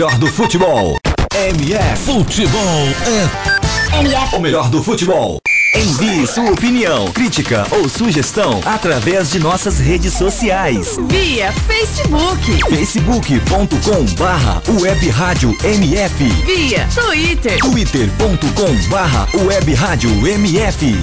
[0.00, 0.96] O melhor do futebol.
[1.34, 2.04] MF.
[2.06, 4.34] Futebol é MF.
[4.34, 5.36] O melhor do futebol.
[5.76, 10.96] Envie sua opinião, crítica ou sugestão através de nossas redes sociais.
[11.10, 12.60] Via Facebook.
[12.70, 16.24] facebook.com barra web rádio MF.
[16.46, 17.58] Via Twitter.
[17.58, 20.98] twitter.com barra web rádio MF.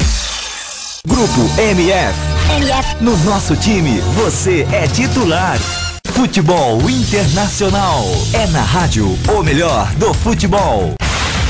[1.05, 2.19] Grupo MF.
[2.49, 2.95] MF.
[3.03, 5.59] No nosso time, você é titular.
[6.17, 8.03] Futebol Internacional.
[8.33, 10.95] É na rádio o melhor do futebol.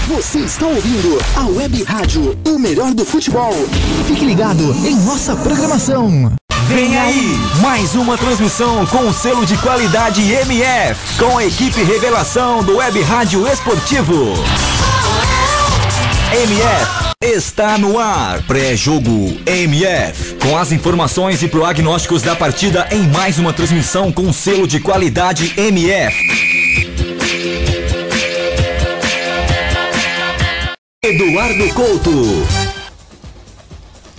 [0.09, 3.53] Você está ouvindo a Web Rádio, o melhor do futebol.
[4.05, 6.33] Fique ligado em nossa programação.
[6.67, 12.61] Vem aí, mais uma transmissão com o selo de qualidade MF, com a equipe revelação
[12.61, 14.33] do Web Rádio Esportivo.
[16.33, 18.43] MF está no ar.
[18.43, 20.35] Pré-jogo MF.
[20.35, 25.53] Com as informações e prognósticos da partida em mais uma transmissão com selo de qualidade
[25.59, 26.15] MF.
[31.03, 32.47] Eduardo Couto.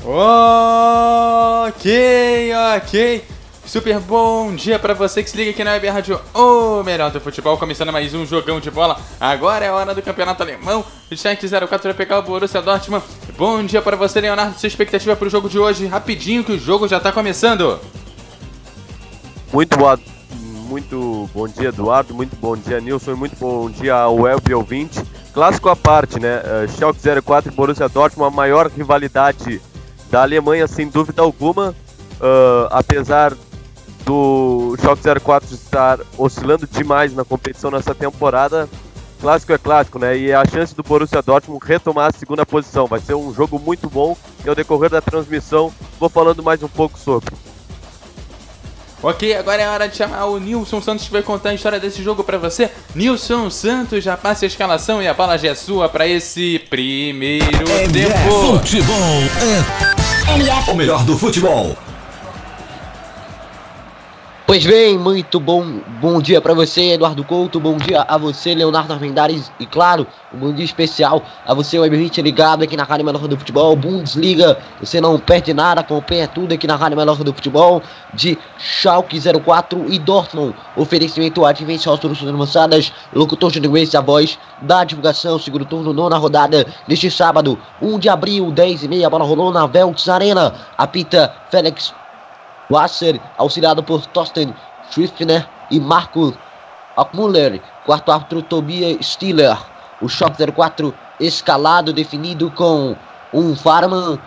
[0.04, 1.90] Ok,
[2.76, 3.24] ok.
[3.68, 7.20] Super bom dia pra você que se liga aqui na Web Rádio, o melhor do
[7.20, 8.98] futebol, começando mais um jogão de bola.
[9.20, 10.82] Agora é a hora do campeonato alemão.
[11.12, 13.04] O Schalke 04 vai pegar o Borussia Dortmund.
[13.36, 14.58] Bom dia pra você, Leonardo.
[14.58, 15.84] Sua expectativa pro jogo de hoje?
[15.84, 17.78] Rapidinho que o jogo já tá começando.
[19.52, 20.00] Muito boa,
[20.66, 22.14] muito bom dia, Eduardo.
[22.14, 23.16] Muito bom dia, Nilson.
[23.16, 24.98] Muito bom dia ao web ouvinte.
[25.34, 26.38] Clássico à parte, né?
[26.38, 29.60] Uh, Schalke 04 e Borussia Dortmund, a maior rivalidade
[30.10, 31.76] da Alemanha, sem dúvida alguma.
[32.18, 33.36] Uh, apesar
[34.08, 38.66] do Schalke 04 estar oscilando demais na competição nessa temporada,
[39.20, 40.16] clássico é clássico, né?
[40.16, 42.86] E a chance do Borussia Dortmund retomar a segunda posição.
[42.86, 45.70] Vai ser um jogo muito bom e ao decorrer da transmissão
[46.00, 47.34] vou falando mais um pouco sobre.
[49.02, 52.02] Ok, agora é hora de chamar o Nilson Santos que vai contar a história desse
[52.02, 52.70] jogo pra você.
[52.94, 57.46] Nilson Santos, já passe a escalação e a bola já é sua pra esse primeiro
[57.92, 58.58] tempo.
[58.58, 58.96] futebol
[60.26, 61.76] é O melhor do futebol.
[64.48, 65.62] Pois bem, muito bom,
[66.00, 70.38] bom dia para você, Eduardo Couto, bom dia a você, Leonardo Armendares, e claro, um
[70.38, 74.56] bom dia especial a você, o Web ligado aqui na Rádio Melhor do Futebol, Bundesliga,
[74.80, 77.82] você não perde nada, acompanha tudo aqui na Rádio Melhor do Futebol,
[78.14, 84.82] de Schalke 04 e Dortmund, oferecimento Advenção Soluções Avançadas, locutor de Grace, a voz da
[84.82, 89.52] divulgação, segundo turno, nona rodada, neste sábado, 1 de abril, 10 e meia, bola rolou
[89.52, 91.92] na Veltz Arena, apita Félix
[92.70, 94.54] Wasser, auxiliado por Thorsten
[94.90, 96.36] Schriftner e Marco
[96.96, 97.60] Ackmuller.
[97.86, 99.56] Quarto árbitro Tobias Stiller.
[100.00, 102.94] O Shock 04 escalado, definido com
[103.32, 104.18] um Farman,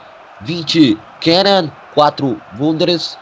[0.41, 3.17] 20 Kenan, 4 Wonders,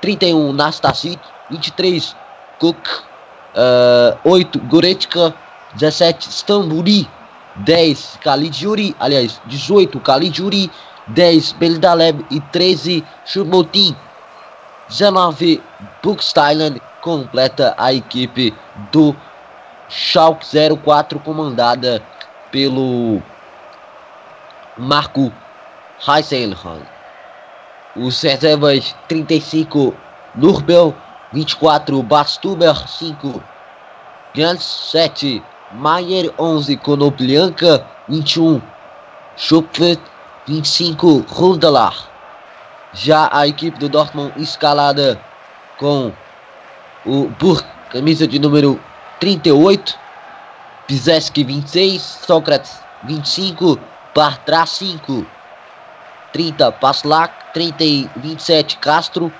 [0.00, 2.14] 31 Nastasic, 23
[2.58, 2.78] Cook,
[4.24, 5.34] uh, 8 Goretzka,
[5.74, 7.08] 17 Stamburi,
[7.56, 10.70] 10 Khalid Yuri, aliás, 18 Khalid Yuri,
[11.14, 13.94] 10 Beldaleb e 13 Chumotin.
[14.88, 15.62] 19
[16.02, 18.54] Buxtyland completa a equipe
[18.92, 19.14] do
[19.88, 22.02] Schalke 04 comandada
[22.50, 23.20] pelo
[24.78, 25.32] Marco
[26.06, 26.80] Heisenhan.
[27.96, 29.94] Os reservas 35
[30.34, 30.94] Nurbel,
[31.32, 33.42] 24 Bastuber, 5
[34.34, 35.42] Gans, 7
[35.74, 38.62] Maier, 11 Konoplianka, 21
[39.36, 39.98] Schupfet,
[40.46, 42.10] 25 Rundelar.
[42.94, 45.20] Já a equipe do Dortmund escalada
[45.78, 46.12] com
[47.06, 48.80] o por camisa de número
[49.20, 49.98] 38,
[50.86, 52.72] Pizeski 26, Sócrates
[53.04, 53.78] 25,
[54.14, 55.24] Bartra 5,
[56.32, 59.32] 30 Paslak, 30 e 27 Castro,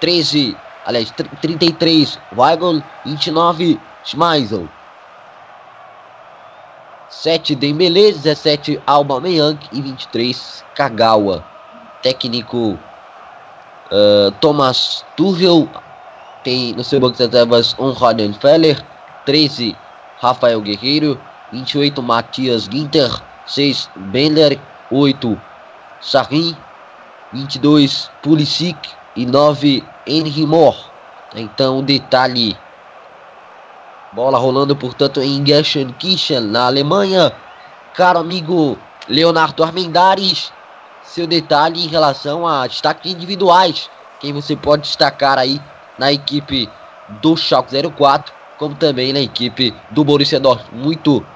[0.00, 0.56] 13,
[0.86, 4.68] aliás 33 Weigl, 29 Schmeisel.
[7.22, 11.44] 7 Dembele, 17 Aubameyang e 23 Kagawa.
[12.02, 12.78] Técnico
[13.90, 15.68] uh, Thomas Tuchel
[16.42, 17.94] tem no seu banco de reservas um
[18.34, 18.84] Feller,
[19.24, 19.76] 13
[20.20, 21.18] Rafael Guerreiro,
[21.52, 23.10] 28 Matias Ginter,
[23.46, 24.58] 6 Bender,
[24.90, 25.40] 8
[26.00, 26.54] Sarin,
[27.32, 28.76] 22 Pulisic
[29.16, 30.78] e 9 Henry Moore.
[31.34, 32.56] Então, detalhe
[34.14, 37.32] Bola rolando, portanto, em Gelsenkirchen, na Alemanha.
[37.94, 38.78] Caro amigo
[39.08, 40.52] Leonardo Armendares,
[41.02, 43.90] seu detalhe em relação a destaques individuais.
[44.20, 45.60] Quem você pode destacar aí
[45.98, 46.70] na equipe
[47.20, 50.84] do Schalke 04, como também na equipe do Borussia Dortmund.
[50.84, 51.26] Muito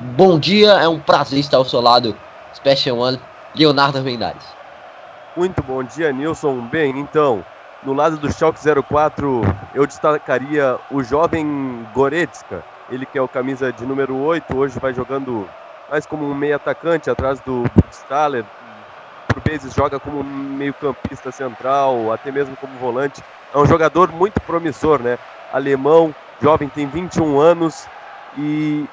[0.00, 2.16] bom dia, é um prazer estar ao seu lado.
[2.54, 3.20] Special One,
[3.54, 4.42] Leonardo Armendares.
[5.36, 6.60] Muito bom dia, Nilson.
[6.62, 7.44] Bem, então,
[7.82, 9.40] No lado do Schalke 04,
[9.72, 14.92] eu destacaria o jovem Goretzka, ele que é o camisa de número 8, hoje vai
[14.92, 15.48] jogando
[15.88, 18.44] mais como um meio atacante atrás do Staller,
[19.28, 23.22] por vezes joga como meio campista central, até mesmo como volante.
[23.54, 25.18] É um jogador muito promissor, né?
[25.50, 27.86] Alemão, jovem, tem 21 anos
[28.36, 28.84] e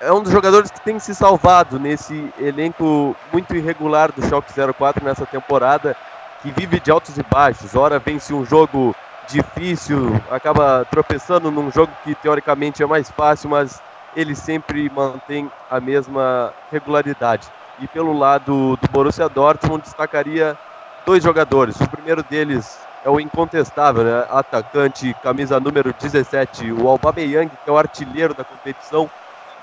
[0.00, 5.04] é um dos jogadores que tem se salvado nesse elenco muito irregular do Schalke 04
[5.04, 5.96] nessa temporada
[6.42, 7.74] que vive de altos e baixos.
[7.74, 8.94] Ora vence um jogo
[9.28, 13.80] difícil, acaba tropeçando num jogo que teoricamente é mais fácil, mas
[14.16, 17.46] ele sempre mantém a mesma regularidade.
[17.80, 20.58] E pelo lado do Borussia Dortmund destacaria
[21.06, 21.80] dois jogadores.
[21.80, 24.26] O primeiro deles é o incontestável, né?
[24.30, 29.10] atacante, camisa número 17, o Aubameyang, que é o artilheiro da competição,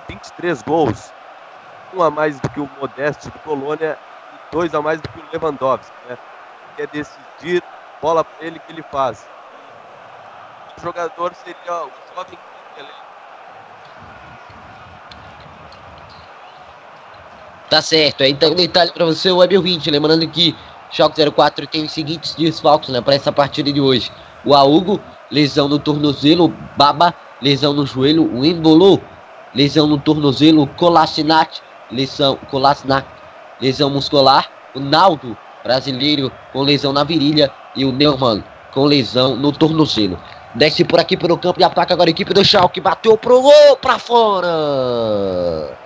[0.10, 1.14] 23 gols,
[1.94, 3.98] um a mais do que o Modeste do Colônia
[4.34, 5.94] e dois a mais do que o Lewandowski.
[6.08, 6.18] Né?
[6.80, 7.62] Quer decidir,
[8.02, 9.28] bola para ele que ele faz.
[10.78, 12.40] O jogador seria o jovem
[17.70, 20.56] Tá certo, então detalhe para você, o Web 20, lembrando que
[20.90, 24.12] Choque 04 tem os seguintes desfalques né, para essa partida de hoje.
[24.44, 25.00] O Augo,
[25.30, 29.00] lesão no tornozelo, Baba, lesão no joelho, o Embolo,
[29.54, 31.62] lesão no tornozelo, Colassinat,
[31.92, 32.40] lesão,
[33.62, 39.52] lesão muscular, o Naldo, brasileiro com lesão na virilha e o Neumann com lesão no
[39.52, 40.20] tornozelo.
[40.56, 43.78] Desce por aqui pelo campo de ataque agora a equipe do Schalke bateu pro gol
[43.80, 45.78] para fora.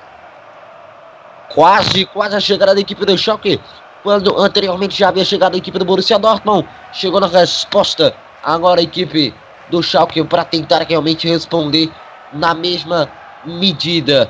[1.50, 3.60] Quase, quase a chegada da equipe do Schalke,
[4.02, 6.68] quando anteriormente já havia chegado a equipe do Borussia Dortmund.
[6.94, 9.34] Chegou na resposta agora a equipe
[9.70, 11.92] do Schalke para tentar realmente responder
[12.32, 13.10] na mesma
[13.46, 14.30] medida.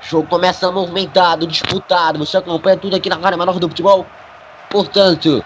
[0.00, 2.18] O jogo começa movimentado, disputado.
[2.18, 4.06] Você acompanha tudo aqui na área menor do futebol.
[4.72, 5.44] Portanto,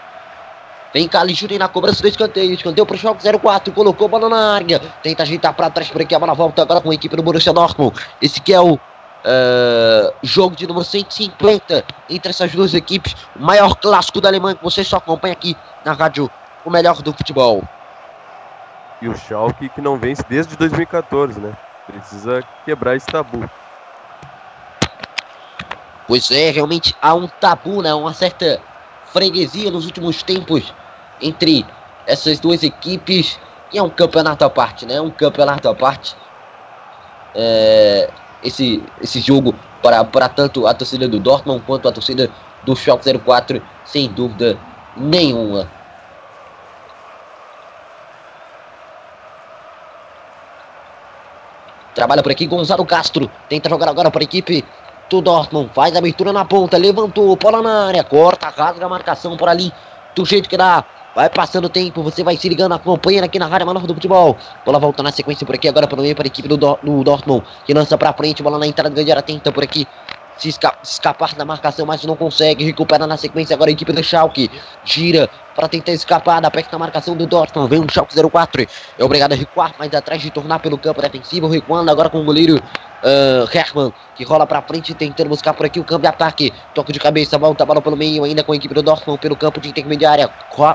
[0.95, 2.55] vem Caligiuri na cobrança do escanteio.
[2.55, 3.73] Escanteio para o Schalke 04.
[3.73, 4.79] Colocou a bola na área.
[5.03, 6.15] Tenta ajeitar para trás por aqui.
[6.15, 7.99] A bola volta agora com a equipe do Borussia Dortmund.
[8.23, 13.17] Esse que é o uh, jogo de número 150 entre essas duas equipes.
[13.35, 16.31] O maior clássico da Alemanha que você só acompanha aqui na rádio.
[16.65, 17.65] O melhor do futebol.
[19.03, 21.53] E o Schalke que não vence desde 2014, né?
[21.87, 23.49] Precisa quebrar esse tabu.
[26.07, 27.93] Pois é, realmente há um tabu, né?
[27.93, 28.61] Uma certa
[29.13, 30.73] freguesia nos últimos tempos
[31.21, 31.65] entre
[32.07, 33.39] essas duas equipes.
[33.73, 35.01] E é um campeonato à parte, né?
[35.01, 36.17] Um campeonato à parte.
[37.35, 38.09] É,
[38.43, 42.31] esse, esse jogo para, para tanto a torcida do Dortmund quanto a torcida
[42.65, 44.59] do Schalke 04, sem dúvida
[44.97, 45.69] nenhuma.
[51.95, 53.31] Trabalha por aqui Gonzalo Castro.
[53.49, 54.65] Tenta jogar agora para a equipe
[55.09, 55.71] do Dortmund.
[55.75, 56.77] Faz a abertura na ponta.
[56.77, 57.37] Levantou.
[57.37, 58.05] Bola na área.
[58.05, 59.73] Corta, rasga a marcação por ali.
[60.15, 60.85] Do jeito que dá.
[61.15, 64.37] Vai passando o tempo, você vai se ligando, acompanhando aqui na Rádio Menor do Futebol.
[64.67, 67.03] Bola volta na sequência por aqui, agora para o meio para a equipe do, do
[67.03, 69.89] Dortmund, que lança para frente, bola na entrada, grande área, tenta por aqui
[70.37, 72.65] se escapar da marcação, mas não consegue.
[72.65, 74.51] Recupera na sequência agora a equipe do Schalke.
[74.85, 77.71] Gira para tentar escapar da perto da marcação do Dortmund.
[77.71, 78.67] Vem o Schalke 04.
[78.99, 81.49] É obrigado a recuar, mas atrás de tornar pelo campo defensivo.
[81.49, 85.81] Recuando agora com o goleiro uh, Herman, que rola para frente, tentando buscar por aqui
[85.81, 86.53] o campo de ataque.
[86.75, 89.35] Toque de cabeça, volta a bola pelo meio, ainda com a equipe do Dortmund pelo
[89.35, 90.31] campo de intermediária.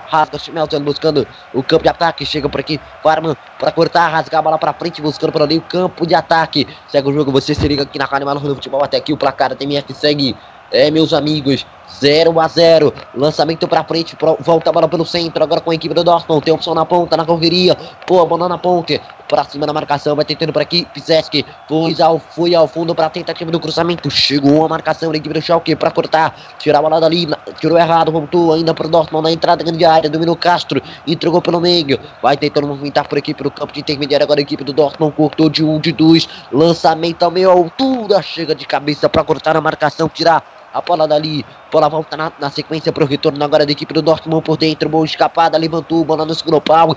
[0.08, 2.25] Rasga Schmelzen buscando o campo de ataque.
[2.25, 5.62] Chega por aqui, Farman para cortar, rasgar a bola para frente, buscando por ali o
[5.62, 6.67] campo de ataque.
[6.88, 8.84] Segue o jogo, você se liga aqui na Rádio Maluco do Futebol.
[8.84, 10.36] Até aqui o placar da TMF segue
[10.72, 11.65] é, meus amigos,
[12.01, 15.43] 0 a 0 Lançamento pra frente, volta a bola pelo centro.
[15.43, 16.43] Agora com a equipe do Dortmund.
[16.43, 17.77] Tem opção na ponta, na correria.
[18.08, 19.00] Pô, bola na ponte.
[19.27, 20.86] Pra cima da marcação, vai tentando por aqui.
[20.93, 24.10] Piseski foi ao, foi ao fundo pra tentativa do cruzamento.
[24.10, 26.36] Chegou a marcação da equipe do Schalke pra cortar.
[26.60, 27.27] Tirar a bola dali.
[27.60, 30.10] Tirou errado, voltou ainda pro Dortmund na entrada grande área.
[30.10, 30.81] Dominou Castro.
[31.08, 32.00] Entregou pelo meio.
[32.22, 34.24] Vai tentando movimentar por aqui pelo campo de intermediário.
[34.25, 36.27] Agora a equipe do Dortmund cortou de um, de dois.
[36.51, 38.22] Lançamento ao meio altura.
[38.22, 40.10] Chega de cabeça pra cortar a marcação.
[40.10, 40.43] Tirar
[40.74, 44.01] a bola dali, bola volta na, na sequência para o retorno agora da equipe do
[44.01, 44.88] Dortmund por dentro.
[44.88, 46.96] Boa escapada, levantou, bola no segundo pau.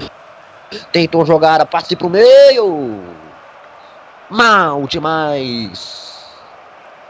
[0.92, 3.00] Tentou jogar, a passe para o meio.
[4.30, 6.24] Mal demais.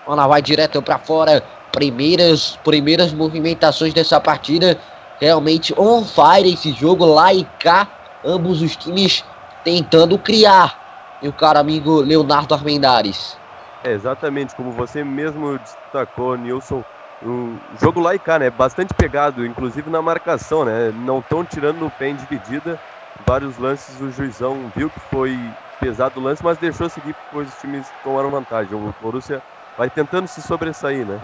[0.07, 1.43] Bola vai direto para fora.
[1.71, 4.79] Primeiras, primeiras movimentações dessa partida.
[5.21, 7.89] Realmente on fire esse jogo lá e cá.
[8.25, 9.23] Ambos os times
[9.63, 11.19] tentando criar.
[11.23, 13.37] E o cara amigo Leonardo Armendares.
[13.85, 16.85] É, exatamente, como você mesmo destacou, Nilson,
[17.21, 18.51] o jogo lá e cá, né?
[18.51, 20.91] Bastante pegado, inclusive na marcação, né?
[20.93, 22.81] Não estão tirando no pé em dividida.
[23.19, 27.57] Vários lances o juizão viu que foi pesado o lance, mas deixou seguir, pois os
[27.59, 28.75] times tomaram vantagem.
[28.75, 29.43] O Borussia
[29.77, 31.21] vai tentando se sobressair, né?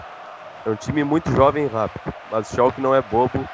[0.65, 3.49] É um time muito jovem e rápido, mas o Schalke não é bobo.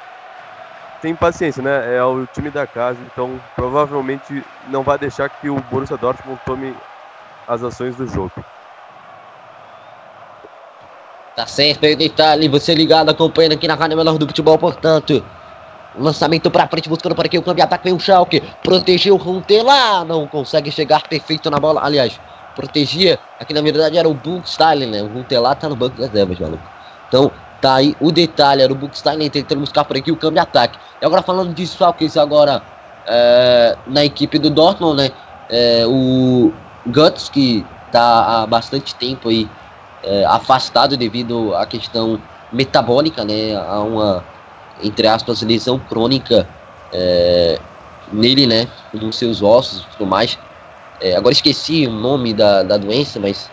[1.00, 1.96] tem paciência, né?
[1.96, 6.80] É o time da casa, então provavelmente não vai deixar que o Borussia Dortmund tome
[7.46, 8.34] as ações do jogo.
[11.38, 11.46] Tá
[11.86, 12.48] aí, detalhe.
[12.48, 15.24] Você ligado, acompanhando aqui na Rádio Melhor do Futebol, portanto.
[15.96, 17.84] Lançamento pra frente, buscando para aqui o câmbio ataque.
[17.84, 18.42] Vem o Schalke.
[18.60, 20.04] Protegeu o Runtelar.
[20.04, 21.80] Não consegue chegar perfeito na bola.
[21.84, 22.20] Aliás,
[22.56, 23.20] protegia.
[23.38, 25.00] Aqui na verdade era o Buchstein, né?
[25.00, 26.62] O Runtelar tá no banco das reservas, maluco.
[27.06, 27.30] Então,
[27.60, 28.60] tá aí o detalhe.
[28.60, 30.76] Era o Buchstein tentando buscar por aqui o câmbio ataque.
[31.00, 32.60] E agora falando de Schalke, agora
[33.06, 35.12] é, na equipe do Dortmund, né?
[35.48, 36.52] É, o
[36.84, 39.48] Guts, que tá há bastante tempo aí
[40.02, 42.20] é, afastado devido à questão
[42.52, 43.54] metabólica, né?
[43.56, 44.24] A uma,
[44.82, 46.48] entre aspas, lesão crônica
[46.92, 47.58] é,
[48.12, 48.68] nele, né?
[48.92, 50.38] Nos seus ossos e tudo mais.
[51.00, 53.50] É, agora esqueci o nome da, da doença, mas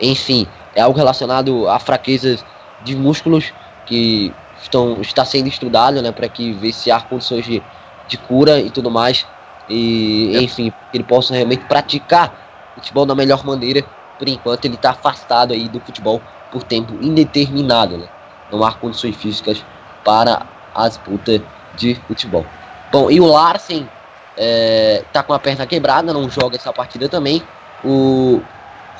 [0.00, 2.44] enfim, é algo relacionado a fraquezas
[2.82, 3.52] de músculos
[3.86, 6.12] que estão, está sendo estudado, né?
[6.12, 7.62] Para que ver se há condições de,
[8.06, 9.26] de cura e tudo mais.
[9.68, 12.32] E, enfim, ele possa realmente praticar
[12.74, 13.84] futebol da melhor maneira
[14.18, 16.20] por enquanto ele está afastado aí do futebol
[16.50, 18.08] por tempo indeterminado, né?
[18.50, 19.64] Não há condições físicas
[20.04, 21.42] para a disputa
[21.76, 22.44] de futebol.
[22.90, 23.88] Bom, e o Larsen
[24.36, 27.42] é, tá com a perna quebrada, não joga essa partida também.
[27.84, 28.40] O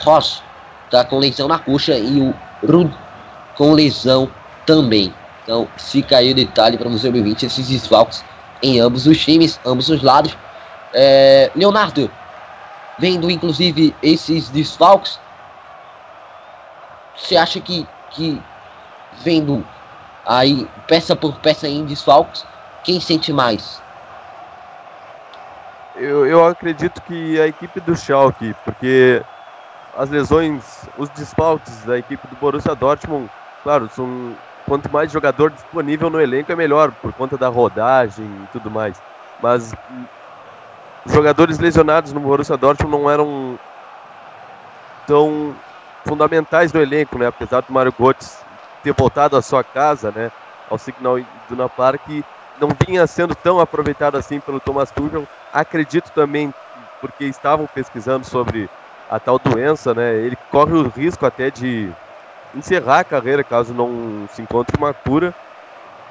[0.00, 0.42] Ross
[0.90, 2.34] tá com lesão na coxa e o
[2.66, 2.92] Rud
[3.56, 4.30] com lesão
[4.66, 5.12] também.
[5.42, 8.22] Então fica aí o detalhe para o Museu 20 esses desfalques
[8.62, 10.36] em ambos os times, ambos os lados.
[10.92, 12.10] É, Leonardo,
[12.98, 15.20] vendo inclusive esses desfalques,
[17.14, 18.42] você acha que, que
[19.12, 19.64] vendo
[20.24, 22.44] aí peça por peça em desfalques,
[22.82, 23.82] quem sente mais?
[25.94, 29.24] Eu, eu acredito que a equipe do Schalke, porque
[29.94, 33.28] as lesões, os desfalques da equipe do Borussia Dortmund,
[33.64, 38.46] claro, são quanto mais jogador disponível no elenco é melhor, por conta da rodagem e
[38.48, 39.02] tudo mais.
[39.40, 39.72] Mas
[41.12, 43.58] jogadores lesionados no Borussia Dortmund não eram
[45.06, 45.54] tão
[46.04, 47.26] fundamentais no elenco, né?
[47.26, 48.38] Apesar do Mário Götze
[48.82, 50.30] ter voltado à sua casa, né?
[50.70, 52.02] Ao Signal Iduna Park,
[52.60, 55.26] não vinha sendo tão aproveitado assim pelo Thomas Tuchel.
[55.52, 56.52] Acredito também,
[57.00, 58.68] porque estavam pesquisando sobre
[59.10, 60.14] a tal doença, né?
[60.14, 61.90] Ele corre o risco até de
[62.54, 65.34] encerrar a carreira caso não se encontre uma cura.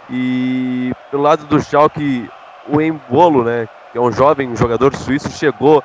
[0.09, 2.29] E pelo lado do Schalke,
[2.67, 3.67] o Embolo, né?
[3.91, 5.84] Que é um jovem jogador suíço, chegou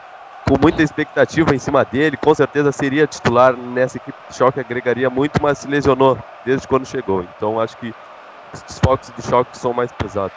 [0.49, 5.09] com muita expectativa em cima dele, com certeza seria titular nessa equipe de choque, agregaria
[5.09, 7.25] muito, mas se lesionou desde quando chegou.
[7.37, 7.95] Então acho que
[8.53, 10.37] os desfalques do choque são mais pesados.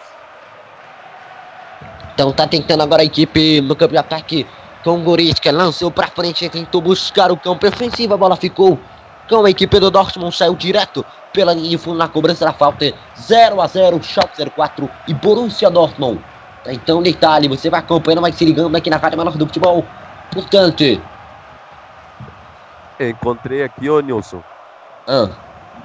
[2.13, 4.47] Então tá tentando agora a equipe no campo de ataque
[4.83, 8.79] com o Goretzka, lançou pra frente, tentou buscar o campo ofensivo, a bola ficou
[9.27, 11.03] com a equipe do Dortmund, saiu direto
[11.33, 15.69] pela linha de fundo na cobrança da falta, 0 a 0 Schalke 04 e Borussia
[15.69, 16.23] Dortmund
[16.67, 19.85] então, detalhe, você vai acompanhando, vai se ligando aqui na Rádio Menor do Futebol.
[20.31, 20.83] Portanto.
[22.99, 24.41] Encontrei aqui, ô Nilson.
[25.07, 25.29] Ah.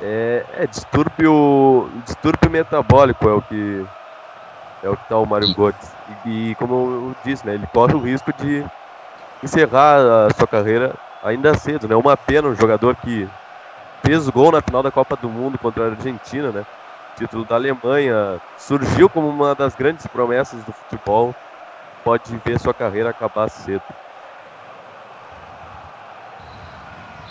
[0.01, 3.85] É, é distúrbio, distúrbio metabólico é o que
[4.83, 5.93] é o que tá o Mário Götze.
[6.25, 8.65] E, e, como eu disse, né, ele corre o risco de
[9.43, 11.95] encerrar a sua carreira ainda cedo, né?
[11.95, 13.29] Uma pena um jogador que
[14.03, 16.65] fez gol na final da Copa do Mundo contra a Argentina, né?
[17.21, 21.35] Título da Alemanha, surgiu como uma das grandes promessas do futebol,
[22.03, 23.83] pode ver sua carreira acabar cedo.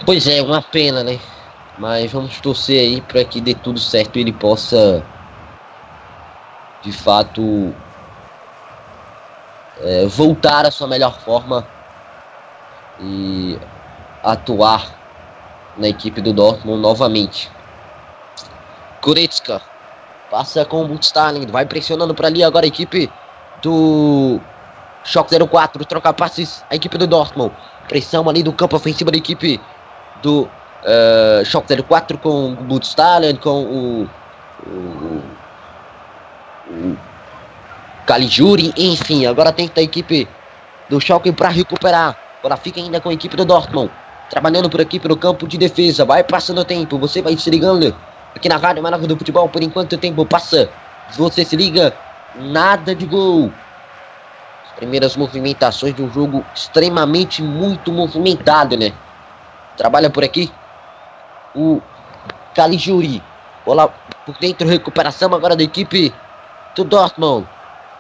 [0.06, 1.20] Pois é, uma pena, né?
[1.78, 5.04] Mas vamos torcer aí para que dê tudo certo e ele possa,
[6.84, 7.74] de fato,
[9.82, 11.66] é, voltar à sua melhor forma
[13.00, 13.58] e
[14.24, 14.86] atuar
[15.78, 17.50] na equipe do Dortmund novamente.
[19.02, 19.62] Goretzka
[20.30, 23.12] Passa com o Stalin, vai pressionando para ali agora a equipe
[23.62, 24.40] do
[25.04, 27.54] Shock 04, troca passes a equipe do Dortmund.
[27.88, 29.60] Pressão ali do campo ofensivo da equipe
[30.22, 34.10] do uh, Shock 04 com o Stalin, com o,
[34.68, 35.22] o,
[36.70, 36.98] o
[38.06, 40.28] Caligiuri, enfim, agora tenta a equipe
[40.90, 42.18] do Schalke para recuperar.
[42.40, 43.92] Agora fica ainda com a equipe do Dortmund,
[44.30, 46.06] trabalhando por aqui pelo campo de defesa.
[46.06, 47.96] Vai passando o tempo, você vai se ligando
[48.36, 49.50] aqui na Rádio Manaus do Futebol.
[49.50, 50.70] Por enquanto o tempo passa.
[51.12, 51.94] Você se liga,
[52.36, 53.52] nada de gol.
[54.66, 58.94] As primeiras movimentações de um jogo extremamente muito movimentado, né?
[59.76, 60.52] Trabalha por aqui
[61.56, 61.82] o
[62.54, 63.24] Caligiuri.
[63.66, 63.88] Bola
[64.26, 66.14] por dentro, recuperação agora da equipe
[66.76, 67.48] do Dortmund.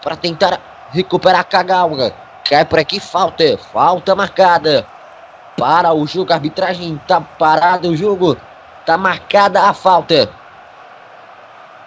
[0.02, 0.60] Para tentar
[0.92, 2.14] recuperar a Kagawa.
[2.50, 3.58] Cai por aqui, falta.
[3.58, 4.86] Falta marcada.
[5.58, 8.38] Para o jogo, a arbitragem tá parado o jogo.
[8.90, 10.34] Tá marcada a falta.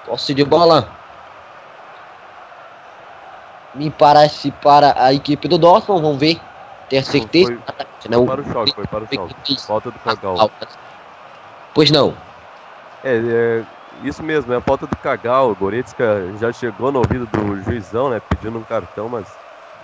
[0.07, 0.89] Posse de bola
[3.75, 6.41] me parece para a equipe do Dortmund, vamos ver.
[6.89, 7.59] Ter certeza.
[8.01, 9.61] Foi, não, para o choque, foi para o choque.
[9.67, 10.49] Falta do Cagal.
[11.75, 12.15] Pois não.
[13.03, 13.65] É, é,
[14.05, 15.51] isso mesmo, é a falta do Cagal.
[15.51, 18.23] O Goretzka já chegou no ouvido do juizão, né?
[18.29, 19.27] Pedindo um cartão, mas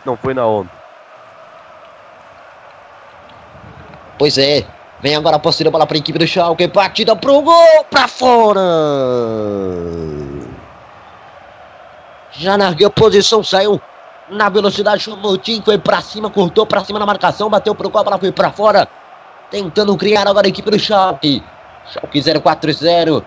[0.06, 0.70] não foi na onda.
[4.16, 4.77] Pois é.
[5.00, 6.66] Vem agora a de bola para a equipe do Schalke.
[6.68, 8.60] Partida pro gol, para fora.
[12.32, 13.80] Já largou a posição, saiu
[14.28, 18.00] na velocidade, o Tim, foi para cima, cortou para cima na marcação, bateu pro gol,
[18.00, 18.88] a bola foi para fora.
[19.50, 21.42] Tentando criar agora a equipe do Schalke.
[21.90, 23.24] Schalke 0-4-0.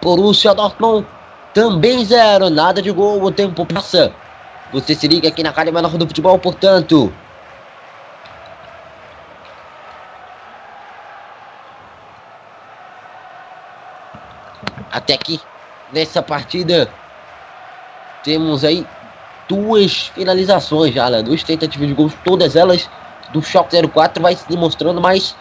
[0.00, 1.06] Borussia Dortmund
[1.54, 2.50] também zero.
[2.50, 4.12] Nada de gol, o tempo passa.
[4.72, 7.12] Você se liga aqui na Rádio Menor do Futebol, portanto.
[14.94, 15.40] Até aqui,
[15.92, 16.88] nessa partida,
[18.22, 18.86] temos aí
[19.48, 21.20] duas finalizações já, né?
[21.20, 22.88] duas tentativas de gols, todas elas
[23.32, 25.36] do Shock 04 vai se demonstrando mais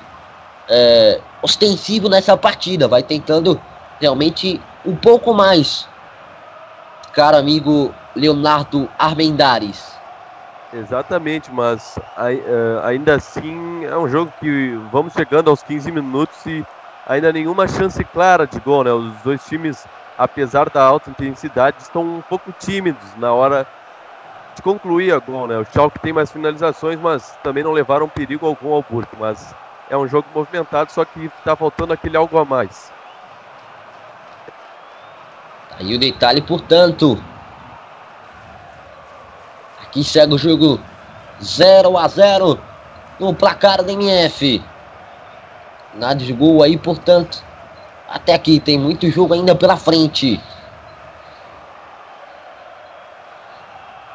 [0.68, 3.62] é, ostensivo nessa partida, vai tentando
[4.02, 5.88] realmente um pouco mais.
[7.12, 9.94] Caro amigo Leonardo Armendares.
[10.74, 11.94] Exatamente, mas
[12.84, 16.66] ainda assim é um jogo que vamos chegando aos 15 minutos e
[17.08, 18.92] ainda nenhuma chance clara de gol, né?
[18.92, 19.86] Os dois times,
[20.18, 23.68] apesar da alta intensidade, estão um pouco tímidos na hora
[24.56, 25.58] de concluir a gol, né?
[25.58, 29.54] O Schalke tem mais finalizações, mas também não levaram perigo algum ao Burke, mas
[29.90, 32.92] é um jogo movimentado, só que está faltando aquele algo a mais.
[35.80, 37.22] Aí o detalhe, portanto,
[39.82, 40.80] aqui chega o jogo
[41.42, 42.60] 0 a 0
[43.20, 44.64] no placar da MF.
[45.96, 47.44] Nada de gol aí, portanto.
[48.10, 50.40] Até aqui tem muito jogo ainda pela frente.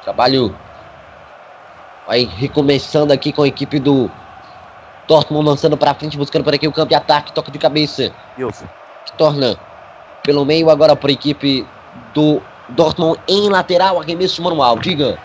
[0.03, 0.57] Trabalho
[2.07, 4.11] vai recomeçando aqui com a equipe do
[5.07, 8.12] Dortmund lançando para frente, buscando por aqui o campo de ataque, toque de cabeça.
[8.38, 8.67] Wilson.
[9.05, 9.59] Que torna
[10.23, 11.67] pelo meio agora para a equipe
[12.14, 14.79] do Dortmund em lateral, arremesso manual.
[14.79, 15.19] Diga.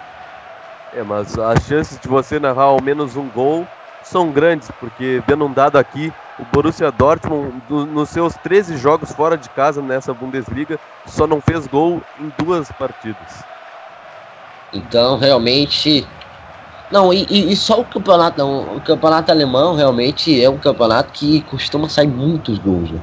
[0.94, 3.68] É, mas as chances de você narrar ao menos um gol
[4.04, 9.12] são grandes, porque vendo um dado aqui, o Borussia Dortmund, do, nos seus 13 jogos
[9.12, 13.44] fora de casa nessa Bundesliga, só não fez gol em duas partidas.
[14.74, 16.08] Então, realmente.
[16.92, 21.42] Não, e, e, só o campeonato, não, o campeonato alemão realmente é um campeonato que
[21.44, 22.92] costuma sair muitos gols.
[22.92, 23.00] Né?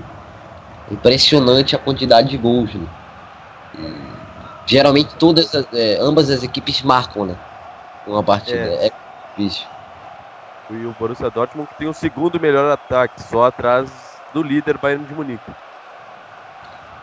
[0.91, 2.73] Impressionante a quantidade de gols.
[2.75, 2.87] Né?
[4.71, 7.37] geralmente todas, é, ambas as equipes marcam, né?
[8.07, 8.59] Uma partida.
[8.59, 8.91] É, é
[9.37, 9.67] difícil.
[10.71, 13.91] E o Borussia Dortmund tem o segundo melhor ataque, só atrás
[14.33, 15.51] do líder Bayern de Munique.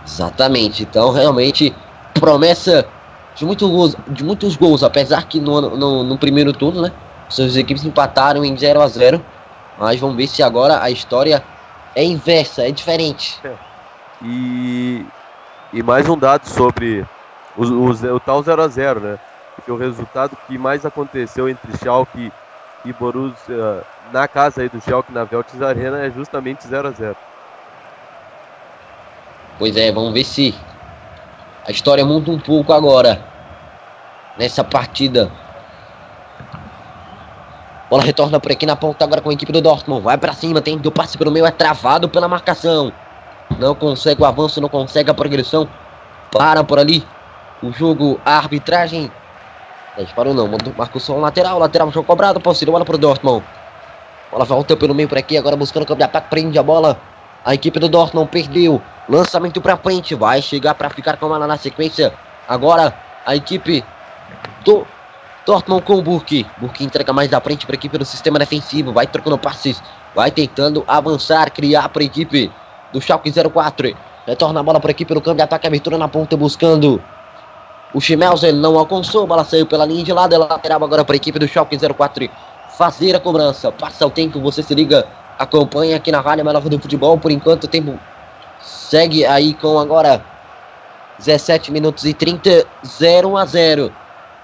[0.06, 0.84] Exatamente.
[0.84, 1.76] Então, realmente,
[2.14, 2.88] promessa
[3.36, 6.92] de, muito gols, de muitos gols, apesar que no, no, no primeiro turno, né?
[7.30, 9.22] Suas equipes empataram em 0 a 0
[9.78, 11.44] Mas vamos ver se agora a história
[11.94, 13.38] é inversa, é diferente.
[13.44, 13.54] É.
[14.22, 15.06] E,
[15.74, 17.06] e mais um dado sobre
[17.58, 19.20] os, os, o tal 0 a 0 né?
[19.56, 22.32] Porque o resultado que mais aconteceu entre Schalke e
[22.94, 27.16] Borussia na casa aí do Schalke na Veltes Arena é justamente 0 a 0
[29.60, 30.56] Pois é, vamos ver se
[31.68, 33.22] a história muda um pouco agora
[34.38, 35.32] nessa partida.
[37.90, 40.04] Bola retorna por aqui na ponta agora com a equipe do Dortmund.
[40.04, 42.94] Vai para cima, tem o passe pelo meio, é travado pela marcação.
[43.58, 45.68] Não consegue o avanço, não consegue a progressão.
[46.32, 47.04] Para por ali
[47.64, 49.12] o jogo, a arbitragem
[49.98, 53.44] Disparou não, marcou só um lateral, lateral jogo cobrado, posse de bola pro Dortmund.
[54.32, 57.00] Bola volta pelo meio por aqui, agora buscando o campo de ataque, prende a bola.
[57.44, 58.82] A equipe do Dortmund perdeu.
[59.10, 62.14] Lançamento pra frente, vai chegar para ficar com ela na sequência.
[62.48, 62.94] Agora
[63.26, 63.84] a equipe
[64.64, 64.86] do
[65.46, 66.46] Dortmund com o Burke.
[66.58, 69.82] Burke entrega mais da frente para a equipe do sistema defensivo, vai trocando passes,
[70.14, 72.52] vai tentando avançar, criar para a equipe
[72.92, 73.96] do Schalke 04.
[74.28, 77.02] Retorna a bola para a equipe no campo de ataque, abertura na ponta buscando
[77.94, 81.16] o Schmelzer não alcançou, a bola saiu pela linha de lado, ela lateral agora para
[81.16, 82.30] a equipe do Schalke 04
[82.78, 83.72] fazer a cobrança.
[83.72, 85.08] Passa o tempo, você se liga,
[85.40, 87.18] acompanha aqui na Rádio Melhor do Futebol.
[87.18, 88.00] Por enquanto o tempo
[88.62, 90.24] segue aí com agora
[91.18, 93.92] 17 minutos e 30, 0 a 0.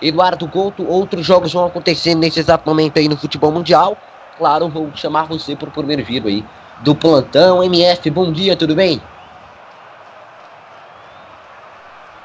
[0.02, 3.98] Eduardo Couto, outros jogos vão acontecendo nesse exato momento aí no futebol mundial.
[4.38, 6.44] Claro, vou chamar você para o primeiro giro aí
[6.80, 8.10] do plantão MF.
[8.10, 9.02] Bom dia, tudo bem?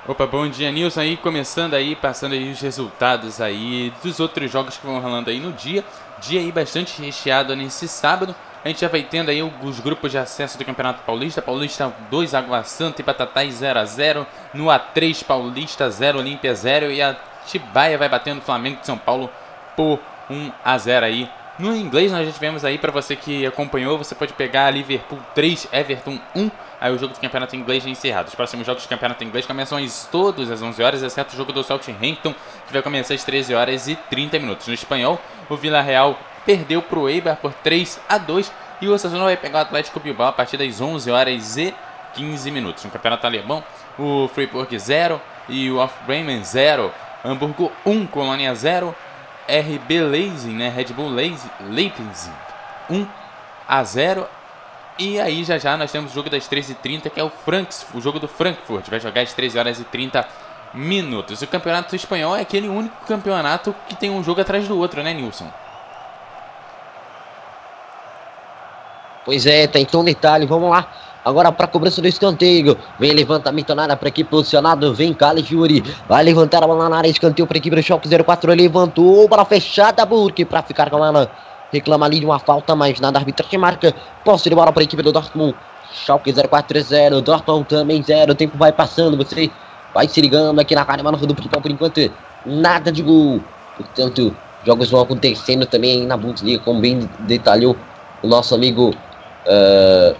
[0.09, 4.79] Opa, bom dia, Nilson aí, começando aí, passando aí os resultados aí dos outros jogos
[4.79, 5.85] que vão rolando aí no dia.
[6.19, 8.35] Dia aí bastante recheado nesse sábado.
[8.65, 11.43] A gente já vai tendo aí os grupos de acesso do Campeonato Paulista.
[11.43, 16.91] Paulista 2, Água Santa e Batatais 0 a 0 No A3, Paulista 0, Olímpia 0
[16.91, 17.11] e a
[17.45, 19.29] Atibaia vai batendo o Flamengo de São Paulo
[19.77, 21.31] por 1 a 0 aí.
[21.59, 25.69] No inglês nós já tivemos aí para você que acompanhou, você pode pegar Liverpool 3,
[25.71, 26.51] Everton 1.
[26.81, 28.29] Aí o jogo do campeonato inglês já encerrado.
[28.29, 31.53] Os próximos jogos do campeonato inglês começam às todos às 11 horas, exceto o jogo
[31.53, 32.33] do Southampton,
[32.67, 34.67] que vai começar às 13 horas e 30 minutos.
[34.69, 39.25] No espanhol, o Villarreal perdeu para o Eibar por 3 a 2 e o Osasuna
[39.25, 41.75] vai pegar o Atlético Bilbao a partir das 11 horas e
[42.15, 42.85] 15 minutos.
[42.85, 43.63] No campeonato alemão,
[43.99, 46.93] o Freiburg 0 e o Off Bremen 0,
[47.25, 48.95] Hamburgo 1, Colônia 0,
[49.49, 51.51] RB Leipzig, né, Red Bull Leipzig
[52.89, 53.07] 1
[53.67, 54.29] a 0
[54.99, 58.01] e aí já já nós temos o jogo das 13h30, que é o, Franks, o
[58.01, 58.89] jogo do Frankfurt.
[58.89, 60.27] Vai jogar às 13 horas e 30
[60.75, 61.41] minutos.
[61.41, 65.15] O campeonato espanhol é aquele único campeonato que tem um jogo atrás do outro, né,
[65.15, 65.51] Nilson?
[69.25, 70.91] Pois é, tem então detalhe, vamos lá.
[71.25, 72.77] Agora para cobrança do escanteio.
[72.99, 74.95] Vem levantamento na área para equipe posicionado.
[74.95, 75.83] Vem Cali Juri.
[76.09, 77.09] Vai levantar a bola na área.
[77.09, 78.51] Escanteio para equipe do Choque 04.
[78.55, 79.29] Levantou.
[79.29, 80.07] Bola fechada.
[80.07, 81.31] Burke para ficar com ela
[81.73, 83.95] reclama ali de uma falta, mas nada arbitragem marca.
[84.25, 85.55] Posse de bola para a equipe do Dortmund.
[85.93, 88.33] Schalke 0-4-0, Dortmund também 0.
[88.33, 89.51] O tempo vai passando, você
[89.95, 92.11] vai se ligando aqui na área mano do futebol por enquanto.
[92.45, 93.41] Nada de gol.
[93.77, 97.77] Portanto, jogos vão acontecendo também na Bundesliga, como bem detalhou
[98.23, 100.17] o nosso amigo uh,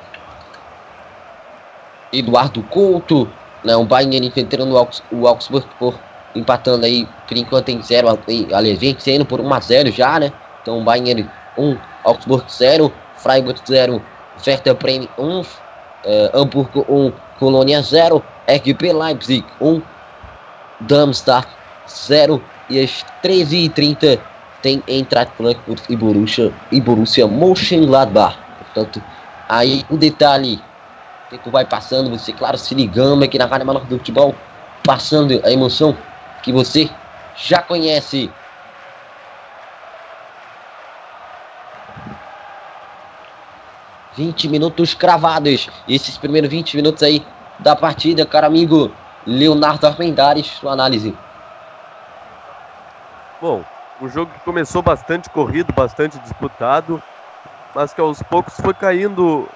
[2.13, 3.29] Eduardo Couto.
[3.65, 5.99] Né, o Bayern enfrentando o, o Augsburg por
[6.35, 8.19] empatando aí por enquanto em 0,
[8.53, 10.33] aliás, vencendo por 1 a 0 já, né?
[10.69, 11.27] Então, Bayern
[11.57, 14.03] 1, Augsburg 0, Freiburg 0,
[14.47, 15.43] Werder Bremen 1,
[16.05, 19.81] eh, Hamburgo 1, Colônia 0, RB Leipzig 1,
[20.81, 21.49] Darmstadt
[21.89, 24.21] 0 e às 13h30
[24.61, 28.37] tem Eintracht Frankfurt e Borussia, e Borussia Mönchengladbach.
[28.59, 29.03] Portanto,
[29.49, 30.61] aí o detalhe,
[31.29, 34.35] o tempo vai passando, você, claro, se ligando aqui na Rádio Menor do Futebol,
[34.85, 35.97] passando a emoção
[36.43, 36.91] que você
[37.37, 38.31] já conhece.
[44.19, 45.69] 20 minutos cravados.
[45.89, 47.25] Esses primeiros 20 minutos aí
[47.61, 48.91] da partida, cara amigo
[49.25, 51.17] Leonardo Armendares, sua análise.
[53.41, 53.63] Bom,
[54.03, 57.01] um jogo começou bastante corrido, bastante disputado,
[57.73, 59.49] mas que aos poucos foi caindo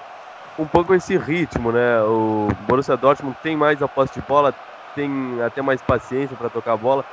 [0.57, 2.01] um pouco esse ritmo, né?
[2.03, 4.53] O Borussia Dortmund tem mais a posse de bola,
[4.95, 5.09] tem
[5.45, 7.03] até mais paciência para tocar a bola,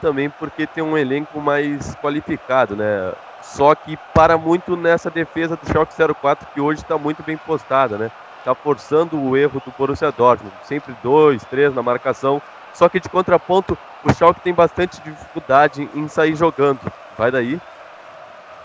[0.00, 3.12] também porque tem um elenco mais qualificado, né?
[3.42, 7.96] Só que para muito nessa defesa do Schalke 04, que hoje está muito bem postada,
[7.96, 8.10] né?
[8.38, 10.54] Está forçando o erro do Borussia Dortmund.
[10.64, 12.40] Sempre dois, três na marcação.
[12.72, 16.80] Só que de contraponto, o Schalke tem bastante dificuldade em sair jogando.
[17.16, 17.60] Vai daí.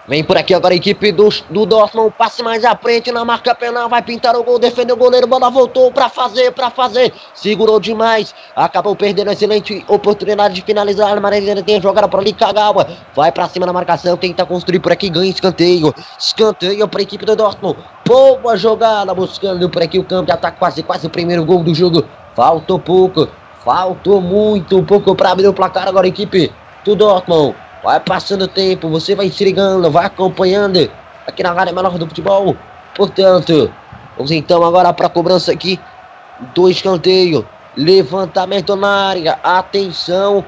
[0.07, 3.55] Vem por aqui agora a equipe do, do Dortmund, passe mais à frente na marca
[3.55, 7.79] penal, vai pintar o gol, defendeu o goleiro, bola voltou para fazer, para fazer, segurou
[7.79, 12.87] demais, acabou perdendo excelente oportunidade de finalizar, mas ele tem a jogada por ali, Kagawa,
[13.15, 17.25] vai para cima na marcação, tenta construir por aqui, ganha escanteio, escanteio para a equipe
[17.25, 21.43] do Dortmund, boa jogada, buscando por aqui o campo de ataque, quase, quase o primeiro
[21.43, 23.27] gol do jogo, faltou pouco,
[23.63, 27.64] faltou muito pouco para abrir o placar agora a equipe do Dortmund.
[27.85, 30.89] Vai passando o tempo, você vai se ligando, vai acompanhando.
[31.27, 32.57] Aqui na área menor do futebol.
[32.95, 33.71] Portanto,
[34.17, 35.79] vamos então agora para a cobrança aqui
[36.55, 37.47] do escanteio.
[37.77, 40.43] Levantamento na área, atenção,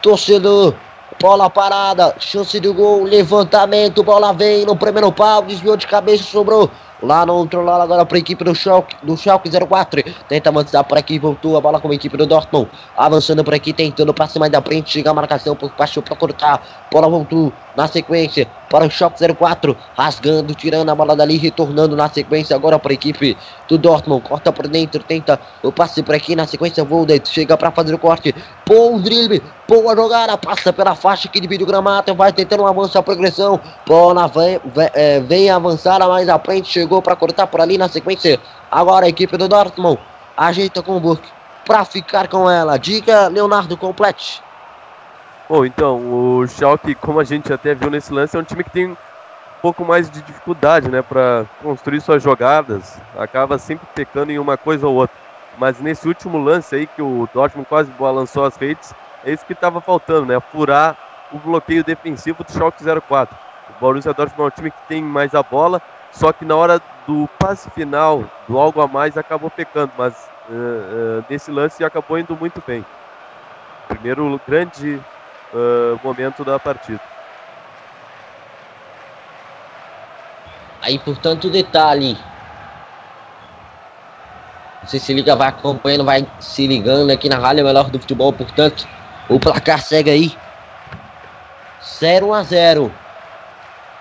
[0.00, 0.72] torcedor.
[1.20, 6.70] Bola parada, chance de gol, levantamento, bola vem no primeiro pau, desviou de cabeça, sobrou
[7.02, 10.02] Lá no outro lado agora para a equipe do Schalke, do Schalke 04.
[10.28, 12.68] Tenta avançar por aqui, voltou a bola com a equipe do Dortmund.
[12.96, 16.60] Avançando por aqui, tentando para cima da frente, chega a marcação, passou para cortar.
[16.90, 19.76] Bola voltou na sequência para o Schalke 04.
[19.96, 23.36] Rasgando, tirando a bola dali, retornando na sequência agora para a equipe
[23.68, 24.22] do Dortmund.
[24.26, 26.84] Corta por dentro, tenta o passe por aqui na sequência.
[26.84, 28.34] Voldet chega para fazer o corte.
[28.66, 32.98] Bom drible, boa jogada, passa pela faixa que divide o gramado, vai tentando um avanço,
[32.98, 33.60] a progressão.
[33.86, 37.88] Bola vem, vem, é, vem avançar mais à frente, chegou para cortar por ali na
[37.88, 38.40] sequência.
[38.70, 39.98] Agora a equipe do Dortmund
[40.36, 41.28] ajeita com o Burke
[41.64, 42.78] para ficar com ela.
[42.78, 44.42] Diga, Leonardo, complete.
[45.48, 48.68] Bom, então, o Schalke, como a gente até viu nesse lance, é um time que
[48.68, 48.96] tem um
[49.62, 53.00] pouco mais de dificuldade, né, para construir suas jogadas.
[53.16, 55.16] Acaba sempre pecando em uma coisa ou outra.
[55.58, 59.54] Mas nesse último lance aí, que o Dortmund quase balançou as redes, é isso que
[59.54, 60.94] estava faltando, né, furar
[61.32, 63.34] o bloqueio defensivo do Schalke 04.
[63.70, 65.80] O Borussia Dortmund é um time que tem mais a bola,
[66.12, 70.12] só que na hora do passe final, do algo a mais, acabou pecando, mas
[70.50, 72.84] uh, uh, nesse lance acabou indo muito bem.
[73.88, 75.00] Primeiro grande
[75.52, 77.00] uh, momento da partida.
[80.82, 82.16] Aí, portanto, detalhe.
[84.84, 88.86] Você se liga, vai acompanhando, vai se ligando aqui na Rádio Melhor do Futebol, portanto,
[89.28, 90.36] O placar segue aí.
[92.00, 92.90] 0 a 0.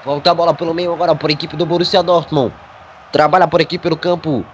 [0.05, 2.53] Volta a bola pelo meio agora por equipe do Borussia Dortmund.
[3.11, 4.45] Trabalha por equipe no campo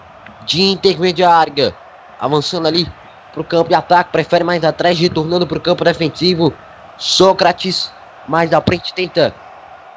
[0.45, 1.75] de intermediária.
[2.19, 2.91] Avançando ali
[3.34, 4.12] pro campo de ataque.
[4.12, 6.51] Prefere mais atrás, retornando pro campo defensivo.
[7.03, 7.91] Sócrates
[8.29, 9.35] mais à frente tenta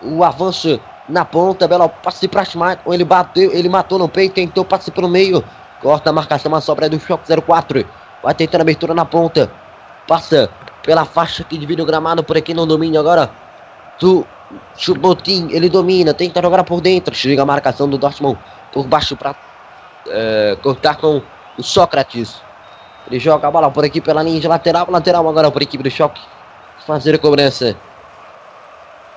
[0.03, 1.69] o avanço na ponta.
[1.69, 2.92] Belo passe para Schmeichel.
[2.92, 5.45] Ele bateu, ele matou no peito, tentou passe pelo meio.
[5.81, 7.87] Corta a marcação, a sobra do Choque 04.
[8.25, 9.49] Vai tentando abertura na ponta.
[10.09, 10.51] Passa
[10.83, 13.31] pela faixa que divide o gramado por aqui no domínio agora.
[14.01, 14.27] Do
[14.77, 17.14] Chubotin, ele domina, tenta jogar por dentro.
[17.14, 18.37] Chega a marcação do Dortmund
[18.73, 19.37] por baixo para
[20.09, 21.23] é, cortar com
[21.57, 22.42] o Sócrates.
[23.07, 24.88] Ele joga a bola por aqui pela linha de lateral.
[24.90, 26.21] Lateral agora por equipe do choque.
[26.87, 27.77] Fazer a cobrança.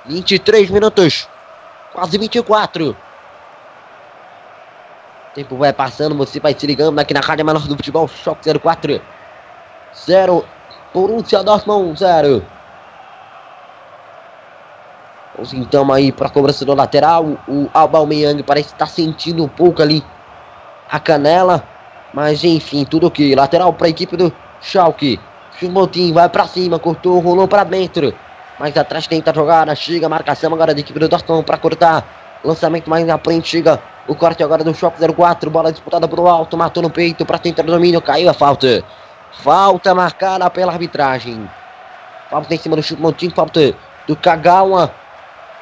[0.06, 1.28] 23 minutos.
[1.92, 2.90] Quase 24.
[2.90, 2.96] O
[5.34, 8.08] tempo vai passando, você vai se ligando aqui na Rádio Menor do Futebol.
[8.08, 9.00] Choque 04.
[10.04, 10.44] 0.
[10.92, 12.44] Borussia Dortmund 0.
[15.36, 17.38] Vamos então aí para a cobrança do lateral.
[17.46, 20.04] O Aubameyang parece estar sentindo um pouco ali
[20.90, 21.62] a canela.
[22.12, 23.36] Mas enfim, tudo ok.
[23.36, 25.20] Lateral para a equipe do Schalke.
[25.60, 28.14] Chumotinho vai para cima, cortou, rolou para dentro.
[28.58, 32.40] Mais atrás tenta jogar, chega a marcação agora da equipe do Dortmund para cortar.
[32.42, 35.50] Lançamento mais na frente, chega o corte agora do Choque 04.
[35.50, 38.82] Bola disputada pro alto, matou no peito para tentar o domínio, caiu a falta.
[39.32, 41.48] Falta marcada pela arbitragem.
[42.30, 43.74] Falta em cima do Chumotinho, falta
[44.06, 44.90] do Kagawa.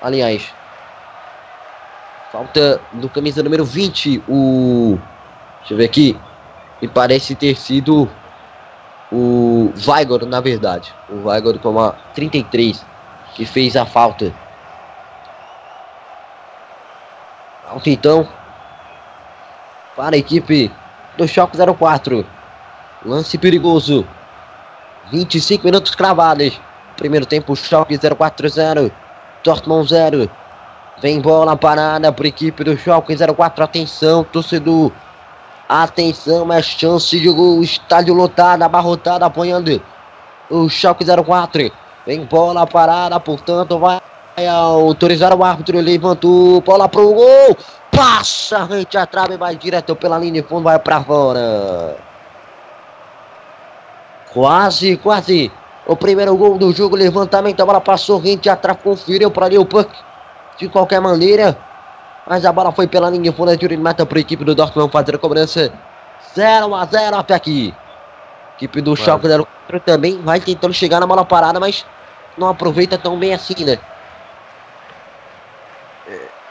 [0.00, 0.54] Aliás,
[2.30, 4.96] falta do camisa número 20, o.
[5.58, 6.16] Deixa eu ver aqui.
[6.80, 8.08] Me parece ter sido
[9.10, 10.94] o Weigor, na verdade.
[11.08, 12.84] O Weigor com uma 33
[13.34, 14.32] que fez a falta.
[17.66, 18.28] Falta então
[19.96, 20.70] para a equipe
[21.16, 22.24] do Choque 04.
[23.04, 24.06] Lance perigoso.
[25.10, 26.60] 25 minutos cravados.
[26.96, 28.90] Primeiro tempo, Choque 04-0.
[29.44, 30.30] Dortmund 0.
[31.00, 33.64] Vem bola parada para a equipe do Choque 04.
[33.64, 34.92] Atenção, torcedor.
[35.68, 37.62] Atenção, é chance de gol.
[37.62, 39.82] Estádio lotado, abarrotado, apoiando
[40.48, 41.70] o Schalke 04.
[42.06, 44.00] Vem bola parada, portanto, vai
[44.46, 45.78] autorizar o árbitro.
[45.78, 47.56] Levantou, bola pro gol.
[47.90, 51.96] Passa, rente a trave, vai direto pela linha de fundo, vai para fora.
[54.32, 55.52] Quase, quase.
[55.86, 59.66] O primeiro gol do jogo, levantamento, a bola passou, rente atrás, conferiu para ali o
[59.66, 59.90] Puck.
[60.58, 61.58] De qualquer maneira,
[62.28, 65.14] mas a bola foi pela linha fundo de mata para a equipe do Dortmund fazer
[65.14, 65.72] a cobrança
[66.34, 67.74] 0 a 0 até aqui.
[68.56, 71.86] equipe do Schalke 04 também vai tentando chegar na bola parada, mas
[72.36, 73.78] não aproveita tão bem assim, né?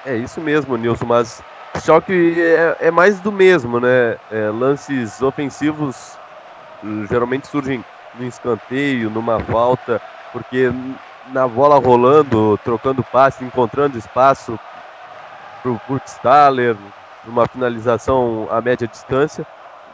[0.06, 1.42] É, é isso mesmo, Nilson, mas
[1.84, 4.18] Schalke é, é mais do mesmo, né?
[4.32, 6.18] É, lances ofensivos
[6.84, 7.84] hum, geralmente surgem
[8.20, 10.02] no escanteio, numa falta,
[10.34, 10.72] porque
[11.32, 14.58] na bola rolando, trocando passe, encontrando espaço,
[15.62, 15.82] para o
[17.26, 19.46] numa finalização a média distância,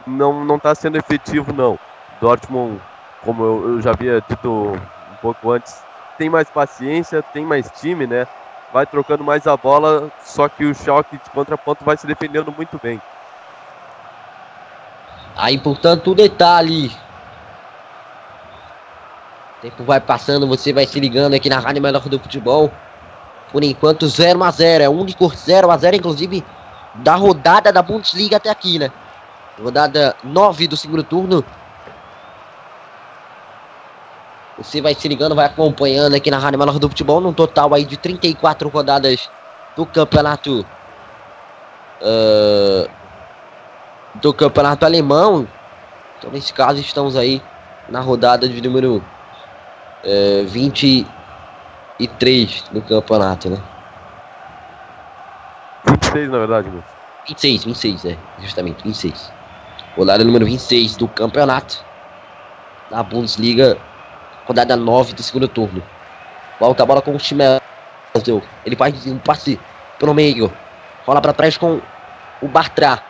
[0.06, 1.78] não não está sendo efetivo não.
[2.20, 2.80] Dortmund,
[3.22, 5.82] como eu, eu, já havia dito um pouco antes,
[6.16, 8.26] tem mais paciência, tem mais time, né?
[8.72, 12.78] Vai trocando mais a bola, só que o choque de contraponto vai se defendendo muito
[12.82, 13.00] bem.
[15.36, 16.88] Aí, portanto, o detalhe.
[19.58, 22.70] O tempo vai passando, você vai se ligando aqui na Rádio Melhor do Futebol.
[23.54, 26.44] Por enquanto 0 a 0 É o único 0 a 0 inclusive,
[26.96, 28.90] da rodada da Bundesliga até aqui, né?
[29.62, 31.44] Rodada 9 do segundo turno.
[34.58, 37.84] Você vai se ligando, vai acompanhando aqui na Rádio Menor do Futebol, num total aí
[37.84, 39.30] de 34 rodadas
[39.76, 40.66] do campeonato.
[42.02, 42.90] Uh,
[44.16, 45.46] do campeonato alemão.
[46.18, 47.40] Então, nesse caso, estamos aí
[47.88, 51.06] na rodada de número uh, 20
[51.98, 53.62] e 3 no campeonato, né?
[55.86, 56.84] 26, na verdade, Luiz.
[57.26, 59.32] 26, 26, é, justamente, 26.
[59.96, 61.84] Rodada número 26 do campeonato
[62.90, 63.78] da Bundesliga,
[64.46, 65.82] rodada 9 do segundo turno.
[66.60, 68.42] Volta a bola com o Schmelzel.
[68.64, 69.58] Ele faz um passe
[69.98, 70.52] pro meio.
[71.06, 71.80] Rola para trás com
[72.40, 73.02] o Bartra.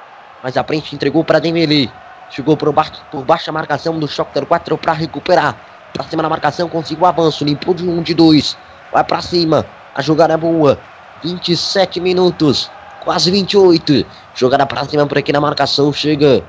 [0.42, 1.90] Mas a frente entregou para Dembele.
[2.31, 5.57] Chegou por, ba por baixa marcação do Choque 04 para recuperar.
[5.92, 7.44] Pra cima da marcação, conseguiu o avanço.
[7.44, 8.57] Limpou de um, de dois.
[8.94, 9.66] Vai para cima.
[9.92, 10.78] A jogada é boa.
[11.24, 12.70] 27 minutos.
[13.02, 14.07] Quase 28.
[14.37, 15.92] Jogada para cima por aqui na marcação.
[15.92, 16.44] Chega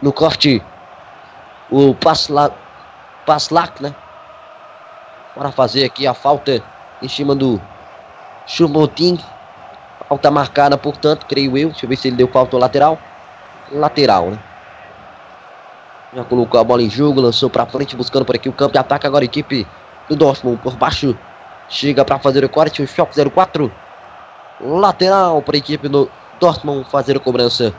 [0.00, 0.62] no corte.
[1.68, 1.94] O
[3.26, 3.92] Paslak, né?
[5.34, 6.62] Para fazer aqui a falta
[7.02, 7.60] em cima do
[8.46, 9.18] Chumotin.
[10.08, 11.70] Falta marcada, portanto, creio eu.
[11.70, 12.96] Deixa eu ver se ele deu falta lateral.
[13.72, 14.38] Lateral, né?
[16.14, 18.78] Já colocou a bola em jogo, lançou pra frente, buscando por aqui o campo de
[18.78, 19.06] ataque.
[19.06, 19.66] Agora a equipe
[20.08, 21.18] do Dortmund por baixo.
[21.68, 23.70] Chega pra fazer o corte, o choque 04.
[24.60, 27.74] Lateral para a equipe do Dortmund fazer a cobrança.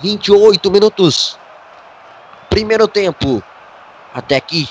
[0.00, 1.38] 28 minutos.
[2.48, 3.42] Primeiro tempo.
[4.14, 4.68] Até aqui.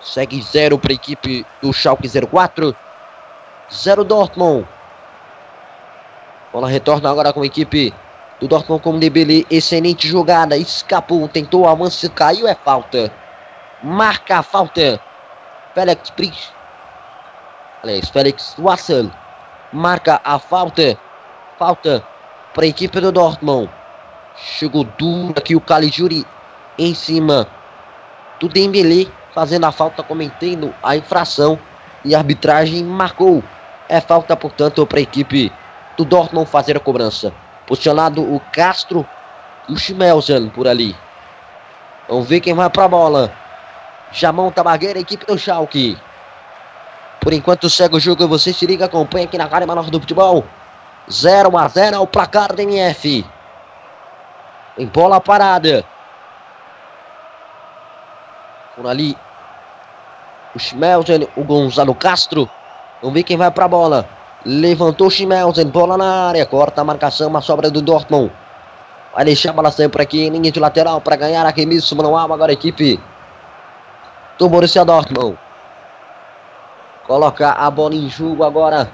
[0.00, 2.76] Segue 0 para a equipe do Schalke 04.
[3.72, 4.66] 0 Dortmund.
[6.52, 7.94] Bola retorna agora com a equipe
[8.38, 9.46] do Dortmund com o Debele.
[9.50, 10.56] Excelente jogada.
[10.56, 12.46] Escapou, tentou avanço, caiu.
[12.46, 13.10] É falta.
[13.82, 15.00] Marca a falta.
[15.74, 16.52] Felix Pris.
[17.82, 19.10] Aliás, Felix Watson.
[19.72, 20.98] Marca a falta.
[21.58, 22.04] Falta
[22.52, 23.68] para a equipe do Dortmund.
[24.36, 26.24] Chegou duro aqui o Caligiuri
[26.78, 27.46] em cima
[28.40, 31.58] do Dembele, fazendo a falta, cometendo a infração
[32.04, 33.42] e a arbitragem marcou.
[33.88, 35.52] É falta, portanto, para a equipe
[35.96, 37.32] do Dortmund fazer a cobrança.
[37.66, 39.06] Posicionado o Castro
[39.68, 40.96] e o Schmelzen por ali.
[42.08, 43.32] Vamos ver quem vai para a bola.
[44.14, 45.98] Já monta a barreira a equipe do Schalke.
[47.20, 50.44] Por enquanto segue o jogo, você se liga, acompanha aqui na Rádio Menor do Futebol.
[51.10, 53.26] 0 a 0 ao placar do MF.
[54.78, 55.84] Em bola parada.
[58.76, 59.18] Por ali.
[60.54, 62.48] O Schmelzen, o Gonzalo Castro.
[63.02, 64.08] Vamos ver quem vai para a bola.
[64.46, 66.46] Levantou o Schmelzen, bola na área.
[66.46, 68.30] Corta a marcação, uma sobra do Dortmund.
[69.12, 72.32] Vai deixar a bola por aqui, linha de lateral para ganhar arremesso manual.
[72.32, 73.00] Agora a equipe
[74.38, 75.38] do Borussia Dortmund.
[77.06, 78.90] Coloca a bola em jogo agora.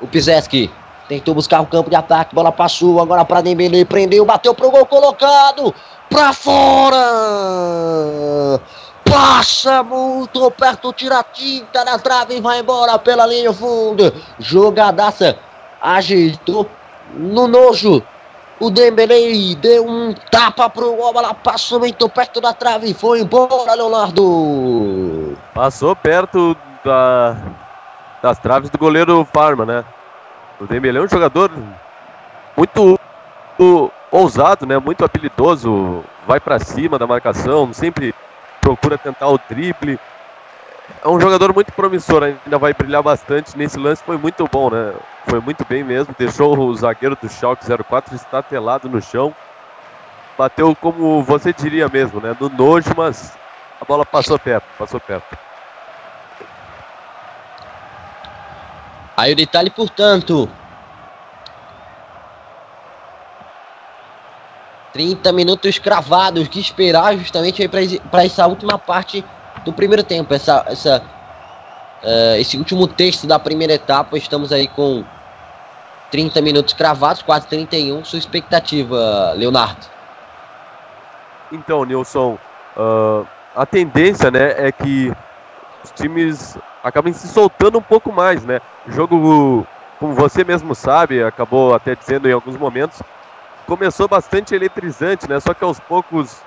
[0.00, 0.70] O Pizeski
[1.08, 4.86] tentou buscar o campo de ataque, bola passou agora para Dembele, prendeu, bateu pro gol
[4.86, 5.74] colocado
[6.10, 7.00] para fora.
[9.04, 14.12] Passa muito perto, tira a tinta na trave e vai embora pela linha fundo.
[14.38, 15.38] Jogadaça,
[15.80, 16.68] ajeitou
[17.14, 18.02] no nojo.
[18.60, 23.20] O Dembele deu um tapa pro gol, ela passou muito perto da trave e foi
[23.20, 25.36] embora, Leonardo.
[25.52, 27.36] Passou perto da,
[28.22, 29.84] das traves do goleiro Parma, né?
[30.60, 31.50] O Dembele é um jogador
[32.56, 32.98] muito
[33.58, 34.78] o, ousado, né?
[34.78, 38.14] Muito habilidoso, vai para cima da marcação, sempre
[38.60, 39.98] procura tentar o drible.
[41.02, 43.56] É um jogador muito promissor, ainda vai brilhar bastante.
[43.56, 44.94] Nesse lance foi muito bom, né?
[45.26, 46.14] Foi muito bem mesmo.
[46.18, 49.34] Deixou o zagueiro do Schalke 04 estatelado no chão.
[50.36, 52.36] Bateu como você diria mesmo, né?
[52.38, 53.32] No nojo, mas
[53.80, 55.38] a bola passou perto, passou perto.
[59.16, 60.50] Aí o detalhe, portanto.
[64.92, 67.68] 30 minutos cravados, que esperar justamente
[68.10, 69.24] para essa última parte
[69.64, 71.02] do primeiro tempo, essa, essa,
[72.02, 74.16] uh, esse último texto da primeira etapa.
[74.16, 75.04] Estamos aí com
[76.10, 78.04] 30 minutos cravados, quase 31.
[78.04, 79.86] Sua expectativa, Leonardo?
[81.50, 82.38] Então, Nilson,
[82.76, 85.12] uh, a tendência né, é que
[85.82, 88.60] os times acabem se soltando um pouco mais, né?
[88.86, 89.66] O jogo,
[89.98, 93.00] como você mesmo sabe, acabou até dizendo em alguns momentos,
[93.66, 95.40] começou bastante eletrizante, né?
[95.40, 96.42] Só que aos poucos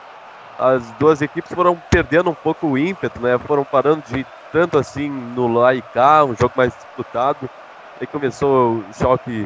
[0.57, 3.37] as duas equipes foram perdendo um pouco o ímpeto, né?
[3.39, 7.49] Foram parando de tanto assim no lá e cá, um jogo mais disputado.
[7.99, 9.45] Aí começou o choque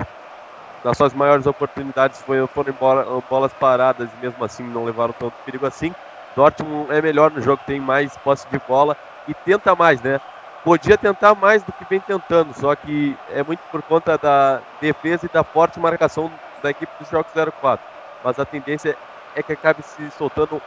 [0.83, 5.35] nas suas maiores oportunidades foi, foram embora, bolas paradas e mesmo assim não levaram tanto
[5.45, 5.93] perigo assim.
[6.35, 8.95] Dortmund é melhor no jogo, tem mais posse de bola
[9.27, 10.19] e tenta mais, né?
[10.63, 15.25] Podia tentar mais do que vem tentando, só que é muito por conta da defesa
[15.25, 17.83] e da forte marcação da equipe do Schalke 04.
[18.23, 18.95] Mas a tendência
[19.33, 20.61] é que acabe se soltando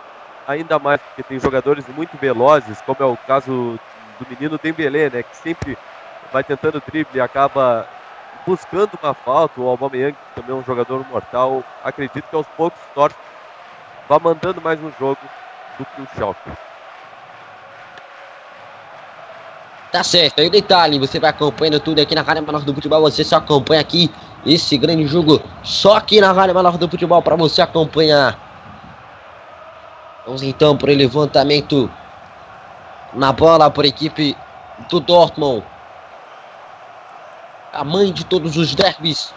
[0.47, 3.79] ainda mais, porque tem jogadores muito velozes, como é o caso
[4.19, 5.77] do menino Dembélé, né, que sempre
[6.33, 7.87] vai tentando drible e acaba
[8.47, 9.61] buscando uma falta.
[9.61, 11.65] O Aubameyang que também é um jogador mortal.
[11.83, 13.25] Acredito que aos poucos Dortmund
[14.09, 15.19] vai mandando mais no jogo
[15.79, 16.51] do que o Schalke.
[19.91, 23.23] Tá certo, aí detalhe, você vai acompanhando tudo aqui na Rádio Menor do Futebol, você
[23.23, 24.13] só acompanha aqui
[24.45, 28.54] esse grande jogo, só aqui na Rádio Menor do Futebol para você acompanhar.
[30.25, 31.91] Vamos então para o levantamento
[33.13, 34.35] na bola por equipe
[34.89, 35.63] do Dortmund.
[37.73, 39.35] A mãe de todos os derbys.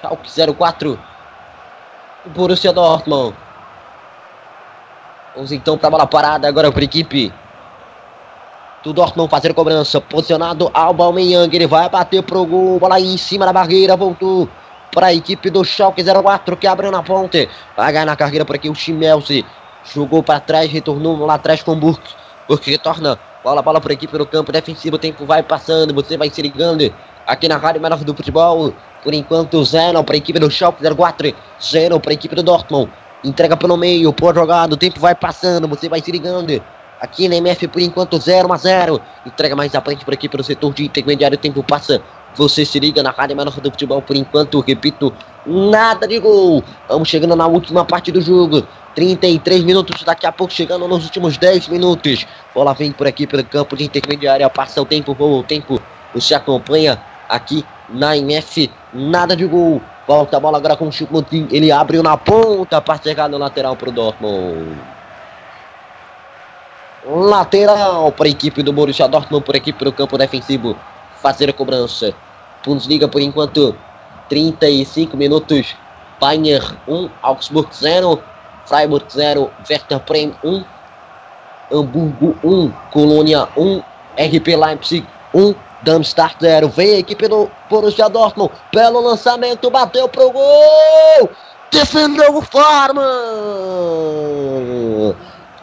[0.00, 1.00] Schalke 04.
[2.26, 3.34] O Borussia Dortmund.
[5.34, 7.32] Vamos então para a bola parada agora para a equipe
[8.82, 9.98] do Dortmund fazer cobrança.
[9.98, 14.46] Posicionado Alba Aubameyang, ele vai bater pro gol, bola aí em cima da barreira, voltou
[14.94, 17.48] para a equipe do Schalke 04 que abriu na ponte.
[17.76, 19.44] Vai na carreira por aqui o Chimelsi.
[19.92, 22.14] Jogou para trás, retornou lá atrás com o Burke.
[22.48, 23.18] Burke retorna.
[23.42, 24.96] Bola, bola para a equipe no campo defensivo.
[24.96, 25.92] O tempo vai passando.
[25.92, 26.94] Você vai se ligando
[27.26, 28.72] aqui na Rádio Menor do Futebol.
[29.02, 32.90] Por enquanto, zero para a equipe do Schalke 04, zero para a equipe do Dortmund.
[33.22, 36.62] Entrega pelo meio, por jogado, o tempo vai passando, você vai se ligando.
[37.00, 39.00] Aqui na MF, por enquanto, 0 a 0.
[39.26, 42.00] Entrega mais à frente por aqui pelo setor de intermediário, o tempo passa.
[42.36, 45.12] Você se liga na Rádio Menor do Futebol, por enquanto, repito,
[45.46, 46.64] nada de gol.
[46.88, 48.66] Vamos chegando na última parte do jogo.
[48.94, 52.26] 33 minutos, daqui a pouco chegando nos últimos 10 minutos.
[52.54, 55.80] Bola vem por aqui pelo campo de intermediária, passa o tempo, voa o tempo.
[56.14, 59.80] Você acompanha aqui na MF, nada de gol.
[60.06, 63.74] Volta a bola agora com o Chupmutin, ele abriu na ponta para chegar no lateral
[63.74, 64.78] para o Dortmund.
[67.06, 70.76] Lateral para a equipe do Borussia Dortmund, por equipe do campo defensivo.
[71.24, 72.14] Fazer a cobrança.
[72.62, 73.74] Bundesliga por enquanto,
[74.28, 75.74] 35 minutos.
[76.20, 78.22] Bayern 1, Augsburg 0,
[78.66, 80.64] Freiburg 0, Werder Bremen 1,
[81.72, 83.82] Hamburgo 1, Colônia 1,
[84.18, 86.68] RP Leipzig 1, Darmstadt 0.
[86.68, 88.52] Vem a equipe do Borussia Dortmund.
[88.70, 91.30] Belo lançamento, bateu pro gol!
[91.70, 93.02] Defendeu o Farman!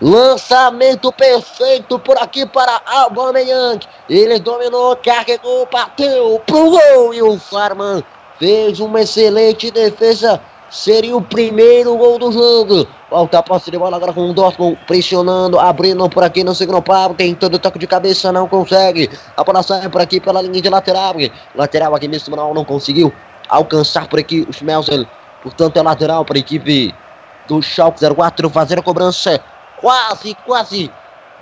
[0.01, 3.85] Lançamento perfeito por aqui para Aubameyang.
[4.09, 8.03] Ele dominou, carregou, bateu pro gol e o Farman
[8.39, 10.41] fez uma excelente defesa.
[10.71, 12.87] Seria o primeiro gol do jogo.
[13.11, 16.81] Volta a posse de bola agora com o Dortmund pressionando, abrindo por aqui no segundo
[16.81, 19.07] pau, tentando toque de cabeça, não consegue.
[19.37, 21.13] A bola sai por aqui pela linha de lateral.
[21.53, 23.13] Lateral aqui mesmo não, não conseguiu
[23.47, 25.05] alcançar por aqui o Schmelzer.
[25.43, 26.91] Portanto, é lateral para a equipe
[27.47, 29.39] do Schalke 04 fazer a cobrança
[29.81, 30.91] quase, quase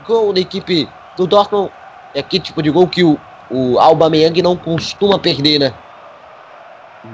[0.05, 1.71] gol da equipe do Dortmund.
[2.13, 3.19] É que tipo de gol que o,
[3.51, 5.73] o Aubameyang não costuma perder, né?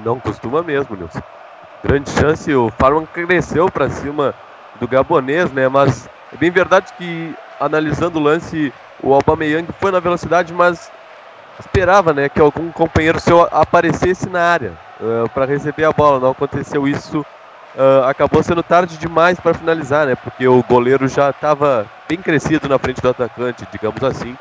[0.03, 1.21] Não costuma mesmo, Nilson.
[1.83, 4.33] Grande chance, o Farman cresceu para cima
[4.79, 5.67] do gabonês, né?
[5.67, 8.73] Mas é bem verdade que, analisando o lance,
[9.03, 10.89] o Aubameyang foi na velocidade, mas
[11.59, 16.19] esperava, né, que algum companheiro seu aparecesse na área uh, para receber a bola.
[16.19, 17.25] Não aconteceu isso
[17.77, 20.15] Uh, acabou sendo tarde demais para finalizar, né?
[20.15, 24.37] Porque o goleiro já estava bem crescido na frente do atacante, digamos assim.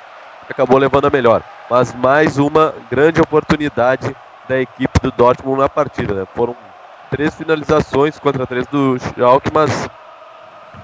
[0.48, 1.42] Acabou levando a melhor.
[1.68, 4.14] Mas mais uma grande oportunidade
[4.48, 6.26] da equipe do Dortmund na partida, né?
[6.32, 6.54] Foram
[7.10, 9.88] três finalizações contra três do Schalke, mas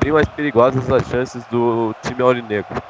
[0.03, 2.83] bem mais perigosas as chances do time aurinegro.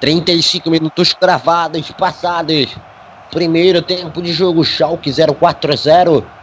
[0.00, 2.76] 35 minutos cravados, passados.
[3.30, 6.37] Primeiro tempo de jogo, Schalke 0-4 0.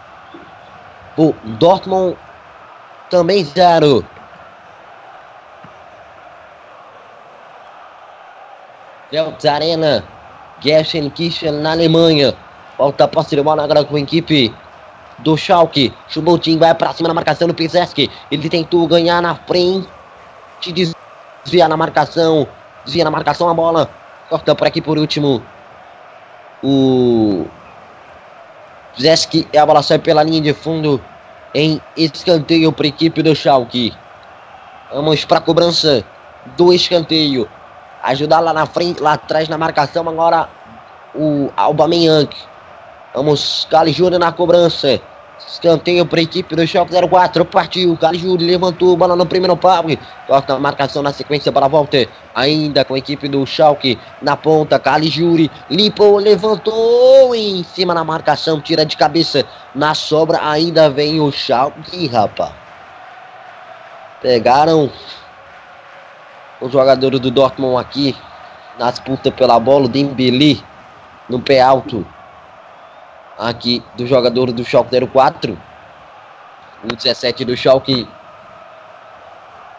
[1.17, 2.17] O Dortmund
[3.09, 4.05] também 0.
[9.11, 10.03] Delta Arena,
[10.59, 12.35] Gelsenkirchen na Alemanha.
[12.77, 14.53] Volta a posse de bola agora com a equipe
[15.19, 15.93] do Schalke.
[16.09, 18.11] Chubotin vai pra cima na marcação do Pizeski.
[18.29, 19.87] Ele tentou ganhar na frente.
[21.43, 22.45] Desvia na marcação.
[22.83, 23.89] Desvia na marcação a bola.
[24.29, 25.41] Corta por aqui por último.
[26.61, 27.45] O
[28.99, 31.01] Zeski e a bola sai pela linha de fundo
[31.53, 33.93] em escanteio para a equipe do Schalke.
[34.93, 36.03] Vamos para a cobrança
[36.57, 37.49] do escanteio.
[38.03, 40.47] Ajudar lá na frente, lá atrás na marcação agora
[41.13, 42.29] o Aubameyang.
[43.13, 45.01] Vamos, Cali Júnior na cobrança.
[45.47, 47.45] Escanteio para a equipe do Schalke 04.
[47.45, 49.85] Partiu, Cali Júnior levantou, bola no primeiro pau.
[50.27, 52.07] Corta a marcação na sequência para a volta.
[52.33, 54.79] Ainda com a equipe do Schalke na ponta.
[54.79, 58.59] Cali Júri limpou, levantou em cima na marcação.
[58.59, 59.45] Tira de cabeça.
[59.73, 62.51] Na sobra ainda vem o Schalke, rapaz.
[64.21, 64.91] Pegaram
[66.59, 68.15] os jogadores do Dortmund aqui
[68.79, 69.85] na disputa pela bola.
[69.85, 70.63] O Dembele
[71.29, 72.05] no pé alto
[73.37, 75.57] aqui do jogador do Schalke 04.
[76.83, 78.07] O 17 do Schalke.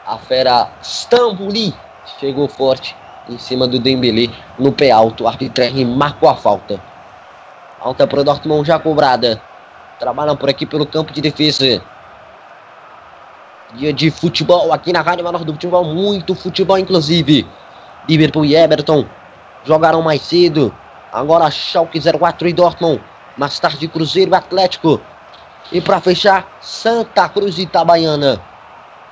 [0.07, 1.75] A fera Stambuli
[2.21, 2.95] chegou forte
[3.29, 5.25] em cima do Dembele no pé alto.
[5.25, 6.81] O arbitragem marcou a falta.
[7.81, 9.41] Falta para o Dortmund já cobrada.
[9.99, 11.83] Trabalham por aqui pelo campo de defesa.
[13.75, 15.85] Dia de futebol aqui na Rádio Menor do Futebol.
[15.85, 17.47] Muito futebol, inclusive.
[18.09, 19.05] Liverpool e Everton
[19.65, 20.73] jogaram mais cedo.
[21.13, 23.03] Agora Schalke 04 e Dortmund.
[23.37, 25.01] Mais tarde Cruzeiro Atlético.
[25.73, 28.41] E para fechar, Santa Cruz e Itabaiana.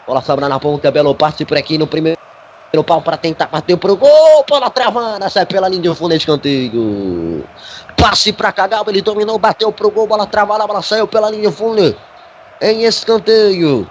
[0.07, 2.19] Bola sobra na ponta, belo passe por aqui no primeiro
[2.87, 4.45] pau para tentar bater pro gol.
[4.49, 7.45] Bola travada, sai pela linha de fundo escanteio.
[7.97, 11.57] Passe para Cagal, ele dominou, bateu pro gol, bola travada, bola saiu pela linha de
[11.57, 11.97] fundo.
[12.61, 13.89] Em escanteio.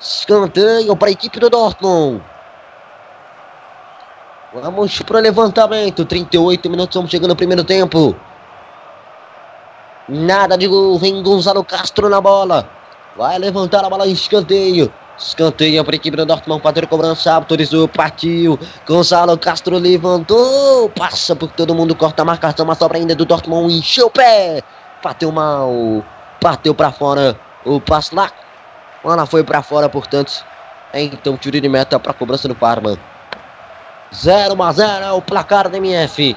[0.00, 2.22] Escanteio para a equipe do Dortmund.
[4.52, 6.04] Vamos para o levantamento.
[6.04, 8.16] 38 minutos, vamos chegando no primeiro tempo.
[10.10, 10.98] Nada de gol.
[10.98, 12.68] Vem Gonzalo Castro na bola.
[13.16, 14.92] Vai levantar a bola em escanteio.
[15.16, 18.58] Escanteio para a equipe do Dortmund fazer cobrança, autorizou, partiu.
[18.88, 23.72] Gonzalo Castro levantou, passa por todo mundo, corta a marcação, mas sobra ainda do Dortmund,
[23.72, 24.64] encheu o pé.
[25.00, 25.70] Bateu mal,
[26.42, 28.32] bateu para fora o passe lá.
[29.04, 30.44] Ela foi para fora, portanto.
[30.92, 32.98] Então, tiro de meta para cobrança do Parma.
[34.12, 36.36] 0 a 0 é o placar da MF.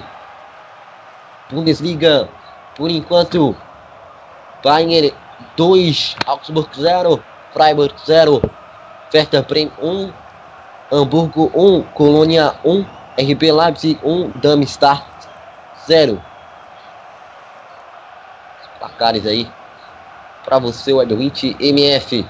[1.50, 2.30] Bundesliga,
[2.76, 3.56] por enquanto,
[4.64, 5.12] Bayern
[5.56, 8.42] 2, Augsburg 0, Freiburg 0,
[9.14, 10.14] Werder Bremen 1,
[10.92, 12.86] Hamburgo 1, Colônia 1,
[13.18, 15.04] RB Leipzig 1, Darmstadt
[15.88, 16.22] 0.
[18.62, 19.50] Os placares aí
[20.44, 22.26] para você, Webwitch MF.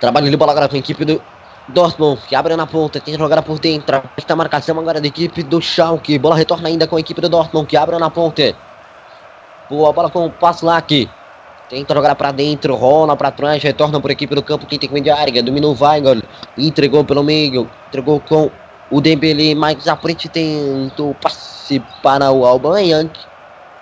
[0.00, 1.20] Trabalho de bola agora com a equipe do
[1.68, 4.02] Dortmund, que abre na ponta, que jogar por dentro.
[4.16, 6.18] Está a marcação agora da equipe do Schalke.
[6.18, 8.54] Bola retorna ainda com a equipe do Dortmund, que abre na ponta.
[9.68, 11.06] Boa bola com o Paslak.
[11.68, 15.10] Tenta jogar para dentro, rola para trás, retorna por equipe do campo, quem tem que
[15.10, 15.42] a área.
[15.42, 16.22] Dominou o Weigl,
[16.56, 18.50] entregou pelo meio, entregou com
[18.90, 23.10] o Dembele, mas à frente tentou passe para o Aubameyang.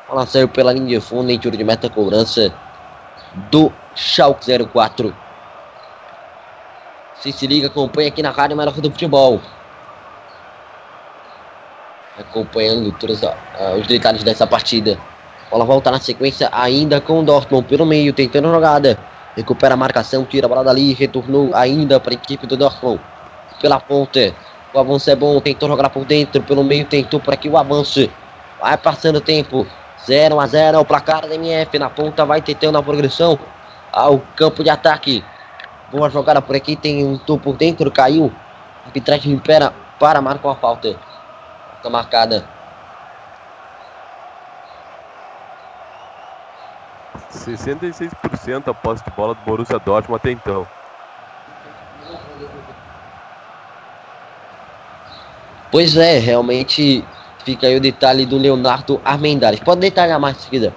[0.09, 2.53] Bola saiu pela linha de fundo em tiro de meta cobrança
[3.53, 5.28] do Schalke 04.
[7.19, 9.41] Você se liga, acompanha aqui na Rádio Melhor do Futebol.
[12.17, 13.21] Acompanhando todos
[13.77, 14.97] os detalhes dessa partida.
[15.51, 18.97] Bola volta na sequência ainda com o Dortmund pelo meio, tentando jogada.
[19.37, 23.01] Recupera a marcação, tira a bola dali, retornou ainda para a equipe do Dortmund.
[23.61, 24.33] Pela ponta.
[24.73, 28.09] O avanço é bom, tentou jogar por dentro, pelo meio tentou por aqui o avanço.
[28.61, 29.67] Vai passando o tempo.
[30.07, 31.79] 0 a 0 o placar da MF.
[31.81, 33.37] Na ponta vai tentando a progressão
[33.93, 35.25] ao campo de ataque.
[35.91, 38.33] Boa jogada por aqui, tem um topo por dentro, caiu.
[38.85, 40.99] A arbitragem impera para marcar uma falta.
[41.73, 42.59] Falta marcada.
[47.31, 50.67] ...66% a posse de bola do Borussia Dortmund até então.
[55.71, 57.05] Pois é, realmente
[57.45, 59.61] fica aí o detalhe do Leonardo Armendares.
[59.61, 60.73] Pode detalhar mais, seguida.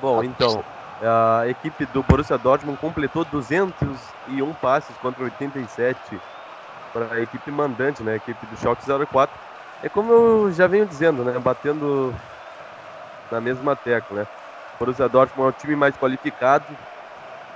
[0.00, 0.62] Bom, então,
[1.06, 6.20] a equipe do Borussia Dortmund completou 201 passes contra 87
[6.92, 8.12] para a equipe mandante, né?
[8.12, 9.40] A equipe do Schalke 04.
[9.82, 11.38] É como eu já venho dizendo, né?
[11.38, 12.14] Batendo
[13.30, 14.26] na mesma tecla, né?
[14.74, 16.78] O Borussia Dortmund é um time mais qualificado,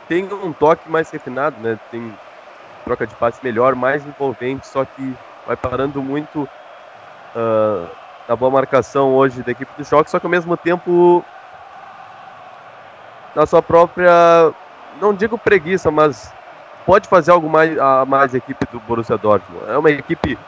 [0.08, 1.78] tem um toque mais refinado, né?
[1.90, 2.18] Tem
[2.84, 7.96] troca de passe melhor, mais envolvente, só que vai parando muito uh,
[8.26, 11.24] na boa marcação hoje da equipe do Schalke, só que ao mesmo tempo
[13.34, 14.52] na sua própria,
[15.00, 16.32] não digo preguiça, mas
[16.84, 19.64] pode fazer algo mais a mais a equipe do Borussia Dortmund.
[19.68, 20.38] É uma equipe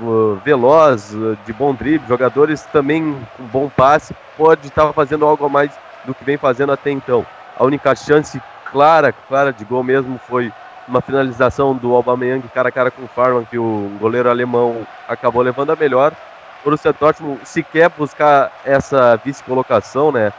[0.00, 5.46] uh, veloz, uh, de bom drible, jogadores também com bom passe, pode estar fazendo algo
[5.46, 5.70] a mais
[6.04, 7.24] do que vem fazendo até então.
[7.56, 8.40] A única chance
[8.70, 10.52] clara, clara de gol mesmo foi
[10.86, 15.42] uma finalização do Aubameyang cara a cara com o Farman, que o goleiro alemão acabou
[15.42, 16.12] levando a melhor.
[16.60, 20.32] O Borussia Dortmund se quer buscar essa vice-colocação, né?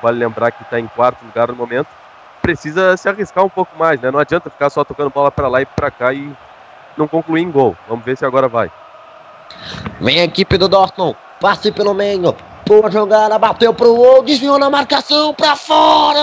[0.00, 1.88] Vale lembrar que está em quarto lugar no momento,
[2.40, 4.10] precisa se arriscar um pouco mais, né?
[4.10, 6.32] Não adianta ficar só tocando bola para lá e para cá e
[6.96, 7.76] não concluir em gol.
[7.88, 8.70] Vamos ver se agora vai.
[10.00, 12.34] Vem a equipe do Dortmund, passe pelo meio,
[12.66, 16.20] boa jogada, bateu pro gol, desviou na marcação para fora.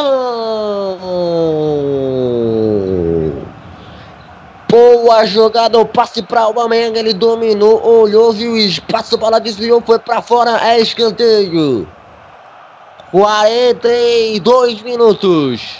[4.70, 9.82] Boa jogada, o passe para o Aubameyang, ele dominou, olhou, viu o espaço, bola desviou,
[9.82, 11.88] foi para fora, é escanteio.
[13.12, 15.78] 42 minutos.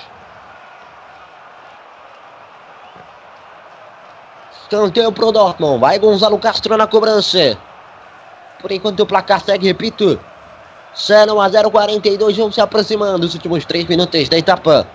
[4.64, 5.80] Escanteio pro Dortmund.
[5.80, 7.58] Vai Gonzalo Castro na cobrança.
[8.62, 10.20] Por enquanto o placar segue, repito.
[10.98, 12.38] 0 a 0, 42.
[12.38, 14.88] Vão se aproximando os últimos 3 minutos da etapa.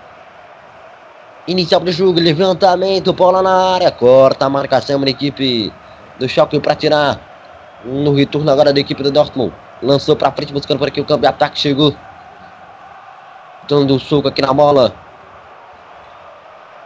[1.47, 3.91] Inicial do jogo, levantamento, bola na área.
[3.91, 5.71] Corta a marcação da equipe
[6.19, 7.19] do Choque para tirar.
[7.85, 9.53] No retorno agora da equipe do Dortmund.
[9.81, 11.59] Lançou para frente, buscando por aqui o campo de ataque.
[11.59, 11.95] Chegou
[13.67, 14.93] dando um soco aqui na bola.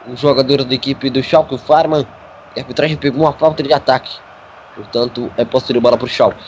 [0.07, 2.05] O jogador da equipe do Schalke, o Farman.
[2.55, 4.17] A arbitragem pegou uma falta de ataque.
[4.75, 6.43] Portanto, é posse de bola para o Schalke.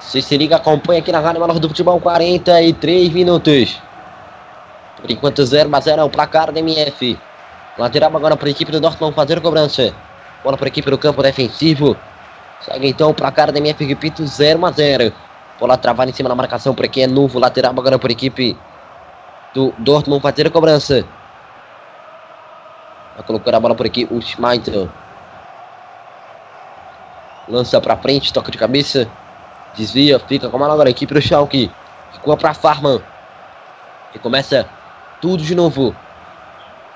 [0.00, 3.80] Você se liga, acompanha aqui na Rádio Menor do Futebol, 43 minutos.
[5.00, 7.18] Por enquanto, 0 a 0 é o placar da MF.
[7.78, 9.94] Lateral agora para a equipe do Dortmund fazer cobrança.
[10.42, 11.96] Bola para a equipe do campo defensivo.
[12.64, 15.12] Segue então o placar da MF, repito, 0 a 0.
[15.58, 18.56] Bola travada em cima da marcação por aqui, é novo lateral agora por equipe
[19.54, 21.04] do Dortmund fazer a cobrança.
[23.14, 24.88] Vai colocar a bola por aqui o Schmeichel.
[27.48, 29.08] Lança pra frente, toca de cabeça.
[29.76, 31.70] Desvia, fica com a bola agora a equipe do Schalke.
[32.12, 33.00] Ficou pra Farman.
[34.14, 34.68] E começa
[35.20, 35.94] tudo de novo.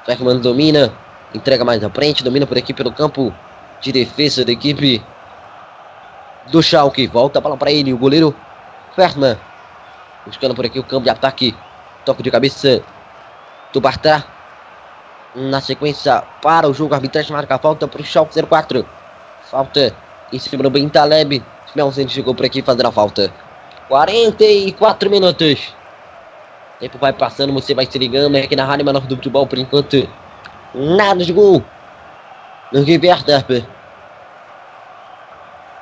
[0.05, 0.93] Ferman domina,
[1.35, 3.35] entrega mais à frente, domina por aqui pelo campo
[3.81, 5.03] de defesa da equipe
[6.51, 7.07] do Schalke.
[7.07, 8.35] Volta a bola para ele, o goleiro
[8.95, 9.37] Ferman.
[10.25, 11.57] Buscando por aqui o campo de ataque.
[12.05, 12.83] Toque de cabeça
[13.73, 14.25] do Bartá.
[15.35, 18.87] Na sequência, para o jogo, a arbitragem marca a falta para o Schalke 04.
[19.43, 19.95] Falta
[20.33, 21.43] em cima do Ben Taleb.
[21.69, 23.33] Smelsen chegou por aqui fazendo a falta.
[23.89, 25.75] 44 minutos.
[26.81, 30.09] Tempo vai passando, você vai se ligando aqui na Rádio Menor do Futebol por enquanto.
[30.75, 31.63] Nada de gol.
[32.73, 33.76] No Werther.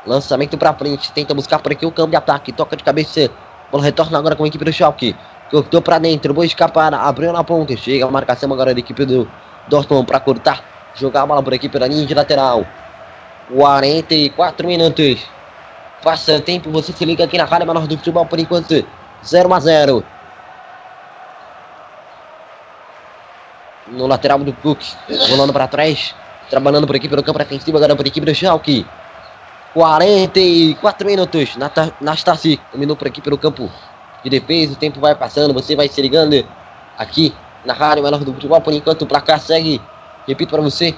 [0.07, 1.13] Lançamento pra frente.
[1.13, 2.53] Tenta buscar por aqui o campo de ataque.
[2.53, 3.31] Toca de cabeça.
[3.71, 5.17] Bola retorna agora com a equipe do Schalke.
[5.51, 6.33] Cortou pra dentro.
[6.35, 6.93] Boa escapar.
[6.95, 7.77] Abriu na ponta.
[7.77, 9.29] Chega a marcação agora da equipe do
[9.69, 10.63] Dortmund pra cortar.
[10.95, 12.67] Jogar a bola por aqui pela linha de lateral.
[13.55, 15.21] 44 minutos.
[16.03, 16.71] Passa tempo.
[16.71, 18.87] Você se liga aqui na Rádio Menor do Futebol por enquanto.
[19.25, 20.05] 0 a 0.
[23.89, 24.81] no lateral do Cook,
[25.31, 26.15] rolando para trás,
[26.49, 28.87] trabalhando por aqui pelo campo defensivo, agora por equipe do Schalke.
[29.75, 31.57] 44 minutos,
[32.01, 33.69] Nastasi dominou por aqui pelo campo
[34.23, 36.47] de defesa, o tempo vai passando, você vai se ligando
[36.97, 39.83] aqui na rádio menor do futebol, por enquanto o placar segue,
[40.29, 40.97] repito para você,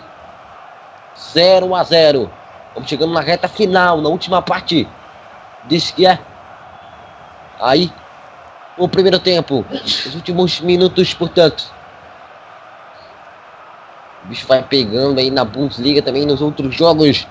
[1.33, 2.31] 0 a 0.
[2.74, 4.87] Vamos chegando na reta final, na última parte
[5.64, 6.18] desse que é
[7.59, 7.91] aí
[8.77, 11.64] o primeiro tempo, os últimos minutos, portanto.
[14.22, 17.27] O bicho vai pegando aí na Bundesliga também nos outros jogos.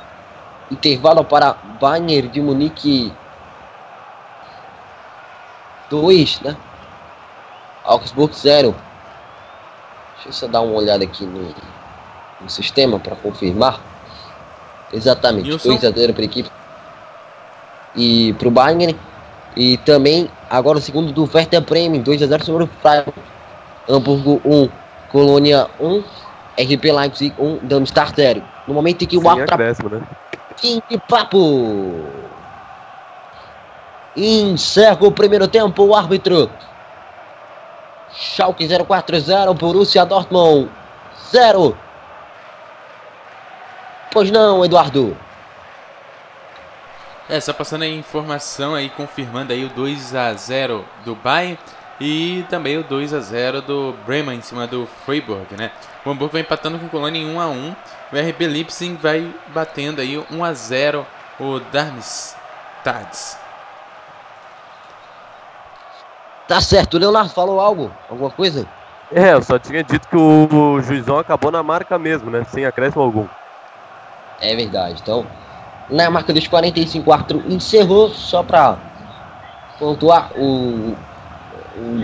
[0.72, 3.14] Intervalo para Bayern de Munique
[5.90, 6.56] 2, né?
[7.84, 8.76] Augsburg 0.
[10.16, 11.54] Deixa eu só dar uma olhada aqui no,
[12.42, 13.80] no sistema para confirmar.
[14.92, 16.50] Exatamente, 2 a 0 para a equipe.
[17.96, 18.98] E para o Bayern.
[19.56, 23.14] E também agora o segundo do Werder Bremen, 2 a 0 sobre o Freiburg.
[23.88, 24.70] Hamburgo 1,
[25.12, 26.04] Colônia 1.
[26.58, 28.42] RP Leipzig 1, Darmstadt 0.
[28.68, 29.58] No momento em que o árbitro...
[29.58, 30.02] Né?
[30.58, 32.06] Fim de papo.
[34.16, 36.50] Encerra o primeiro tempo, o árbitro.
[38.14, 40.70] Schalke 040, Borussia Dortmund
[41.32, 41.78] 0.
[44.12, 45.18] Pois não, Eduardo.
[47.28, 51.58] É, só passando a informação aí, confirmando aí o 2 a 0 do Bayern
[52.00, 55.72] e também o 2 a 0 do Bremen em cima do Freiburg, né?
[56.06, 57.76] O Hamburgo vai empatando com o Colônia em 1 a 1.
[58.16, 61.06] O RB Leipzig vai batendo aí 1 a 0
[61.38, 63.36] o Darmstadt.
[66.48, 67.92] Tá certo, o Leonardo falou algo?
[68.10, 68.66] Alguma coisa?
[69.12, 72.46] É, eu só tinha dito que o, juizão acabou na marca mesmo, né?
[72.46, 73.28] Sem acréscimo algum.
[74.40, 75.02] É verdade.
[75.02, 75.28] Então,
[75.90, 78.78] na marca dos 45 4 encerrou só pra
[79.78, 80.96] pontuar o,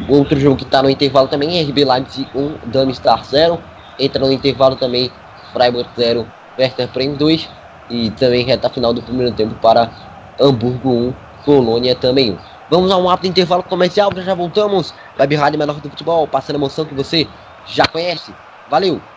[0.09, 3.63] o outro jogo que tá no intervalo também, RB Leipzig 1, Darmstadt 0
[3.97, 5.09] entra no intervalo também
[5.51, 6.27] Freiburg 0,
[6.57, 7.49] Werder Bremen 2
[7.89, 9.91] e também reta final do primeiro tempo para
[10.39, 12.37] Hamburgo 1, Colônia também 1.
[12.69, 14.93] Vamos a um rápido intervalo comercial, já voltamos.
[15.19, 17.27] Web Rádio Menor do Futebol, passando emoção que você
[17.65, 18.33] já conhece.
[18.69, 19.10] Valeu!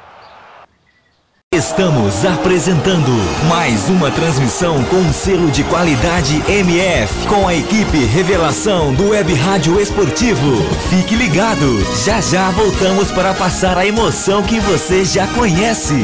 [1.54, 3.12] Estamos apresentando
[3.48, 9.80] mais uma transmissão com selo de qualidade MF com a equipe Revelação do Web Rádio
[9.80, 10.56] Esportivo.
[10.90, 15.94] Fique ligado, já já voltamos para passar a emoção que você já conhece.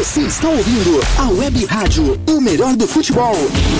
[0.00, 3.34] Você está ouvindo a Web Rádio, o melhor do futebol.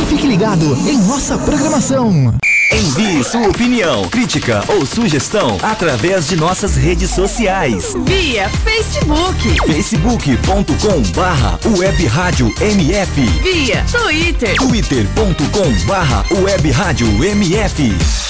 [0.06, 2.34] Fique ligado em nossa programação.
[2.70, 7.94] Envie sua opinião, crítica ou sugestão através de nossas redes sociais.
[8.04, 9.72] Via Facebook.
[9.72, 13.22] facebook.com barra web rádio MF.
[13.42, 14.54] Via Twitter.
[14.56, 18.29] twitter.com barra web rádio MF.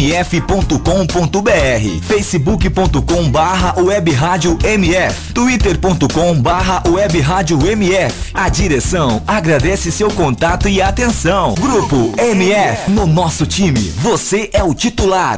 [0.01, 8.31] www.mf.com.br, facebook.com barra web rádio MF, twitter.com barra web rádio MF.
[8.33, 11.53] A direção agradece seu contato e atenção.
[11.53, 15.37] Grupo MF, no nosso time, você é o titular.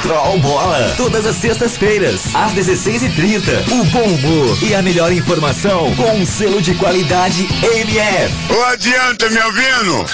[0.00, 0.94] Troll Bola.
[0.96, 3.70] Todas as sextas-feiras, às 16h30.
[3.70, 8.34] O bom humor e a melhor informação com um selo de qualidade MF.
[8.52, 10.06] Ô, adianta, me ouvindo?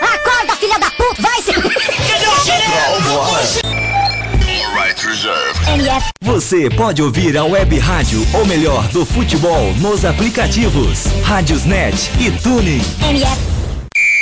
[0.00, 1.52] Acorda, filha da puta, vai se...
[1.52, 3.40] Troll Bola.
[4.74, 5.58] Right reserve.
[5.68, 12.30] MF, Você pode ouvir a web rádio, ou melhor, do futebol, nos aplicativos Rádiosnet e
[12.42, 12.82] Tuning.
[13.08, 13.38] MF,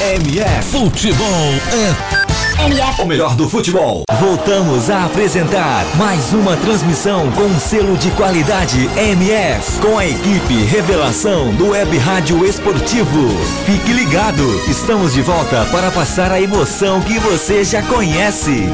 [0.00, 1.26] MF Futebol
[1.72, 2.24] é
[2.66, 4.04] MF, O melhor do futebol.
[4.20, 10.64] Voltamos a apresentar mais uma transmissão com um selo de qualidade MF, com a equipe
[10.64, 13.28] Revelação do Web Rádio Esportivo.
[13.66, 18.68] Fique ligado, estamos de volta para passar a emoção que você já conhece.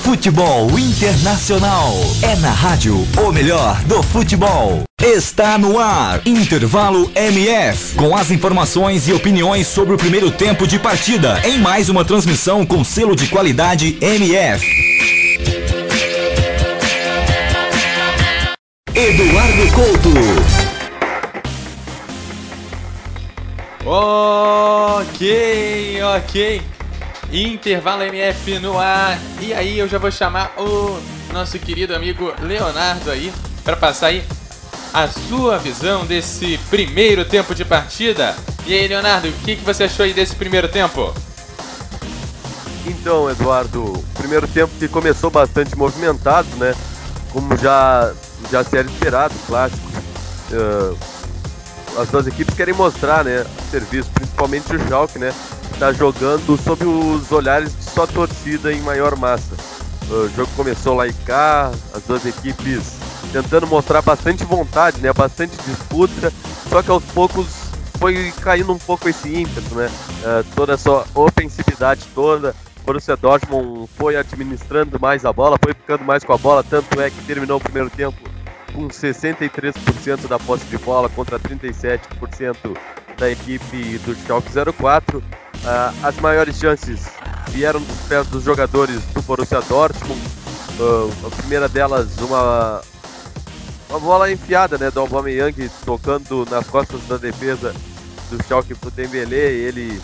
[0.00, 1.92] Futebol Internacional.
[2.22, 4.82] É na rádio o melhor do futebol.
[5.00, 6.22] Está no ar.
[6.26, 7.96] Intervalo MF.
[7.96, 11.42] Com as informações e opiniões sobre o primeiro tempo de partida.
[11.44, 14.66] Em mais uma transmissão com selo de qualidade MF.
[18.94, 20.14] Eduardo Couto.
[23.84, 26.62] Ok, ok.
[27.32, 29.18] Intervalo MF no ar.
[29.40, 31.00] E aí eu já vou chamar o
[31.32, 33.32] nosso querido amigo Leonardo aí
[33.64, 34.24] para passar aí
[34.92, 38.34] a sua visão desse primeiro tempo de partida.
[38.66, 41.14] E aí, Leonardo, o que, que você achou aí desse primeiro tempo?
[42.86, 46.74] Então, Eduardo, primeiro tempo que começou bastante movimentado, né?
[47.32, 48.12] Como já,
[48.50, 49.88] já se era esperado, clássico.
[50.50, 50.94] Eh,
[51.96, 53.46] as duas equipes querem mostrar, né?
[53.70, 55.32] Serviço, principalmente o Schalke, né?
[55.80, 59.56] Tá jogando sob os olhares de sua torcida em maior massa.
[60.10, 62.98] O jogo começou lá e cá, as duas equipes
[63.32, 65.10] tentando mostrar bastante vontade, né?
[65.10, 66.30] Bastante disputa,
[66.68, 67.46] só que aos poucos
[67.98, 69.90] foi caindo um pouco esse ímpeto, né?
[70.22, 72.54] Eh, toda essa ofensividade toda.
[72.84, 77.08] Borussia Dortmund foi administrando mais a bola, foi ficando mais com a bola, tanto é
[77.08, 78.29] que terminou o primeiro tempo
[78.72, 82.76] com 63% da posse de bola contra 37%
[83.16, 85.22] da equipe do Schalke 04.
[85.64, 87.10] Ah, as maiores chances
[87.48, 90.20] vieram dos pés dos jogadores do Borussia Dortmund.
[90.80, 92.80] Ah, a primeira delas, uma,
[93.90, 97.74] uma bola enfiada né, do Aubameyang tocando nas costas da defesa
[98.30, 99.52] do Schalke pro Dembélé.
[99.52, 100.00] Ele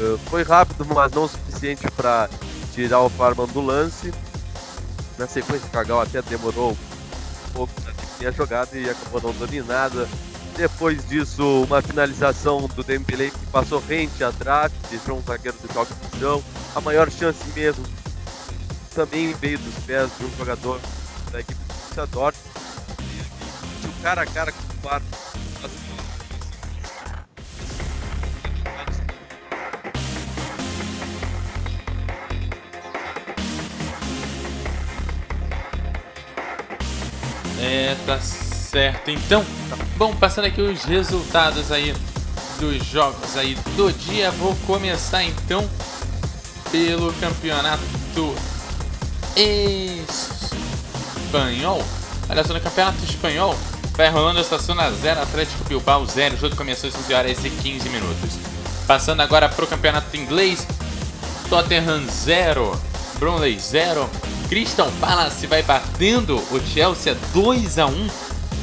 [0.00, 2.28] ah, foi rápido, mas não o suficiente para
[2.74, 4.12] tirar o Farman do lance.
[5.18, 6.76] Na sequência, o Cagal até demorou
[7.56, 10.06] pouco para definir a jogada e acabou não dando em nada.
[10.56, 15.92] Depois disso, uma finalização do Dembélé que passou rente trave, deixou um zagueiro do Schalke
[15.92, 16.44] no chão.
[16.74, 17.84] A maior chance mesmo
[18.94, 20.80] também veio dos pés de um jogador
[21.30, 22.48] da equipe do Borussia Dortmund.
[23.84, 25.35] E o cara a cara com o quarto.
[37.60, 39.10] É, tá certo.
[39.10, 39.44] Então,
[39.96, 41.94] bom, passando aqui os resultados aí
[42.58, 44.30] dos jogos aí do dia.
[44.32, 45.68] Vou começar então
[46.70, 47.82] pelo campeonato
[51.24, 51.82] espanhol.
[52.28, 53.56] Olha só, no campeonato espanhol
[53.96, 56.34] vai rolando a Estaciona 0, Atlético Bilbao 0.
[56.34, 58.38] O jogo começou às 11 horas e 15 minutos.
[58.86, 60.66] Passando agora pro campeonato inglês,
[61.48, 62.78] Tottenham 0,
[63.18, 64.08] Bromley 0.
[64.48, 68.08] Crystal Palace vai batendo o Chelsea 2 a 1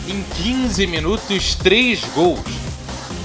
[0.07, 2.39] em 15 minutos, 3 gols.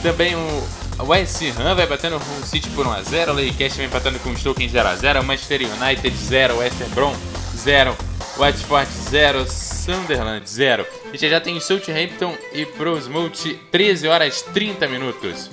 [0.02, 4.30] Também o West Ham vai batendo o City por 1x0, o Leicester vem empatando com
[4.30, 7.14] o Stoke em 0x0, Manchester United 0, West Brom
[7.56, 7.96] 0,
[8.36, 10.86] Watford 0, Sunderland 0.
[11.12, 15.50] E já, já tem Southampton e Portsmouth 13 horas 30 minutos.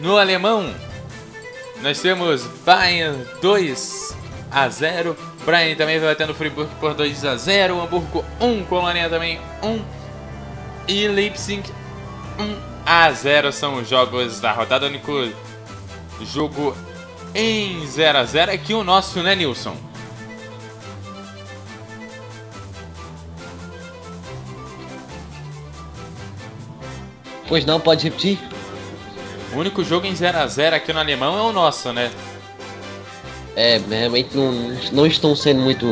[0.00, 0.74] No alemão,
[1.82, 4.16] nós temos Bayern 2
[4.50, 5.16] a 0.
[5.44, 7.80] Brian também vai batendo Friburgo por 2 a 0.
[7.80, 9.84] Hamburgo 1, Colônia também 1.
[10.88, 11.62] E Leipzig
[12.38, 12.56] 1
[12.86, 14.86] a 0 são os jogos da rodada.
[14.86, 15.12] O único
[16.22, 16.76] jogo
[17.34, 19.76] em 0 a 0 é que o nosso, né, Nilson?
[27.48, 28.38] Pois não, pode repetir?
[29.54, 32.10] O único jogo em 0 a 0 aqui no alemão é o nosso, né?
[33.54, 34.52] É, realmente não,
[34.92, 35.86] não estão sendo muito,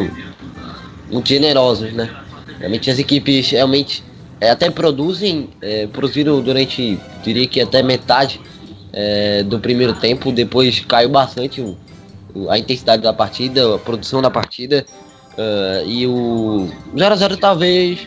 [1.09, 2.11] muito generosos, né?
[2.59, 4.03] Realmente as equipes realmente
[4.41, 8.41] é, até produzem, é, produziram durante, diria que até metade
[8.93, 11.77] é, do primeiro tempo, depois caiu bastante o,
[12.51, 14.85] a intensidade da partida, a produção da partida,
[15.33, 18.07] uh, e o 0x0 talvez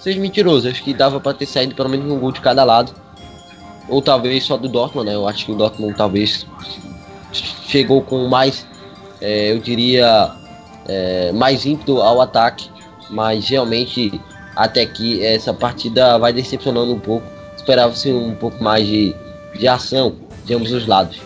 [0.00, 2.92] seja mentiroso, acho que dava para ter saído pelo menos um gol de cada lado,
[3.88, 5.14] ou talvez só do Dortmund, né?
[5.14, 6.46] Eu acho que o Dortmund talvez
[7.32, 8.66] chegou com mais
[9.20, 10.30] é, eu diria,
[10.86, 12.70] é, mais ímpeto ao ataque,
[13.10, 14.20] mas realmente
[14.54, 17.26] até aqui essa partida vai decepcionando um pouco.
[17.56, 19.14] Esperava-se um pouco mais de,
[19.58, 21.18] de ação de ambos os lados.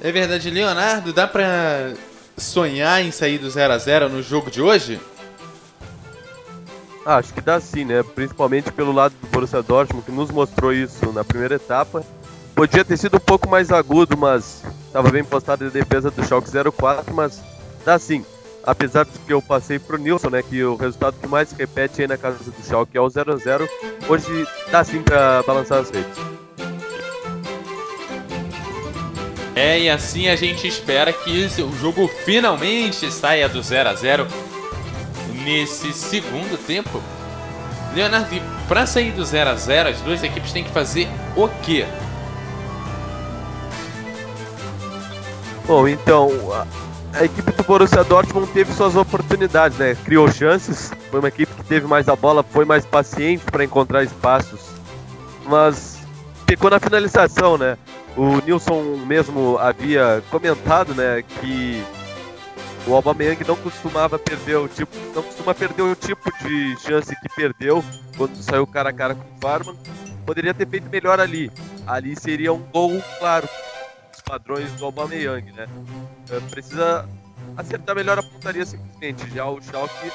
[0.00, 1.92] É verdade, Leonardo, dá pra
[2.36, 5.00] sonhar em sair do 0 a 0 no jogo de hoje?
[7.10, 8.02] Ah, acho que dá sim, né?
[8.02, 12.04] Principalmente pelo lado do Borussia Dortmund, que nos mostrou isso na primeira etapa
[12.58, 16.50] Podia ter sido um pouco mais agudo, mas estava bem postado a defesa do Schalke
[16.50, 17.40] 04, mas
[17.84, 18.26] dá sim.
[18.64, 22.02] Apesar de que eu passei pro Nilson, né, que o resultado que mais se repete
[22.02, 23.68] aí na casa do Schalke é o 0x0,
[24.08, 26.18] hoje dá sim para balançar as redes.
[29.54, 34.26] É, e assim a gente espera que o jogo finalmente saia do 0 a 0
[35.48, 37.02] nesse segundo tempo.
[37.94, 38.28] Leonardo,
[38.68, 41.86] para sair do 0 a 0 as duas equipes têm que fazer o quê?
[45.66, 46.66] Bom, então, a,
[47.18, 49.96] a, equipe do Borussia Dortmund teve suas oportunidades, né?
[50.04, 54.02] Criou chances, foi uma equipe que teve mais a bola, foi mais paciente para encontrar
[54.02, 54.60] espaços,
[55.46, 55.98] mas
[56.44, 57.78] pecou na finalização, né?
[58.14, 61.82] O Nilson mesmo havia comentado, né, que
[62.88, 67.28] o Aubameyang não costumava perder o tipo, não costuma perder o tipo de chance que
[67.36, 67.84] perdeu
[68.16, 69.76] quando saiu cara a cara com o Farman.
[70.24, 71.50] Poderia ter feito melhor ali.
[71.86, 73.48] Ali seria um gol claro
[74.28, 75.66] padrões do Aubameyang, né?
[76.30, 77.08] É, precisa
[77.56, 79.28] acertar melhor a pontaria simplesmente.
[79.34, 80.12] Já o Schalke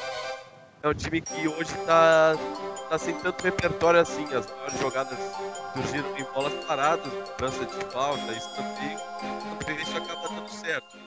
[0.84, 2.36] é um time que hoje está
[2.90, 4.24] tá sem tanto repertório assim.
[4.26, 5.18] As maiores jogadas
[5.74, 7.12] surgiram em bolas paradas,
[7.42, 9.00] lança de falta, escanteio.
[9.60, 10.98] Então, isso acaba dando certo.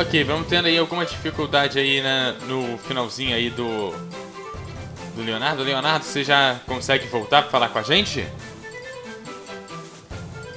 [0.00, 3.90] Ok, vamos tendo aí alguma dificuldade aí né, no finalzinho aí do
[5.14, 5.62] do Leonardo.
[5.62, 8.26] Leonardo, você já consegue voltar para falar com a gente?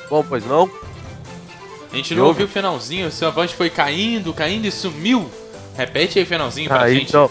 [0.10, 0.72] Bom, pois não.
[1.92, 5.30] A gente não ouviu o finalzinho, sua voz foi caindo, caindo e sumiu.
[5.76, 7.10] Repete aí o finalzinho pra ah, gente.
[7.10, 7.30] Então,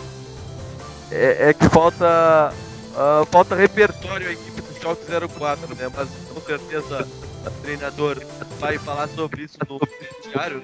[1.10, 2.52] é, é que falta
[2.92, 5.06] uh, falta repertório a equipe do Schalke
[5.38, 5.90] 04, né?
[5.96, 7.08] Mas com certeza
[7.46, 8.22] o treinador
[8.60, 10.62] vai falar sobre isso no né?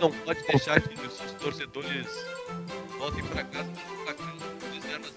[0.00, 2.06] Não pode deixar que os torcedores
[2.98, 5.12] voltem para casa com aquelas reservas.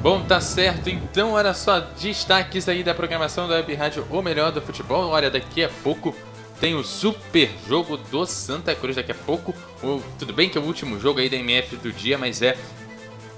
[0.00, 0.88] Bom, tá certo.
[0.88, 5.08] Então, olha só, destaques aí da programação da Web Rádio O Melhor do Futebol.
[5.08, 6.14] Olha, daqui a pouco
[6.60, 8.96] tem o super jogo do Santa Cruz.
[8.96, 11.92] Daqui a pouco, o, tudo bem que é o último jogo aí da MF do
[11.92, 12.56] dia, mas é,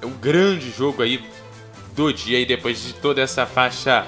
[0.02, 1.22] é o grande jogo aí
[1.94, 4.06] do dia e depois de toda essa faixa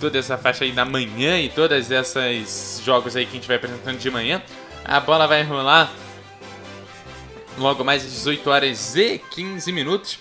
[0.00, 3.56] toda essa faixa aí da manhã e todas essas jogos aí que a gente vai
[3.56, 4.42] apresentando de manhã,
[4.82, 5.92] a bola vai rolar
[7.58, 10.18] logo mais às 18 horas e 15 minutos.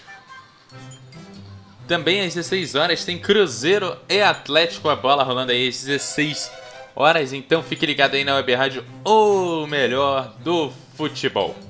[1.88, 6.52] Também às 16 horas tem Cruzeiro e Atlético, a bola rolando aí às 16
[6.96, 7.34] horas.
[7.34, 11.69] Então fique ligado aí na Web Rádio, o melhor do futebol.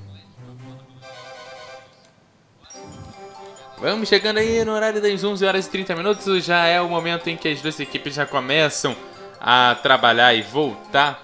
[3.82, 6.44] Vamos chegando aí no horário das 11 horas e 30 minutos.
[6.44, 8.94] Já é o momento em que as duas equipes já começam
[9.40, 11.24] a trabalhar e voltar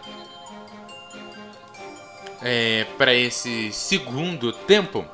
[2.42, 5.06] é, para esse segundo tempo.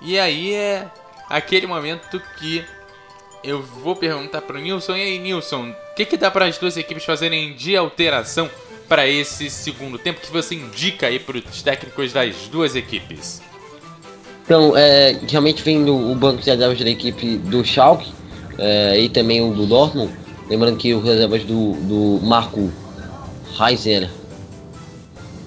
[0.00, 0.90] E aí é
[1.28, 2.64] aquele momento que
[3.44, 4.96] eu vou perguntar para o Nilson.
[4.96, 8.50] E aí, Nilson, o que, que dá para as duas equipes fazerem de alteração
[8.88, 13.42] para esse segundo tempo que você indica aí para os técnicos das duas equipes?
[14.44, 18.10] Então, é, realmente vendo o banco de reservas da equipe do Schalke
[18.58, 20.12] é, e também o do Dortmund,
[20.48, 22.70] lembrando que os reservas do, do Marco
[23.56, 24.10] Reiser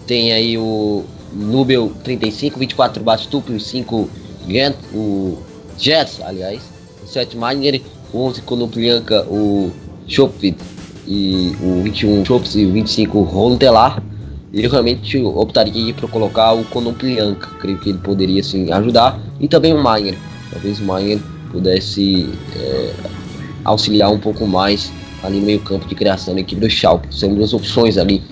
[0.08, 4.10] tem aí o Nubel 35, 24 Bastupio, 5
[4.48, 5.38] Gent, o
[5.78, 6.62] Jets, aliás,
[7.04, 7.82] o 7 Miner,
[8.14, 9.72] 11 Konoplianka, o
[10.08, 10.58] Chopfit
[11.08, 14.02] e o 21 Chops e o 25 Rontelar.
[14.56, 19.74] Eu realmente optaria para colocar o Konoplianka, creio que ele poderia assim ajudar, e também
[19.74, 20.18] o Miner.
[20.50, 21.20] Talvez o Miner
[21.52, 22.94] pudesse é,
[23.66, 24.94] auxiliar um pouco mais
[25.24, 27.14] ali no meio campo de criação da equipe do Schalke.
[27.14, 28.24] São duas opções ali.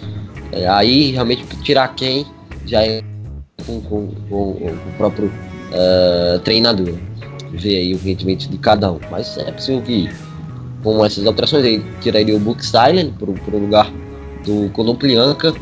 [0.53, 2.25] É, aí realmente tirar quem
[2.65, 3.03] já é
[3.65, 6.95] com, com, com o próprio uh, treinador.
[7.51, 8.99] Ver aí o rendimento de cada um.
[9.11, 10.09] Mas é possível que
[10.81, 13.91] com essas alterações aí tiraria o Book para o lugar
[14.45, 15.53] do Konoplianka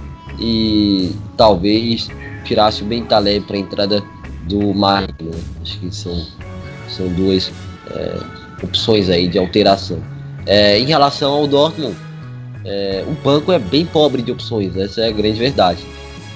[0.41, 2.09] e talvez
[2.43, 4.03] tirasse o Bentaleb para a entrada
[4.43, 5.23] do Marco.
[5.23, 5.39] Né?
[5.61, 6.25] Acho que são,
[6.89, 7.51] são duas
[7.91, 8.19] é,
[8.63, 10.01] opções aí de alteração.
[10.45, 11.95] É, em relação ao Dortmund,
[12.65, 15.85] é, o banco é bem pobre de opções, essa é a grande verdade.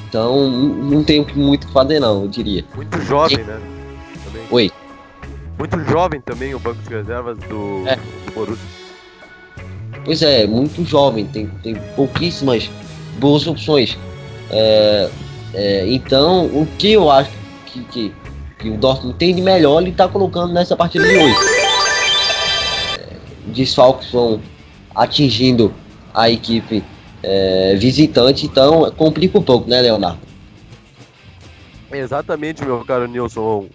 [0.07, 2.63] Então não tem muito o que fazer não, eu diria.
[2.75, 3.43] Muito jovem, e...
[3.43, 3.59] né?
[4.23, 4.43] Também.
[4.51, 4.71] Oi.
[5.57, 7.95] Muito jovem também o banco de reservas do, é.
[7.95, 8.85] do Borussia.
[10.03, 12.69] Pois é, muito jovem, tem, tem pouquíssimas
[13.17, 13.97] boas opções.
[14.49, 15.09] É,
[15.53, 17.31] é, então, o que eu acho
[17.65, 18.13] que, que,
[18.59, 21.35] que, o Dortmund tem de melhor, ele está colocando nessa partida de hoje.
[22.99, 23.13] É,
[23.47, 24.41] desfalques vão
[24.93, 25.73] atingindo
[26.13, 26.83] a equipe
[27.23, 30.19] é, visitante, então complica um pouco, né, Leonardo?
[31.91, 33.67] Exatamente, meu caro Nilson.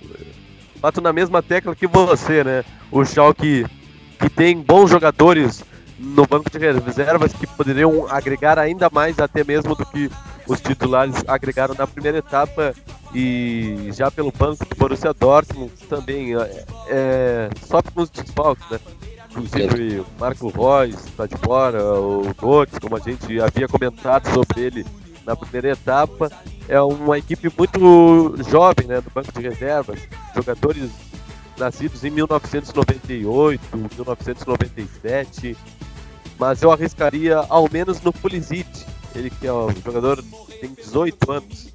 [0.80, 2.64] Bato na mesma tecla que você, né?
[2.90, 3.64] O Schalke
[4.20, 5.64] que tem bons jogadores
[6.00, 10.10] no banco de reservas que poderiam agregar ainda mais, até mesmo do que
[10.46, 12.74] os titulares agregaram na primeira etapa.
[13.14, 18.78] E já pelo banco do Borussia Dortmund também é, é, sofre com os desfalques, né?
[19.30, 24.60] Inclusive o Marco Reus está de fora, o Gotes, como a gente havia comentado sobre
[24.60, 24.86] ele
[25.26, 26.30] na primeira etapa,
[26.68, 30.00] é uma equipe muito jovem, né, do banco de reservas,
[30.34, 30.90] jogadores
[31.56, 35.56] nascidos em 1998, 1997,
[36.40, 38.66] mas eu arriscaria ao menos no Pulisic,
[39.14, 40.24] ele que é um jogador
[40.58, 41.68] tem 18 anos,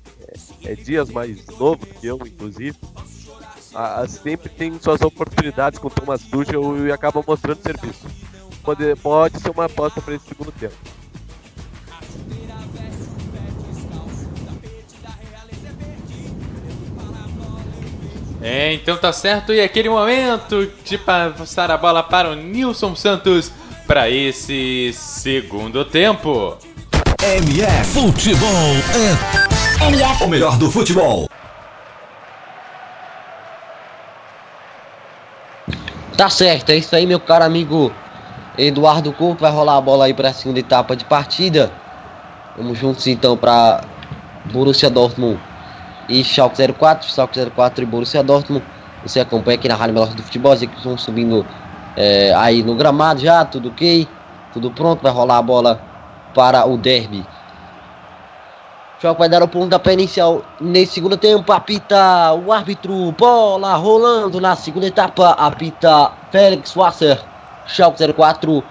[0.66, 2.76] é, é dias mais novo que eu, inclusive.
[3.76, 8.08] A, sempre tem suas oportunidades com o Thomas Tuchel e acaba mostrando serviço.
[8.64, 10.74] Pode, pode ser uma aposta para esse segundo tempo.
[18.42, 19.54] É, então tá certo.
[19.54, 23.52] E aquele momento de passar a bola para o Nilson Santos
[23.88, 26.58] para esse segundo tempo.
[27.22, 28.50] MF Futebol
[29.82, 30.24] é MF.
[30.24, 31.30] o melhor do futebol.
[36.18, 37.92] Tá certo, é isso aí, meu caro amigo
[38.58, 39.42] Eduardo Couto.
[39.42, 41.72] Vai rolar a bola aí para a segunda etapa de partida.
[42.58, 43.84] Vamos juntos então para
[44.46, 45.40] Borussia Dortmund
[46.08, 47.10] e Schalke 04.
[47.10, 48.66] Schalke 04 e Borussia Dortmund.
[49.06, 50.52] Você acompanha aqui na Rádio Melhor do Futebol.
[50.54, 51.46] As equipes vão subindo
[51.96, 54.08] é, aí no gramado já, tudo ok,
[54.54, 55.82] tudo pronto, vai rolar a bola
[56.34, 57.26] para o derby.
[59.02, 64.56] Choque vai dar o pontapé inicial nesse segundo tempo, apita o árbitro, bola rolando na
[64.56, 67.22] segunda etapa, apita Félix Wasser,
[67.68, 68.64] Schalke 04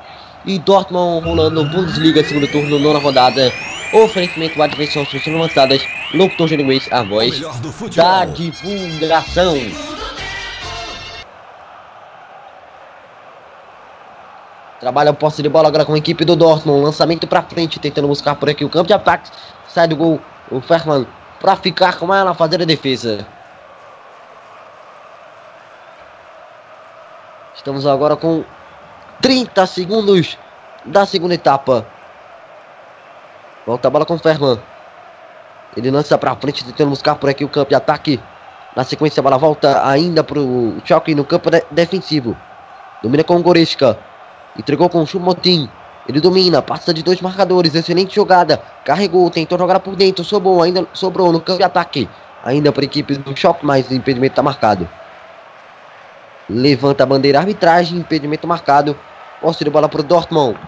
[0.46, 3.52] e Dortmund rolando Bundesliga, segundo turno, nona rodada.
[3.92, 5.80] Oferecimento adversário sendo lançadas,
[6.12, 7.40] locutor Jânio a voz
[7.94, 9.54] da divulgação.
[14.84, 16.84] Trabalha a posse de bola agora com a equipe do Dortmund.
[16.84, 19.30] Lançamento para frente, tentando buscar por aqui o campo de ataque.
[19.66, 20.20] Sai do gol
[20.50, 21.06] o Ferman
[21.40, 23.26] para ficar com ela, fazer a defesa.
[27.54, 28.44] Estamos agora com
[29.22, 30.36] 30 segundos
[30.84, 31.86] da segunda etapa.
[33.64, 34.60] Volta a bola com o Ferman.
[35.74, 38.20] Ele lança pra frente, tentando buscar por aqui o campo de ataque.
[38.76, 42.36] Na sequência, a bola volta ainda pro Schalke no campo de defensivo.
[43.02, 43.98] Domina com o Goretzka.
[44.56, 45.68] Entregou com o Chumotin.
[46.08, 47.74] Ele domina, passa de dois marcadores.
[47.74, 48.62] Excelente jogada.
[48.84, 50.24] Carregou, tentou jogar por dentro.
[50.24, 52.08] Sobrou, ainda sobrou no campo de ataque.
[52.44, 54.88] Ainda para a equipe do Schalke, mas o impedimento está marcado.
[56.48, 58.96] Levanta a bandeira arbitragem, impedimento marcado.
[59.40, 60.58] Posse de bola para o Dortmund.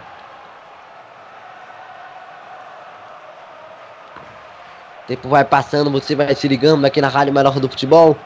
[5.07, 8.17] Tempo vai passando, você vai se ligando aqui na Rádio Melhor do Futebol.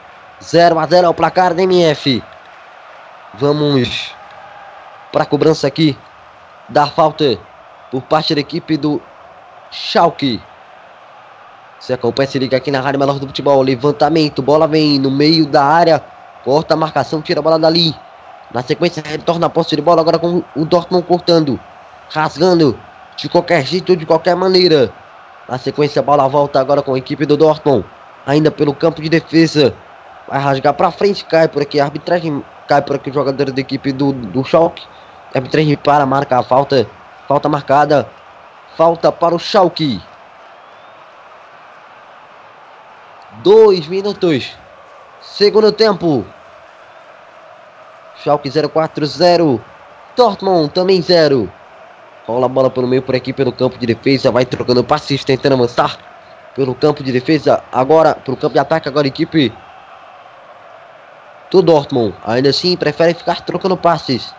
[0.41, 2.23] 0 a 0 é o placar da MF.
[3.35, 4.15] Vamos
[5.11, 5.97] para a cobrança aqui
[6.69, 7.37] da falta
[7.91, 9.01] por parte da equipe do
[9.69, 10.41] Schalke.
[11.79, 13.61] Você acompanha, se liga aqui na Rádio Melhor do Futebol.
[13.61, 16.01] Levantamento, bola vem no meio da área.
[16.43, 17.95] Corta a marcação, tira a bola dali.
[18.53, 21.59] Na sequência, retorna a posse de bola agora com o Dortmund cortando.
[22.09, 22.77] Rasgando
[23.17, 24.93] de qualquer jeito, de qualquer maneira.
[25.49, 27.83] Na sequência, a bola volta agora com a equipe do Dortmund.
[28.27, 29.73] Ainda pelo campo de defesa.
[30.27, 31.79] Vai rasgar para frente, cai por aqui.
[31.79, 34.85] A arbitragem cai por aqui o jogador da equipe do, do Schalke.
[35.33, 36.87] A arbitragem para, marca a falta.
[37.27, 38.07] Falta marcada.
[38.75, 40.01] Falta para o Schalke.
[43.43, 44.51] Dois minutos.
[45.21, 46.25] Segundo tempo.
[48.21, 49.61] Schalke 0-4-0.
[50.15, 51.51] Dortmund também 0.
[52.27, 54.31] Rola a bola pelo meio por aqui pelo campo de defesa.
[54.31, 55.97] Vai trocando passes, tentando avançar
[56.53, 57.63] pelo campo de defesa.
[57.71, 59.53] Agora, pelo campo de ataque, agora a equipe
[61.49, 62.13] do Dortmund.
[62.25, 64.33] Ainda assim, prefere ficar trocando passes.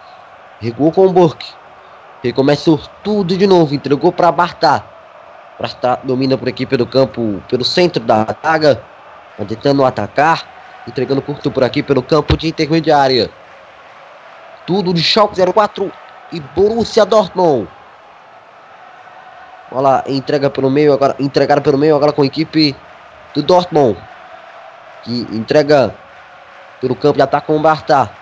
[0.62, 1.52] Recuou com o Burke.
[2.22, 3.74] Recomeçou tudo de novo.
[3.74, 4.84] Entregou para Bartá.
[5.58, 8.80] Bartá domina por aqui pelo campo, pelo centro da ataga.
[9.36, 10.46] Tá tentando atacar.
[10.86, 13.28] Entregando curto por aqui pelo campo de intermediária.
[14.64, 15.90] Tudo de Schalke 04
[16.30, 17.68] e Borussia Dortmund.
[19.68, 22.76] Bola entrega pelo meio agora, entregar pelo meio agora com a equipe
[23.34, 23.98] do Dortmund.
[25.02, 25.92] Que entrega
[26.80, 28.21] pelo campo de ataque com o Bartá.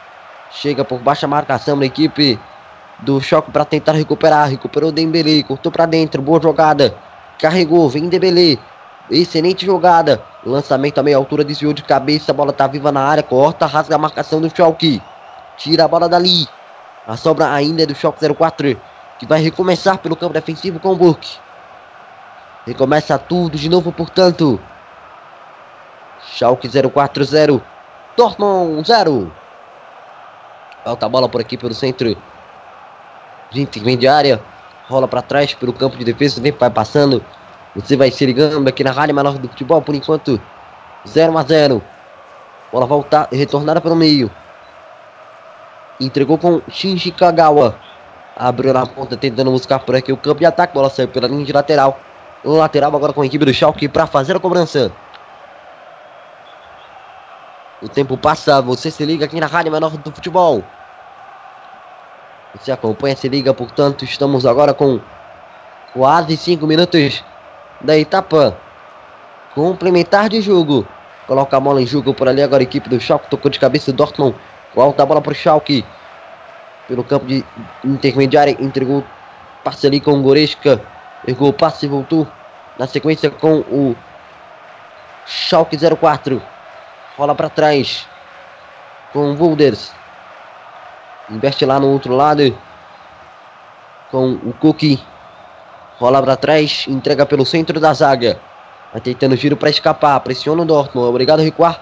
[0.50, 2.38] Chega por baixa marcação da equipe
[2.98, 4.48] do Choque para tentar recuperar.
[4.48, 6.94] Recuperou Dembele, cortou para dentro, boa jogada.
[7.38, 8.58] Carregou, vem Dembele.
[9.10, 10.22] Excelente jogada.
[10.44, 12.32] Lançamento a meia altura, desviou de cabeça.
[12.32, 15.00] A bola tá viva na área, corta, rasga a marcação do Schalke.
[15.56, 16.48] Tira a bola dali.
[17.06, 18.80] A sobra ainda é do Choque 04,
[19.18, 21.38] que vai recomeçar pelo campo defensivo com o Burke.
[22.66, 24.60] Recomeça tudo de novo, portanto.
[26.34, 27.62] Schalke 040,
[28.16, 29.39] Dortmund 0.
[30.84, 32.16] Falta a bola por aqui pelo centro
[33.50, 34.40] de intermediária.
[34.88, 36.40] Rola para trás pelo campo de defesa.
[36.40, 37.24] Vem vai passando.
[37.74, 39.80] Você vai se ligando aqui na Rádio Menor do Futebol.
[39.82, 40.40] Por enquanto,
[41.06, 41.82] 0 a 0.
[42.72, 44.30] Bola voltar, retornada pelo meio.
[46.00, 47.76] Entregou com Shinji Kagawa.
[48.36, 50.72] Abriu na ponta, tentando buscar por aqui o campo de ataque.
[50.72, 51.98] Bola saiu pela linha de lateral.
[52.42, 54.90] Lateral agora com a equipe do Schalke para fazer a cobrança.
[57.82, 60.62] O tempo passa, você se liga aqui na Rádio Menor do Futebol.
[62.54, 65.00] Você acompanha, se liga, portanto, estamos agora com
[65.94, 67.24] quase 5 minutos
[67.80, 68.54] da etapa
[69.54, 70.86] complementar de jogo.
[71.26, 73.92] Coloca a bola em jogo por ali agora a equipe do Schalke, tocou de cabeça
[73.92, 74.36] Dortmund.
[74.74, 75.84] Volta a bola para o Schalke.
[76.86, 77.42] Pelo campo de
[77.82, 79.02] intermediária, entregou
[79.64, 80.82] passe ali com o Goretzka.
[81.26, 82.26] Ergou o passe e voltou.
[82.78, 83.96] Na sequência com o
[85.24, 86.42] Schalke 04.
[87.20, 88.08] Rola para trás.
[89.12, 89.92] Com o Wulders.
[91.28, 92.56] Investe lá no outro lado.
[94.10, 94.98] Com o Cookie.
[95.98, 96.86] Rola para trás.
[96.88, 98.40] Entrega pelo centro da zaga.
[98.90, 100.18] Vai tentando giro para escapar.
[100.20, 101.10] Pressiona o Dortmund.
[101.10, 101.78] Obrigado a recuar.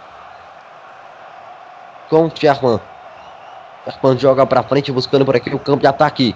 [2.11, 2.81] Com o Sherman.
[3.85, 4.91] Sherman joga para frente.
[4.91, 6.35] Buscando por aqui o campo de ataque.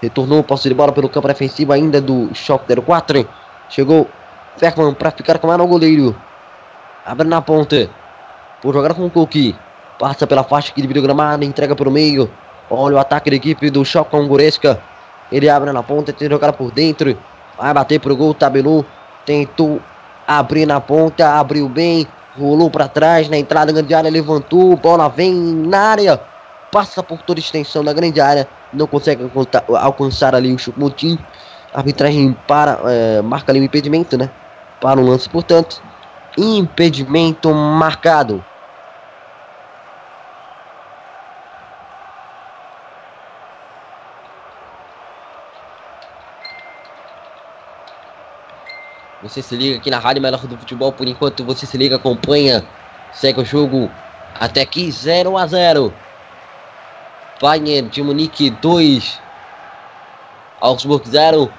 [0.00, 3.28] Retornou o posse de bola pelo campo defensivo ainda do Shock 04.
[3.68, 4.08] Chegou
[4.56, 6.16] Ferman para ficar com a no goleiro.
[7.04, 7.90] Abre na ponta.
[8.60, 9.56] Por jogar com o Koki.
[9.98, 11.44] Passa pela faixa que divide o gramado.
[11.44, 12.30] Entrega para o meio.
[12.70, 14.80] Olha o ataque da equipe do Choque com Goresca.
[15.30, 16.12] Ele abre na ponta.
[16.12, 17.16] Tenta jogar por dentro.
[17.58, 18.34] Vai bater pro gol.
[18.34, 18.84] Tabelou.
[19.26, 19.80] Tentou
[20.26, 21.38] abrir na ponta.
[21.38, 22.06] Abriu bem.
[22.38, 23.28] Rolou para trás.
[23.28, 24.10] Na entrada da grande área.
[24.10, 24.76] Levantou.
[24.76, 26.20] Bola vem na área.
[26.70, 28.48] Passa por toda a extensão da grande área.
[28.72, 29.28] Não consegue
[29.80, 30.56] alcançar ali o.
[31.74, 34.30] A arbitragem para, é, marca ali o impedimento, né?
[34.80, 35.82] Para o lance, portanto.
[36.36, 38.44] Impedimento marcado.
[49.22, 50.92] Você se liga aqui na Rádio Melhor do Futebol.
[50.92, 52.64] Por enquanto, você se liga, acompanha,
[53.12, 53.90] segue o jogo
[54.40, 55.94] até aqui 0 a 0.
[57.40, 59.20] Bayern de Munique 2,
[60.60, 61.52] Augsburg 0,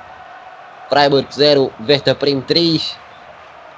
[0.89, 3.02] Freiburg 0, Werder Bremen 3.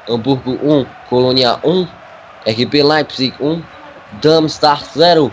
[0.09, 1.87] Hamburgo 1, Colônia 1,
[2.45, 3.63] RB Leipzig 1,
[4.21, 5.31] Darmstadt 0.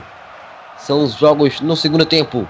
[0.78, 2.49] São os jogos no segundo tempo.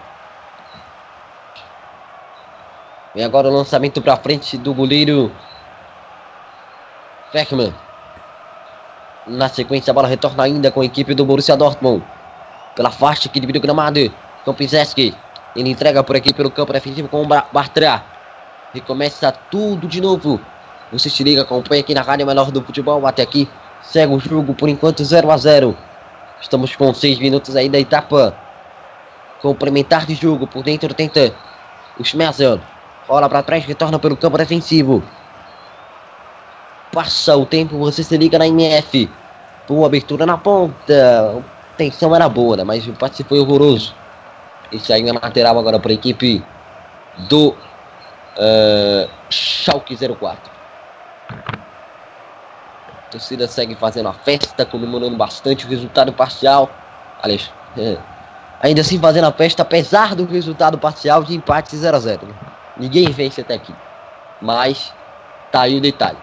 [3.14, 5.30] Vem agora o lançamento para frente do goleiro
[7.32, 7.74] Beckman.
[9.26, 12.04] Na sequência, a bola retorna ainda com a equipe do Borussia Dortmund.
[12.74, 14.12] Pela faixa que divide o gramado.
[14.44, 15.14] Kompizeski.
[15.54, 18.02] Ele entrega por aqui pelo campo defensivo com o Bartra.
[18.72, 20.40] Recomeça tudo de novo.
[20.92, 23.06] Você se liga, acompanha aqui na Rádio Melhor do Futebol.
[23.06, 23.48] Até aqui.
[23.82, 25.76] Segue o jogo por enquanto 0 a 0
[26.40, 28.36] Estamos com 6 minutos aí da etapa
[29.40, 30.46] complementar de jogo.
[30.46, 31.34] Por dentro tenta
[31.98, 32.60] o Schmerzel.
[33.08, 35.02] Rola para trás, retorna pelo campo defensivo.
[36.92, 39.10] Passa o tempo, você se liga na MF.
[39.66, 41.42] Boa abertura na ponta.
[41.72, 42.64] A tensão era boa, né?
[42.64, 43.94] mas o passe foi horroroso.
[44.70, 46.44] Esse aí é lateral agora para a equipe
[47.28, 50.51] do uh, Schalke 04.
[52.88, 56.70] A torcida segue fazendo a festa, comemorando bastante o resultado parcial.
[57.22, 57.98] Aliás, é,
[58.60, 62.34] ainda assim fazendo a festa, apesar do resultado parcial de empate 0 a 0 né?
[62.76, 63.74] Ninguém vence até aqui.
[64.40, 64.92] Mas
[65.50, 66.18] tá aí o detalhe.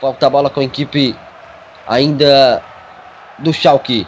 [0.00, 1.16] Falta a bola com a equipe
[1.86, 2.62] ainda
[3.38, 4.06] do Schalke.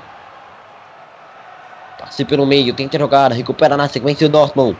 [2.05, 4.77] Passe pelo meio, tenta jogar, recupera na sequência o Dortmund.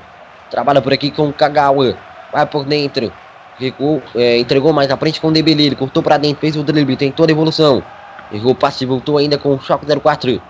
[0.51, 1.97] Trabalha por aqui com o Kagawa.
[2.31, 3.11] Vai por dentro.
[3.59, 5.75] Recuou, é, entregou mais à frente com o Debele.
[5.75, 7.83] Cortou para dentro, fez o drible, tentou a devolução.
[8.31, 10.43] Errou o passe, voltou ainda com o Schalke 04.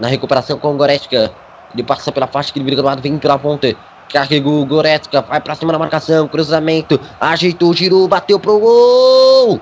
[0.00, 1.30] Na recuperação com o Goretzka.
[1.72, 3.72] Ele passa pela faixa que ele do lado, vem pela ponta.
[4.12, 9.60] Carregou o Goretzka, vai pra cima da marcação, cruzamento, ajeitou, girou, bateu pro gol!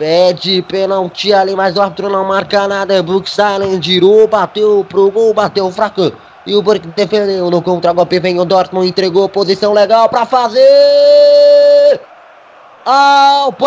[0.00, 3.02] Pede pênalti ali, mas o árbitro não marca nada.
[3.02, 6.10] Brook Silent girou, bateu pro gol, bateu fraco.
[6.46, 8.18] E o Burke defendeu no contra-golpe.
[8.18, 12.00] Vem o Dortmund, entregou posição legal para fazer.
[12.82, 13.60] Alpameyang.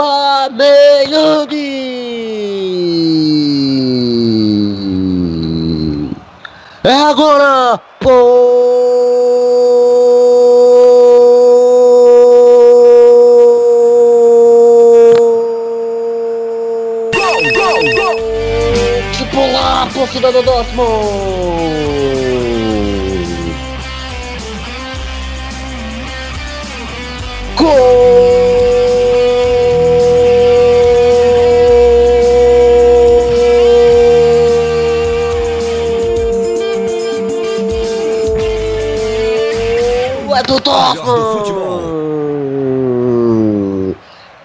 [6.83, 7.79] É agora.
[8.01, 8.09] De
[19.53, 20.83] pular, torcida do Dortmund.
[27.55, 27.69] Gol!
[40.35, 41.53] É do Dortmund!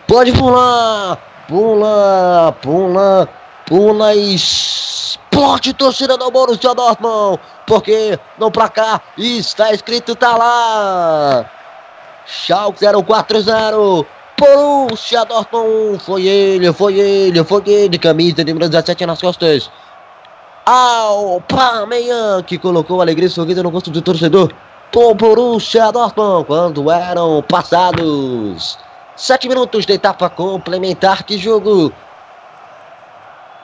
[0.07, 1.19] Pode pular!
[1.49, 3.27] Pula, pula,
[3.69, 7.39] pula e explode torcida do Borussia Dortmund!
[7.67, 11.51] Porque no placar está escrito, tá lá!
[12.27, 14.07] Schalke 040.
[14.39, 15.99] Borussia Dortmund.
[16.03, 17.99] Foi ele, foi ele, foi ele.
[17.99, 19.71] Camisa de número 17 nas costas.
[20.67, 24.53] Alpameyang que colocou alegria e sorriso no rosto do torcedor.
[24.93, 28.79] Por Borussia Dortmund quando eram passados
[29.17, 31.93] sete minutos de etapa complementar de jogo.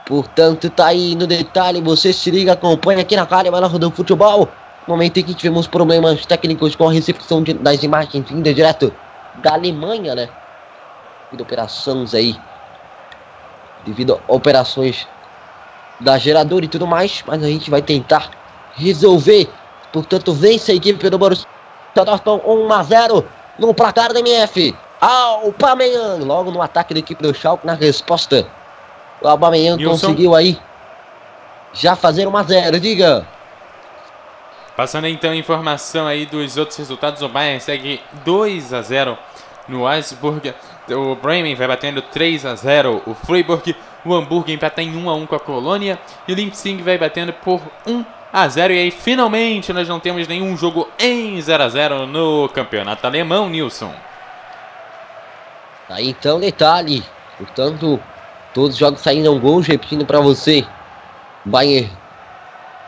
[0.07, 1.81] Portanto, tá aí no detalhe.
[1.81, 4.49] Você se liga, acompanha aqui na Rádio Melhor do Futebol.
[4.87, 8.93] Momento em que tivemos problemas técnicos com a recepção de, das imagens vindas direto
[9.37, 10.29] da Alemanha, né?
[11.31, 12.37] Devido a operações aí.
[13.87, 15.09] Devido a operações
[16.01, 17.25] da geradora e tudo mais.
[17.27, 18.31] Mas a gente vai tentar
[18.75, 19.49] resolver.
[19.91, 21.47] Portanto, vence a equipe do Borussia
[21.95, 23.25] Dortmund 1 a 0
[23.59, 24.77] no placar da MF.
[25.01, 28.47] Aubameyang logo no ataque da equipe do Schalke na resposta.
[29.21, 30.59] O Aubameyang conseguiu aí
[31.73, 32.81] já fazer 1 a 0.
[32.81, 33.27] Diga.
[34.77, 39.17] Passando então a informação aí dos outros resultados, o Bayern segue 2 a 0
[39.69, 40.55] no Augsburg.
[40.91, 43.75] O Bremen vai batendo 3 a 0 o Freiburg.
[44.05, 45.99] O Hamburgo empata em 1 a 1 com a Colônia.
[46.29, 50.27] E o Leipzig vai batendo por 1 a 0 E aí finalmente nós não temos
[50.27, 53.95] nenhum jogo em 0 a 0 no campeonato alemão, Nilson.
[55.89, 57.05] Aí então detalhe.
[57.39, 58.01] Portanto,
[58.55, 60.65] todos os jogos saíram gols, repetindo para você.
[61.45, 61.91] Bayern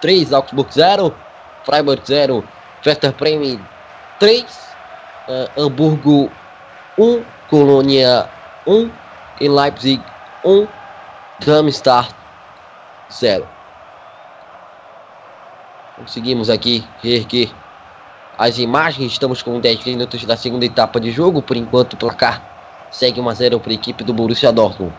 [0.01, 1.15] 3, Augsburg 0.
[1.67, 2.45] Freiburg 0,
[2.87, 3.61] Werder Bremen
[4.21, 4.45] 3,
[5.29, 6.31] uh, Hamburgo
[6.97, 8.31] 1, Colônia
[8.65, 8.89] 1
[9.41, 10.01] e Leipzig
[10.45, 10.69] 1,
[11.45, 12.15] Darmstadt
[13.11, 13.49] 0.
[15.97, 17.51] Conseguimos aqui reerguer
[18.39, 22.41] as imagens, estamos com 10 minutos da segunda etapa de jogo, por enquanto o placar
[22.93, 24.95] segue 1 a 0 para a equipe do Borussia Dortmund.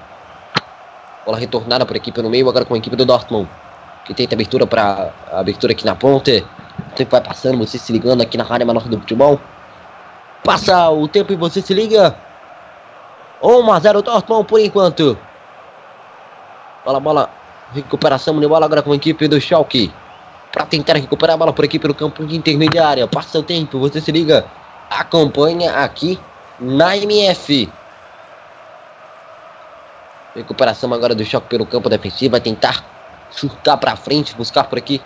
[1.28, 3.48] Bola retornada a equipe no meio, agora com a equipe do Dortmund
[4.08, 6.32] que tenta abertura para abertura aqui na ponta.
[6.96, 9.38] tempo vai passando, você se ligando aqui na Rádio Menor do Futebol.
[10.46, 12.16] Passa o tempo e você se liga.
[13.44, 15.18] 1 a 0 Dortmund por enquanto.
[16.86, 17.30] Bola, bola.
[17.74, 19.92] Recuperação de bola agora com a equipe do Schalke.
[20.54, 23.06] Para tentar recuperar a bola por aqui pelo campo de intermediária.
[23.08, 24.46] Passa o tempo, você se liga.
[24.90, 26.18] Acompanha aqui
[26.58, 27.70] na MF.
[30.38, 32.32] Recuperação agora do choque pelo campo defensivo.
[32.32, 32.86] Vai tentar
[33.32, 35.02] chutar para frente, buscar por aqui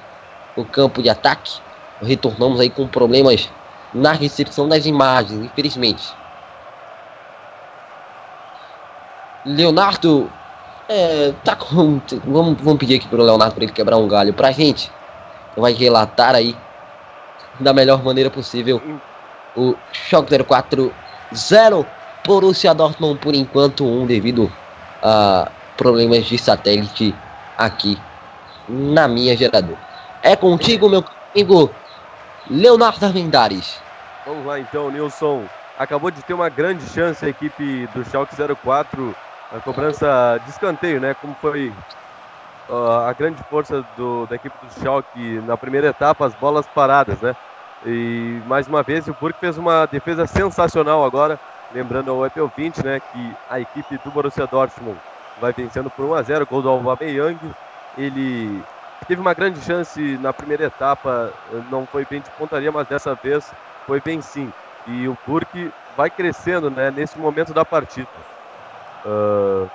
[0.56, 1.60] o campo de ataque.
[2.02, 3.49] Retornamos aí com problemas
[3.94, 6.14] na recepção das imagens, infelizmente.
[9.45, 10.30] Leonardo
[10.90, 12.02] é, tá com.
[12.26, 14.91] Vamos, vamos pedir aqui pro Leonardo para ele quebrar um galho pra gente.
[15.56, 16.56] Vai relatar aí
[17.60, 18.82] da melhor maneira possível
[19.56, 20.94] o Choque 04
[21.34, 21.86] 0
[22.26, 24.52] Borussia Dortmund por enquanto um devido
[25.02, 27.15] a problemas de satélite
[27.57, 27.98] aqui
[28.68, 29.78] na minha gerador.
[30.22, 31.03] É contigo, meu
[31.34, 31.72] amigo
[32.49, 33.80] Leonardo Armendares.
[34.26, 35.44] Vamos lá então, Nilson.
[35.78, 39.15] Acabou de ter uma grande chance a equipe do Schalke 04
[39.52, 41.14] a cobrança de escanteio, né?
[41.14, 41.73] Como foi
[42.69, 47.19] uh, a grande força do, da equipe do Schalke na primeira etapa, as bolas paradas,
[47.19, 47.36] né?
[47.86, 51.40] E mais uma vez o Burke fez uma defesa sensacional agora,
[51.73, 54.98] lembrando ao Apple 20, né, que a equipe do Borussia Dortmund
[55.39, 57.38] vai vencendo por 1 a 0, gol do Aubameyang.
[57.98, 58.61] Ele
[59.07, 61.34] teve uma grande chance na primeira etapa,
[61.69, 63.52] não foi bem de pontaria, mas dessa vez
[63.85, 64.52] foi bem sim.
[64.88, 68.07] E o Burke vai crescendo, né, nesse momento da partida.
[69.06, 69.69] Uh,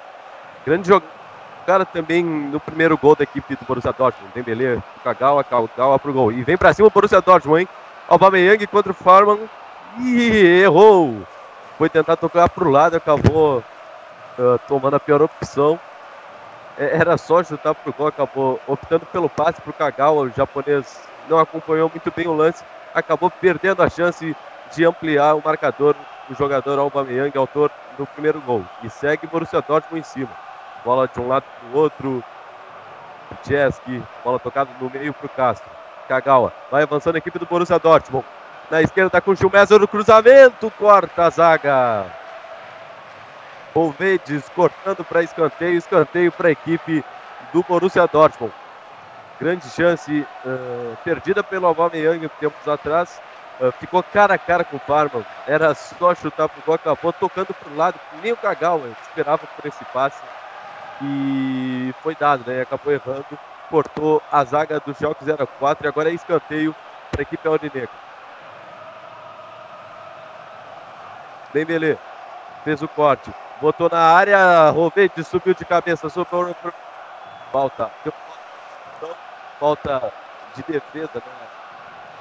[0.65, 4.33] grande jogada também no primeiro gol da equipe do Borussia Dortmund.
[4.35, 6.33] Dembele, Kagawa, Kagawa pro gol.
[6.33, 7.69] E vem para cima o Borussia Dortmund, hein?
[8.09, 9.39] Aubameyang contra o Farman.
[9.99, 11.27] E errou.
[11.79, 15.79] Foi tentar tocar pro lado, acabou uh, tomando a pior opção.
[16.79, 20.23] É, era só chutar pro gol, acabou optando pelo passe pro Kagawa.
[20.23, 22.65] O japonês não acompanhou muito bem o lance.
[22.95, 24.35] Acabou perdendo a chance
[24.75, 25.95] de ampliar o marcador.
[26.31, 28.65] O jogador Aubameyang, autor do primeiro gol.
[28.83, 30.31] E segue Borussia Dortmund em cima.
[30.85, 32.25] Bola de um lado para o outro.
[33.47, 35.71] Jeski, bola tocada no meio para o Castro.
[36.09, 38.25] Kagawa vai avançando a equipe do Borussia Dortmund.
[38.69, 42.07] Na esquerda com o Schumesser no cruzamento, corta a zaga.
[43.73, 47.05] Volvedes cortando para escanteio, escanteio para a equipe
[47.53, 48.53] do Borussia Dortmund.
[49.39, 53.21] Grande chance uh, perdida pelo Aubameyang tempos atrás.
[53.61, 55.25] Uh, ficou cara a cara com o Parma.
[55.47, 59.85] Era só chutar pro gol, acabou tocando pro lado, nem o Kagawa esperava por esse
[59.87, 60.21] passe.
[61.01, 62.63] E foi dado, né?
[62.63, 63.39] Acabou errando,
[63.71, 66.75] cortou a zaga do Schalke 04 e agora é escanteio
[67.13, 68.06] para a equipe Aurinegra.
[71.57, 71.99] Dembele
[72.65, 76.55] fez o corte, botou na área, Rovete subiu de cabeça, sobrou
[77.51, 77.91] falta.
[79.59, 80.13] Falta
[80.55, 81.49] de defesa, né?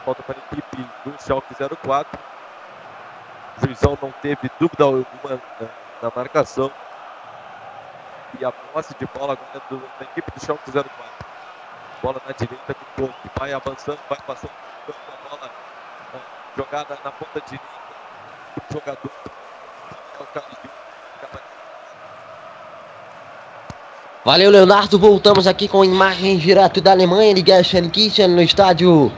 [0.06, 2.18] Falta para a equipe do Schalke 04.
[3.58, 5.68] O juizão não teve dúvida alguma na,
[6.02, 6.72] na marcação.
[8.40, 10.90] E a posse de bola agora do, da equipe do Schalke 04.
[12.02, 13.14] Bola na direita com o.
[13.38, 14.52] Vai avançando, vai passando
[14.88, 15.52] a bola
[16.14, 16.20] uh,
[16.56, 17.85] jogada na ponta direita.
[18.72, 19.12] Jogador
[24.26, 24.98] Valeu, Leonardo.
[24.98, 29.12] Voltamos aqui com imagens direto da Alemanha de Gelsenkirchen no estádio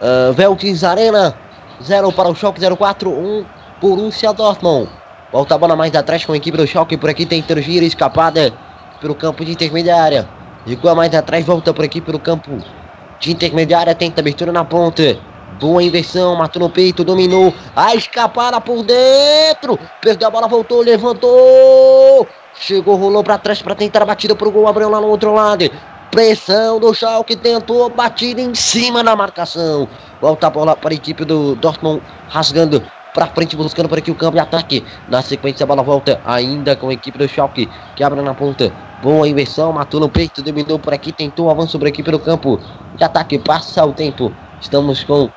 [0.00, 1.34] uh, Arena.
[1.82, 3.44] 0 para o Schalke 04, 1 um,
[3.80, 4.88] Borussia Dortmund.
[5.32, 6.96] Volta a bola mais atrás com a equipe do Schalke.
[6.96, 8.52] Por aqui tem gira escapada
[9.00, 10.28] pelo campo de intermediária.
[10.64, 12.58] Recua mais atrás, volta por aqui pelo campo
[13.18, 13.94] de intermediária.
[13.94, 15.18] Tenta abertura na ponta.
[15.58, 17.52] Boa inversão, matou no peito, dominou.
[17.74, 19.78] A escapada por dentro.
[20.00, 22.26] Perdeu a bola, voltou, levantou.
[22.54, 24.68] Chegou, rolou para trás para tentar a batida pro gol.
[24.68, 25.68] Abriu lá no outro lado.
[26.12, 29.88] Pressão do Schalke, tentou batida em cima da marcação.
[30.20, 32.82] Volta a bola para a equipe do Dortmund, rasgando
[33.12, 34.84] para frente, buscando por aqui o campo de ataque.
[35.08, 38.72] Na sequência, a bola volta ainda com a equipe do Schalke, que abre na ponta.
[39.02, 42.60] Boa inversão, matou no peito, dominou por aqui, tentou avanço sobre a equipe do campo
[42.96, 43.38] de ataque.
[43.38, 44.32] Passa o tempo.
[44.60, 45.30] Estamos com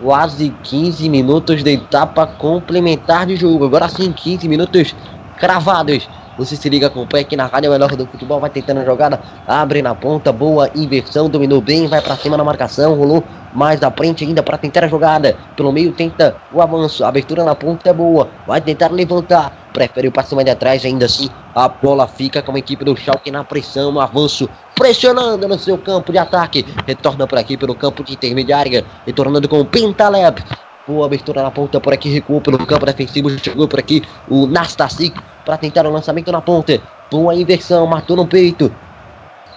[0.00, 3.66] quase 15 minutos de etapa complementar de jogo.
[3.66, 4.94] Agora sim, 15 minutos
[5.38, 6.08] cravados.
[6.40, 9.82] Você se liga, acompanha aqui na Rádio Melhor do Futebol, vai tentando a jogada, abre
[9.82, 13.22] na ponta, boa inversão, dominou bem, vai para cima na marcação, rolou
[13.52, 15.36] mais da frente ainda para tentar a jogada.
[15.54, 20.08] Pelo meio tenta o avanço, a abertura na ponta é boa, vai tentar levantar, prefere
[20.08, 23.30] o passe mais de atrás, ainda assim a bola fica com a equipe do Schalke
[23.30, 28.02] na pressão, no avanço, pressionando no seu campo de ataque, retorna por aqui pelo campo
[28.02, 30.42] de intermediária, retornando com o Pintaleb,
[30.90, 35.16] Boa abertura na ponta por aqui, recuou pelo campo defensivo, chegou por aqui o Nastasic
[35.44, 36.82] para tentar o lançamento na ponta.
[37.08, 38.74] Boa inversão, matou no peito.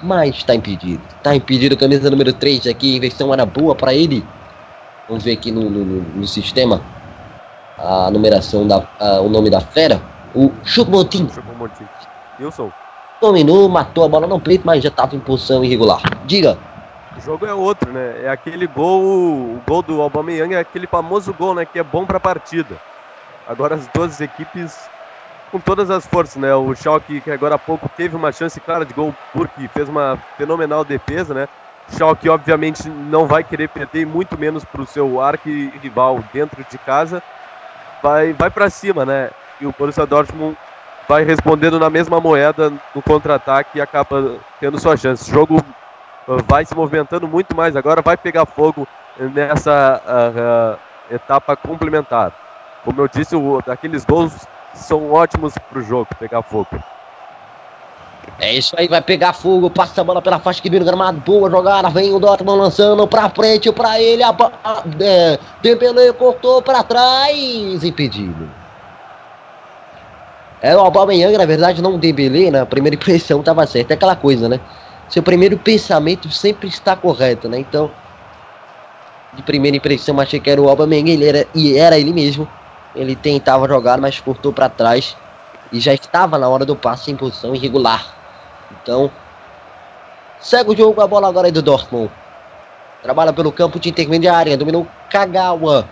[0.03, 1.01] Mas está impedido.
[1.18, 2.93] Está impedido, camisa número 3 aqui.
[2.93, 4.23] A inversão era boa para ele.
[5.10, 6.80] Vamos ver aqui no, no, no sistema
[7.80, 9.99] a numeração da a, o nome da fera.
[10.35, 11.85] O Chupomotim Chupomotim.
[12.39, 12.72] Wilson.
[13.19, 15.99] dominou, matou a bola no peito, mas já estava em posição irregular.
[16.27, 16.60] Diga.
[17.23, 18.23] Jogo é outro, né?
[18.23, 21.65] É aquele gol, o gol do Aubameyang é aquele famoso gol, né?
[21.65, 22.75] Que é bom para a partida.
[23.47, 24.89] Agora as duas equipes
[25.49, 26.53] com todas as forças, né?
[26.53, 30.17] O Schalke que agora há pouco teve uma chance clara de gol porque fez uma
[30.37, 31.47] fenomenal defesa, né?
[31.89, 36.77] O Schalke obviamente não vai querer perder, muito menos para o seu arqui-rival dentro de
[36.77, 37.23] casa.
[38.01, 39.29] Vai, vai para cima, né?
[39.61, 40.57] E o Borussia Dortmund
[41.07, 45.31] vai respondendo na mesma moeda no contra-ataque e acaba tendo sua chance.
[45.31, 45.63] Jogo
[46.27, 48.87] vai se movimentando muito mais agora, vai pegar fogo
[49.19, 52.31] nessa uh, uh, etapa complementar.
[52.83, 54.33] Como eu disse, o, aqueles gols
[54.73, 56.67] são ótimos para o jogo pegar fogo.
[58.39, 61.19] É isso aí, vai pegar fogo, passa a bola pela faixa que vira o gramado,
[61.19, 64.29] boa jogada, vem o Dortmund lançando pra frente, pra ele, a,
[64.63, 68.49] a, é, Dembele cortou pra trás, impedido.
[70.61, 73.95] É o Aubameyang, na verdade, não o Dembele, né, a primeira impressão tava certa, é
[73.95, 74.59] aquela coisa, né,
[75.09, 77.91] seu primeiro pensamento sempre está correto, né, então,
[79.34, 82.47] de primeira impressão, achei que era o Aubameyang, ele era, e era ele mesmo,
[82.95, 85.17] ele tentava jogar, mas cortou pra trás,
[85.71, 88.05] e já estava na hora do passe em posição irregular.
[88.71, 89.11] Então,
[90.39, 92.11] segue o jogo, a bola agora é do Dortmund.
[93.01, 95.89] Trabalha pelo campo de intermediária, dominou Kagawa.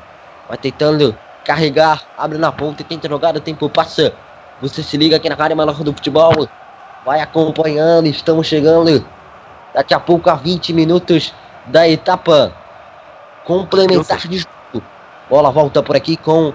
[0.47, 4.13] Vai tentando carregar, abre na ponta e tenta jogar, o tempo passa.
[4.61, 6.47] Você se liga aqui na área maior do futebol.
[7.03, 9.03] Vai acompanhando, estamos chegando
[9.73, 11.33] daqui a pouco a 20 minutos
[11.65, 12.53] da etapa
[13.43, 14.85] complementar de jogo.
[15.27, 16.53] Bola volta por aqui com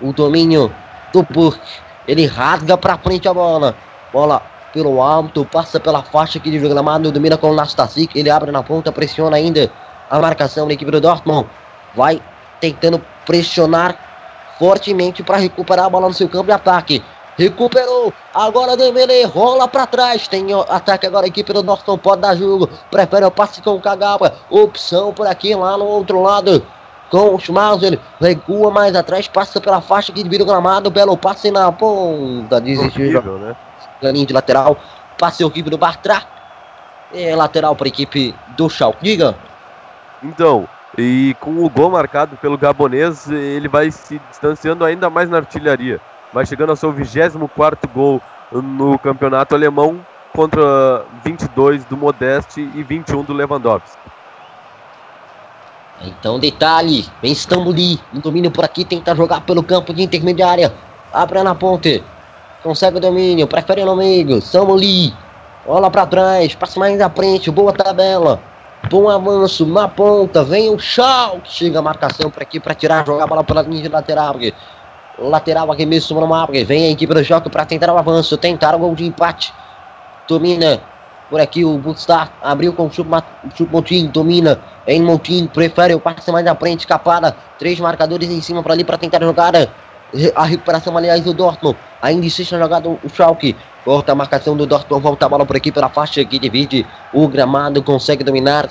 [0.00, 0.74] o domínio
[1.12, 1.80] do Burke.
[2.08, 3.76] Ele rasga para frente a bola.
[4.10, 4.42] Bola
[4.72, 8.62] pelo alto, passa pela faixa aqui de gramado, domina com o Nastasic, ele abre na
[8.62, 9.70] ponta, pressiona ainda
[10.10, 11.46] a marcação da equipe do Dortmund.
[11.94, 12.22] Vai
[12.58, 13.96] tentando pressionar
[14.58, 17.04] fortemente para recuperar a bola no seu campo de ataque.
[17.36, 22.36] Recuperou, agora Dembele rola para trás, tem ataque agora a equipe do Dortmund, pode dar
[22.36, 26.62] jogo, prefere o passe com o Kagawa, opção por aqui, lá no outro lado,
[27.10, 31.50] com o Schmauser, recua mais atrás, passa pela faixa que vira o gramado, belo passe
[31.50, 33.18] na ponta, desistiu.
[33.18, 33.56] Horrível, né?
[34.12, 34.76] De lateral,
[35.18, 36.22] passe horrível do Bartra,
[37.14, 39.34] é lateral para a equipe do Schalke, diga.
[40.22, 40.68] Então,
[40.98, 45.98] e com o gol marcado pelo gabonês, ele vai se distanciando ainda mais na artilharia.
[46.32, 50.04] Vai chegando ao seu 24 gol no campeonato alemão
[50.34, 53.98] contra 22 do Modeste e 21 do Lewandowski.
[56.04, 60.72] Então, detalhe, vem Stambuli, no domínio por aqui, tenta jogar pelo campo de intermediária,
[61.12, 62.02] abre na ponte,
[62.62, 65.14] consegue o domínio, prefere no meio, Stambuli,
[65.64, 68.40] bola para trás, passa mais à frente, boa tabela,
[68.90, 73.24] bom avanço na ponta, vem o Schalke, chega a marcação por aqui para tirar, jogar
[73.24, 74.34] a bola pela linha de lateral,
[75.28, 78.78] lateral mesmo no mapa, vem a equipe do Schalke para tentar o avanço, tentar o
[78.78, 79.52] gol de empate,
[80.28, 80.82] domina
[81.32, 86.46] por aqui o Butstar abriu com o Chupmontin, domina em Montin, prefere o passe mais
[86.46, 87.34] à frente, escapada.
[87.58, 89.54] Três marcadores em cima para ali para tentar jogar
[90.34, 91.78] a recuperação, aliás, do Dortmund.
[92.02, 93.56] Ainda insiste na jogada o Schalke.
[93.82, 97.26] Corta a marcação do Dortmund, volta a bola por aqui pela faixa que divide o
[97.26, 98.68] gramado, consegue dominar.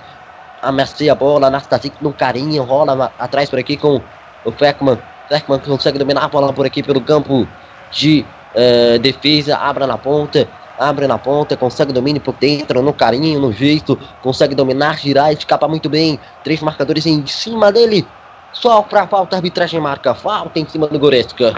[0.62, 4.00] Ameaça a bola, Nastasic no carinho, rola atrás por aqui com
[4.46, 5.00] o Feckman.
[5.32, 7.48] Feckman consegue dominar a bola por aqui pelo campo
[7.90, 8.26] de
[8.56, 10.48] uh, defesa, abra na ponta
[10.82, 15.68] abre na ponta, consegue domínio por dentro, no carinho, no jeito, consegue dominar, girar, escapa
[15.68, 16.20] muito bem.
[16.44, 18.08] Três marcadores em cima dele.
[18.52, 21.54] Só pra falta, a arbitragem marca falta em cima do Goretzka.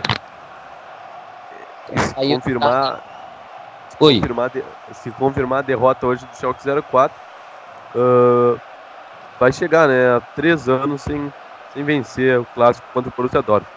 [1.96, 3.02] Se confirmar,
[4.00, 4.16] Oi.
[4.20, 4.52] confirmar
[4.92, 7.18] se confirmar a derrota hoje do Schalke 04,
[7.96, 8.60] uh,
[9.40, 11.32] vai chegar, né, a três anos sem,
[11.74, 13.72] sem vencer o clássico contra o Borussia Dortmund.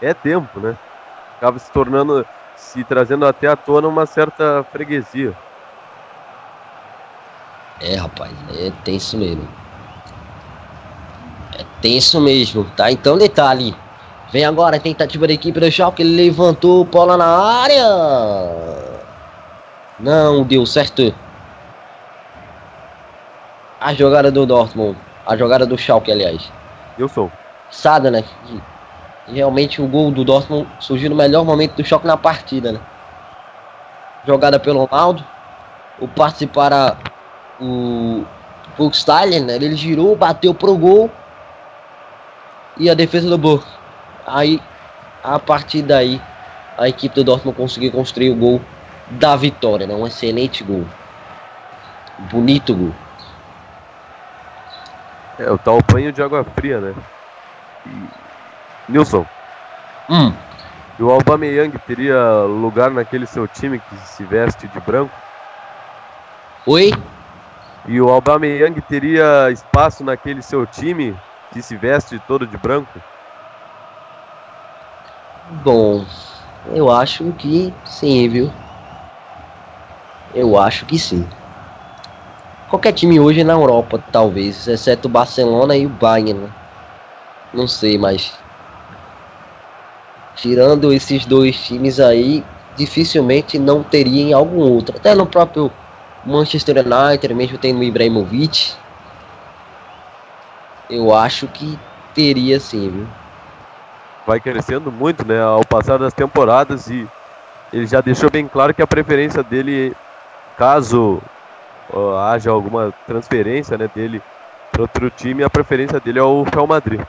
[0.00, 0.76] É tempo, né?
[1.36, 2.26] Acaba se tornando
[2.56, 5.34] se trazendo até à tona uma certa freguesia.
[7.80, 9.46] É, rapaz, é tenso mesmo.
[11.58, 12.90] É tenso mesmo, tá?
[12.90, 13.74] Então, detalhe.
[14.30, 17.84] Vem agora a tentativa da equipe do Schalke, ele levantou bola na área.
[19.98, 21.14] Não deu certo.
[23.80, 26.57] A jogada do Dortmund, a jogada do Schalke, aliás.
[26.98, 27.30] Eu sou.
[27.70, 28.24] Sada, né?
[29.28, 32.80] Realmente o gol do Dortmund surgiu no melhor momento do choque na partida, né?
[34.26, 35.24] Jogada pelo Ronaldo.
[36.00, 36.96] O passe para
[37.60, 38.24] o
[38.76, 39.54] Buchstein, né?
[39.56, 41.10] Ele girou, bateu pro gol.
[42.76, 43.68] E a defesa do Burke.
[44.26, 44.60] Aí,
[45.22, 46.20] a partir daí,
[46.76, 48.60] a equipe do Dortmund conseguiu construir o gol
[49.10, 49.94] da vitória, né?
[49.94, 50.84] Um excelente gol.
[52.30, 52.94] Bonito gol.
[55.38, 56.94] É, o tal banho de água fria, né?
[57.86, 58.08] E...
[58.88, 59.24] Nilson.
[60.08, 60.32] Hum.
[60.98, 65.14] E o Aubameyang teria lugar naquele seu time que se veste de branco?
[66.66, 66.90] Oi?
[67.86, 71.16] E o Aubameyang teria espaço naquele seu time
[71.52, 73.00] que se veste todo de branco?
[75.62, 76.04] Bom,
[76.74, 78.52] eu acho que sim, viu?
[80.34, 81.24] Eu acho que sim.
[82.68, 86.34] Qualquer time hoje na Europa, talvez, exceto o Barcelona e o Bayern.
[86.34, 86.48] Né?
[87.52, 88.38] Não sei, mas
[90.36, 92.44] tirando esses dois times aí,
[92.76, 94.96] dificilmente não teria em algum outro.
[94.96, 95.72] Até no próprio
[96.24, 98.74] Manchester United, mesmo tendo o Ibrahimovic,
[100.90, 101.78] eu acho que
[102.14, 103.06] teria sim, viu?
[104.26, 107.08] Vai crescendo muito, né, ao passar das temporadas e
[107.72, 109.96] ele já deixou bem claro que a preferência dele,
[110.56, 111.22] caso
[111.92, 114.22] uh, haja alguma transferência, né, dele
[114.70, 117.00] para outro time, a preferência dele é o Real Madrid.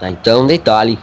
[0.00, 0.98] Tá, então, detalhe.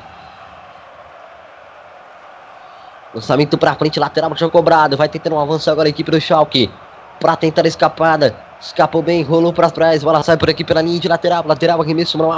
[3.13, 4.97] Lançamento pra frente, lateral, jogo cobrado.
[4.97, 6.71] Vai tentando um avanço agora a equipe do Schalke.
[7.19, 8.35] Pra tentar a escapada.
[8.59, 10.03] Escapou bem, rolou pra trás.
[10.03, 11.43] Bola sai por aqui pela linha de lateral.
[11.45, 12.29] Lateral, arremesso no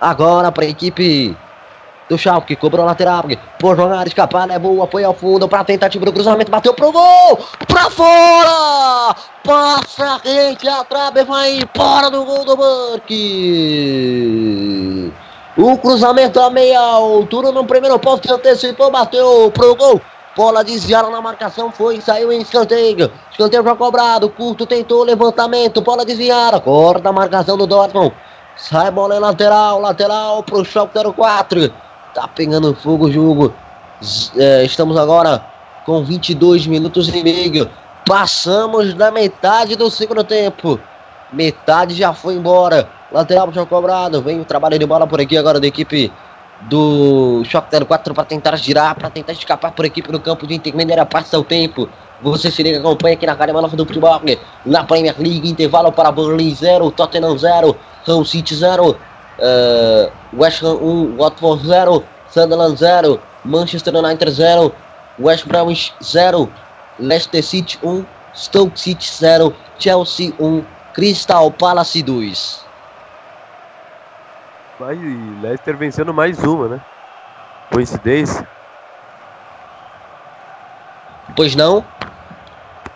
[0.00, 1.36] Agora pra equipe
[2.12, 2.54] do Schalke.
[2.56, 3.24] Cobrou lateral.
[3.58, 4.84] Por jogar, escapada é boa.
[4.84, 6.50] Apoio ao fundo pra tentativa do cruzamento.
[6.50, 7.38] Bateu pro gol.
[7.66, 9.16] Pra fora.
[9.42, 10.68] Passa a rede.
[10.68, 13.92] A trave vai embora do gol do Burke.
[15.56, 20.00] O cruzamento a meia altura no primeiro posto antecipou, bateu pro gol.
[20.34, 23.12] Bola desviada na marcação, foi, saiu em escanteio.
[23.30, 26.58] Escanteio já cobrado, curto tentou levantamento, bola desviada.
[26.58, 28.14] Corta a marcação do Dortmund.
[28.56, 31.70] Sai bola em lateral, lateral pro Schalke 04.
[32.14, 33.54] Tá pegando fogo o jogo.
[34.36, 35.44] É, estamos agora
[35.86, 37.70] com 22 minutos e meio.
[38.06, 40.78] Passamos da metade do segundo tempo.
[41.32, 42.88] Metade já foi embora.
[43.10, 44.20] Lateral já cobrado.
[44.20, 46.12] Vem o trabalho de bola por aqui agora da equipe
[46.62, 51.06] do Shock 04 para tentar girar, para tentar escapar por equipe no campo de intermediária.
[51.06, 51.88] Passa o tempo.
[52.20, 54.20] Você se liga, acompanha aqui na Academia Nova do Futebol.
[54.66, 57.76] Na Premier League, intervalo para Burnley 0, Tottenham 0,
[58.06, 58.96] Hull City 0,
[59.42, 64.72] uh, West Ham 1, Watford 0, Sunderland 0, Manchester United 0,
[65.18, 66.48] West Bromwich 0,
[66.98, 70.64] Leicester City 1, Stoke City 0, Chelsea 1,
[70.94, 72.72] Crystal Palace 2
[74.90, 76.80] e Leicester vencendo mais uma, né?
[77.70, 78.46] Coincidência.
[81.36, 81.84] Pois não?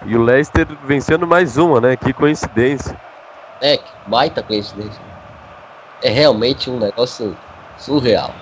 [0.05, 1.97] E o Leicester vencendo mais uma, né?
[1.97, 2.99] Que coincidência.
[3.63, 5.01] É, baita coincidência.
[6.03, 7.37] É realmente um negócio
[7.79, 8.35] surreal.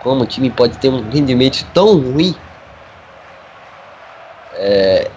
[0.00, 2.34] Como o time pode ter um rendimento tão ruim
[4.54, 5.10] é,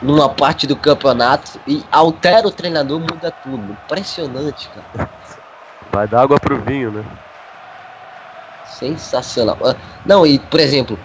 [0.00, 3.72] numa parte do campeonato e altera o treinador, muda tudo.
[3.72, 5.10] Impressionante, cara.
[5.92, 7.04] Vai dar água pro vinho, né?
[8.64, 9.58] Sensacional.
[9.64, 9.74] Ah,
[10.06, 10.98] não, e por exemplo,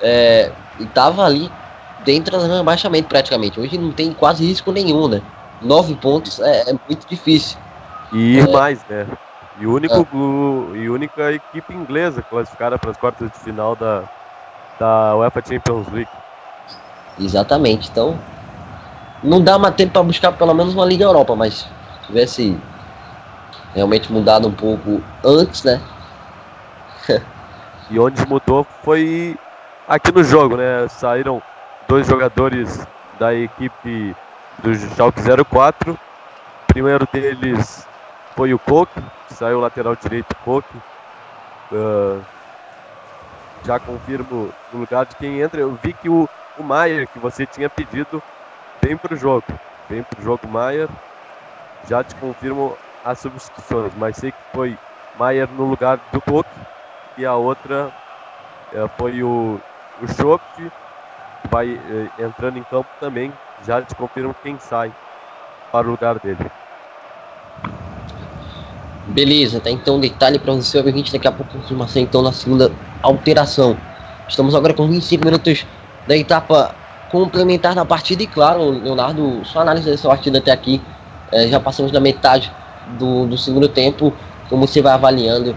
[0.00, 0.50] é,
[0.92, 1.50] tava ali
[2.04, 3.58] dentro do rebaixamento praticamente.
[3.58, 5.22] Hoje não tem quase risco nenhum, né?
[5.60, 7.56] Nove pontos é, é muito difícil.
[8.12, 9.06] E ir é, mais, né?
[9.62, 10.16] E, único, é.
[10.16, 14.02] o, e única equipe inglesa classificada para as quartas de final da,
[14.76, 16.10] da UEFA Champions League.
[17.16, 17.88] Exatamente.
[17.88, 18.18] Então,
[19.22, 21.68] não dá mais tempo para buscar pelo menos uma Liga Europa, mas se
[22.08, 22.58] tivesse
[23.72, 25.80] realmente mudado um pouco antes, né?
[27.88, 29.38] e onde mudou foi
[29.86, 30.88] aqui no jogo, né?
[30.88, 31.40] Saíram
[31.86, 32.84] dois jogadores
[33.16, 34.16] da equipe
[34.60, 35.92] do Schalke 04.
[35.92, 35.98] O
[36.66, 37.86] primeiro deles
[38.34, 39.00] foi o Coque,
[39.32, 40.76] saiu o lateral direito Coque.
[41.72, 42.22] Uh,
[43.64, 45.60] já confirmo no lugar de quem entra.
[45.60, 46.28] Eu vi que o,
[46.58, 48.22] o Maier, que você tinha pedido,
[48.82, 49.44] vem para o jogo.
[49.88, 50.88] Vem para o jogo Maier.
[51.88, 54.76] Já te confirmo as substituições, mas sei que foi
[55.18, 56.46] Maier no lugar do Cook
[57.16, 57.92] e a outra
[58.72, 59.60] é, foi o,
[60.00, 60.42] o Schock,
[61.50, 63.32] vai é, entrando em campo também.
[63.64, 64.92] Já te confirmo quem sai
[65.70, 66.50] para o lugar dele.
[69.06, 72.70] Beleza, tá então detalhe para você, ouvinte, daqui a pouco confirmação então na segunda
[73.02, 73.76] alteração.
[74.28, 75.66] Estamos agora com 25 minutos
[76.06, 76.74] da etapa
[77.10, 80.80] complementar da partida e claro, Leonardo, sua análise dessa partida até aqui,
[81.32, 82.50] é, já passamos da metade
[82.98, 84.14] do, do segundo tempo,
[84.48, 85.56] como você vai avaliando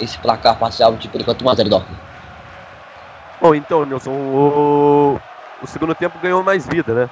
[0.00, 2.00] esse placar parcial de por enquanto 1x0 Dortmund?
[3.40, 5.20] Bom, então, Nilson, o,
[5.62, 7.10] o segundo tempo ganhou mais vida, né?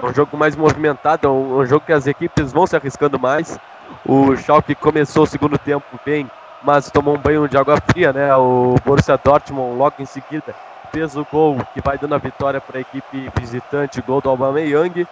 [0.00, 3.18] É um jogo mais movimentado, é um, um jogo que as equipes vão se arriscando
[3.18, 3.58] mais.
[4.04, 6.30] O Schalke começou o segundo tempo bem,
[6.62, 8.34] mas tomou um banho de água fria, né?
[8.36, 10.54] O Borussia Dortmund logo em seguida
[10.92, 15.06] fez o gol que vai dando a vitória para a equipe visitante, gol do Aubameyang.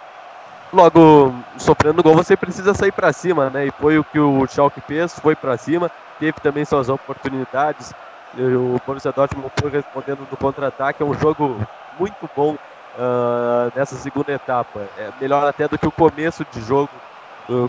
[0.71, 3.65] logo sofrendo gol, você precisa sair para cima, né?
[3.65, 7.93] E foi o que o Schalke fez, foi para cima, teve também suas oportunidades.
[8.37, 11.59] O Borussia Dortmund foi respondendo no contra-ataque, é um jogo
[11.99, 14.87] muito bom uh, nessa segunda etapa.
[14.97, 16.89] É melhor até do que o começo de jogo,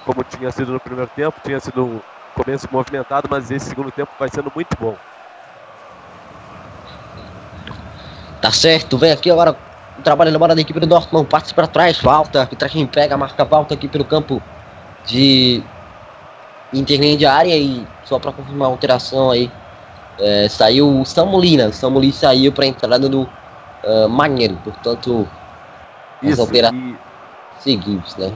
[0.04, 2.00] como tinha sido no primeiro tempo, tinha sido um
[2.34, 4.96] começo movimentado, mas esse segundo tempo vai sendo muito bom.
[8.40, 9.56] Tá certo, vem aqui agora
[9.98, 13.44] o trabalho embora da equipe do Dortmund, parte para trás, falta, a arbitragem pega, marca
[13.46, 14.42] falta aqui pelo campo
[15.06, 15.62] de
[16.72, 19.50] intermediária e só para confirmar a alteração aí,
[20.18, 25.28] é, saiu o Samulina, o Samuli saiu para entrada do uh, Magneiro, portanto,
[26.22, 26.96] as alterações
[27.58, 27.62] e...
[27.62, 28.32] seguintes, né?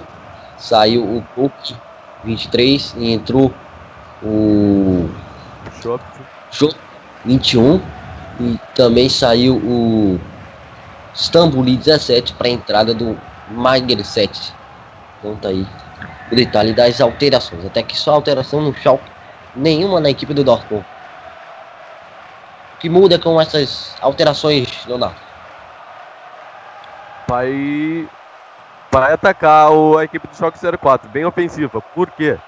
[0.56, 1.76] Saiu o Cook
[2.24, 3.52] 23 e entrou
[4.22, 5.08] o
[5.82, 6.02] Shop.
[6.50, 6.74] Shop
[7.24, 7.80] 21
[8.40, 10.20] e também saiu o
[11.14, 13.18] Stambuli 17 para a entrada do
[13.50, 14.52] Maiger 7.
[15.22, 15.66] Conta aí
[16.30, 17.64] o detalhe das alterações.
[17.64, 19.10] Até que só alteração no Schalke,
[19.54, 20.84] nenhuma na equipe do Dortmund.
[22.74, 25.16] O que muda com essas alterações, Leonardo?
[27.28, 28.06] Vai,
[29.00, 31.80] vai atacar o, a equipe do Schalke 04, bem ofensiva.
[31.80, 32.38] Por quê?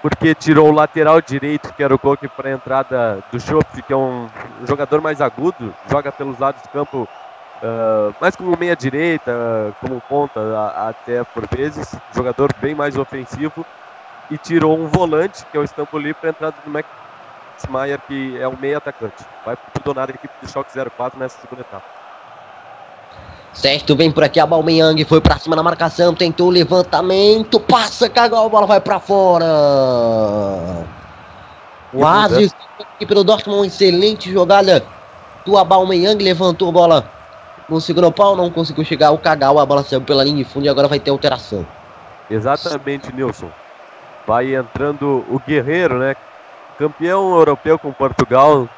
[0.00, 3.92] porque tirou o lateral direito, que era o Coque, para a entrada do Schopf, que
[3.92, 4.28] é um
[4.64, 7.08] jogador mais agudo, joga pelos lados do campo,
[7.60, 10.40] uh, mais como meia direita, como ponta
[10.88, 13.66] até por vezes, jogador bem mais ofensivo,
[14.30, 16.88] e tirou um volante, que é o Stamboli, para a entrada do Max
[17.68, 19.24] Maier, que é um meia atacante.
[19.44, 21.97] Vai para o a equipe do Choque 04 nessa segunda etapa.
[23.52, 28.08] Certo, vem por aqui a Balmeyang, foi pra cima na marcação, tentou o levantamento, passa,
[28.08, 29.46] cagou, a bola vai pra fora.
[31.92, 34.84] O Aziz aqui pelo Dortmund, excelente jogada
[35.44, 37.10] do Aubameyang, levantou a bola
[37.68, 40.66] no segundo pau, não conseguiu chegar o Cagal, a bola saiu pela linha de fundo
[40.66, 41.66] e agora vai ter alteração.
[42.30, 43.50] Exatamente, Nilson.
[44.26, 46.14] Vai entrando o Guerreiro, né?
[46.78, 48.68] Campeão europeu com Portugal.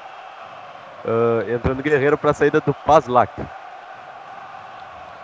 [1.04, 3.32] Uh, entrando Guerreiro para a saída do Paslak.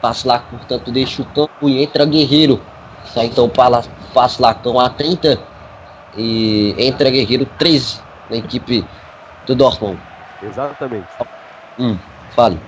[0.01, 2.61] Passa lá, portanto, deixa o campo e entra Guerreiro.
[3.05, 3.83] Sai então para
[4.13, 5.39] passa lá com a 30
[6.17, 8.01] e entra Guerreiro 13
[8.31, 8.85] na equipe
[9.47, 10.01] do Dortmund.
[10.43, 11.09] Exatamente.
[11.79, 11.99] Hum,
[12.31, 12.59] fale.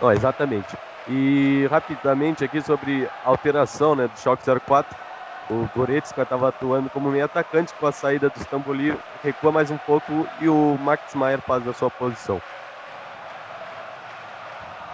[0.00, 0.76] Oh, exatamente.
[1.08, 4.96] E rapidamente aqui sobre alteração né, do Schalke 04.
[5.48, 9.78] O Goretzka estava atuando como meio atacante com a saída do Stamboli, recua mais um
[9.78, 12.42] pouco e o Max Maier faz a sua posição.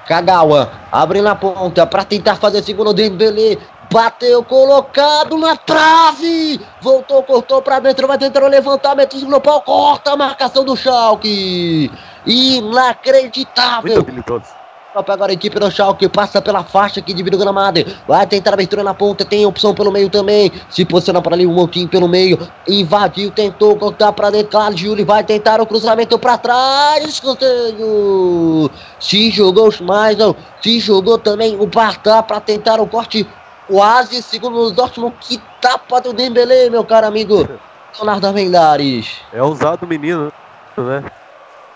[0.06, 3.58] Kagawa abre na ponta para tentar fazer segundo Dembele.
[3.92, 6.58] Bateu colocado na trave.
[6.80, 9.60] Voltou, cortou para dentro, vai tentar o levantamento no pau.
[9.60, 11.90] Corta a marcação do Schalke.
[12.24, 14.02] Inacreditável.
[14.02, 14.61] Muito.
[14.94, 17.80] Agora a equipe do Schalke passa pela faixa que divide o gramado.
[18.06, 19.24] Vai tentar abertura na ponta.
[19.24, 20.52] Tem opção pelo meio também.
[20.68, 22.38] Se posiciona para ali um pouquinho pelo meio.
[22.68, 24.50] Invadiu, tentou cortar para dentro.
[24.50, 27.06] Claro, Júlio vai tentar o cruzamento para trás.
[27.06, 28.70] Escanteio.
[29.00, 30.36] Se jogou o Schmeisel.
[30.62, 33.26] Se jogou também o Bartá para tentar o corte.
[33.66, 35.14] Quase segundo o Dortmund.
[35.20, 37.48] Que tapa do Dembele, meu caro amigo.
[37.96, 39.20] Leonardo Mendares.
[39.32, 40.30] É ousado o menino,
[40.76, 41.04] né?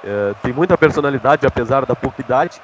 [0.05, 2.60] É, tem muita personalidade, apesar da pouca idade.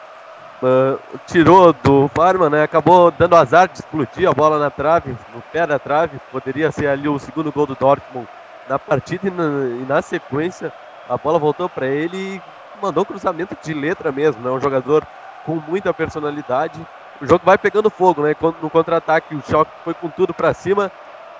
[0.62, 2.62] Uh, tirou do Farman, né?
[2.62, 6.20] Acabou dando azar de explodir a bola na trave, no pé da trave.
[6.30, 8.28] Poderia ser ali o segundo gol do Dortmund
[8.68, 10.72] na partida e na, e na sequência
[11.08, 12.42] a bola voltou para ele e
[12.80, 14.50] mandou cruzamento de letra mesmo, né?
[14.52, 15.04] Um jogador
[15.44, 16.80] com muita personalidade.
[17.20, 18.36] O jogo vai pegando fogo, né?
[18.62, 20.92] No contra-ataque o choque foi com tudo para cima,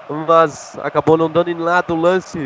[0.08, 2.40] mas acabou não dando em nada o lance,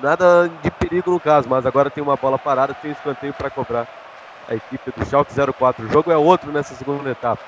[0.00, 3.50] nada de perigo no caso, mas agora tem uma bola parada, tem um escanteio para
[3.50, 3.88] cobrar
[4.50, 5.86] a equipe do Schalke 04.
[5.86, 7.42] O jogo é outro nessa segunda etapa.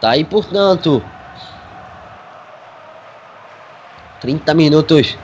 [0.00, 1.04] Tá aí, portanto.
[4.20, 5.16] 30 minutos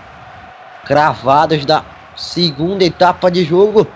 [0.84, 1.82] cravados da
[2.14, 3.86] segunda etapa de jogo.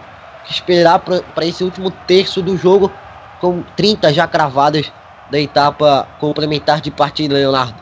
[0.48, 2.90] Esperar para esse último terço do jogo
[3.38, 4.90] com 30 já cravadas
[5.30, 7.76] da etapa complementar de partida, Leonardo.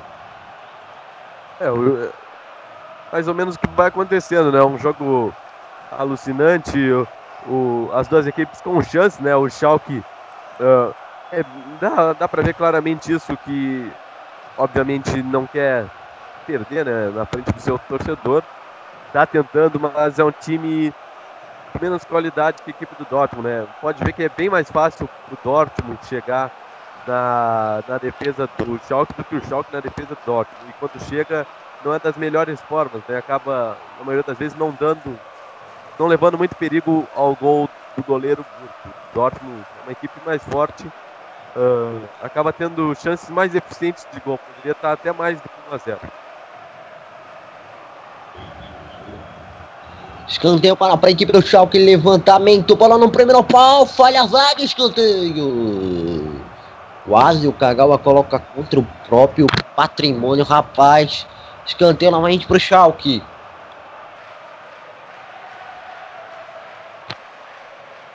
[1.61, 2.11] É, o,
[3.13, 4.61] mais ou menos o que vai acontecendo, né?
[4.63, 5.33] Um jogo
[5.93, 6.77] alucinante
[7.49, 9.35] o, as duas equipes com chance, né?
[9.37, 9.99] O Schalke
[10.61, 10.95] uh,
[11.33, 11.43] é,
[11.81, 13.91] dá, dá para ver claramente isso que
[14.57, 15.87] obviamente não quer
[16.47, 17.11] perder, né?
[17.11, 18.43] Na frente do seu torcedor,
[19.13, 20.93] tá tentando, mas é um time
[21.73, 23.67] com menos qualidade que a equipe do Dortmund, né?
[23.81, 26.51] Pode ver que é bem mais fácil o Dortmund chegar
[27.07, 30.71] na, na defesa do Schalke do que o Schalke na defesa do Dortmund.
[30.71, 31.47] E quando chega,
[31.85, 33.19] não é das melhores formas, né?
[33.19, 35.21] Acaba, na maioria das vezes, não dando
[35.99, 38.45] não levando muito perigo ao gol do goleiro
[39.15, 40.87] Dortmund, uma equipe mais forte
[41.57, 44.39] uh, acaba tendo chances mais eficientes de gol.
[44.39, 46.01] Poderia estar até mais do que 1 a 0.
[50.29, 56.43] Escanteio para a equipe do Schalke, levantamento, bola no primeiro pau, falha a zaga, escanteio.
[57.07, 59.47] Quase o Kagawa coloca contra o próprio
[59.77, 61.27] patrimônio, rapaz.
[61.65, 63.23] Escanteio novamente para o Schalke.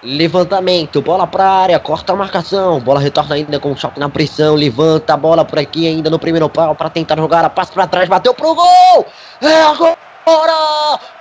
[0.04, 4.10] Levantamento, bola para a área, corta a marcação, bola retorna ainda com o choque na
[4.10, 7.72] pressão, levanta a bola por aqui ainda no primeiro pau para tentar jogar, a passe
[7.72, 9.06] para trás, bateu pro gol!
[9.42, 9.96] É agora!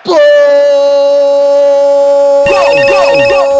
[0.07, 0.17] Gol!
[2.49, 3.51] Gol, gol, gol!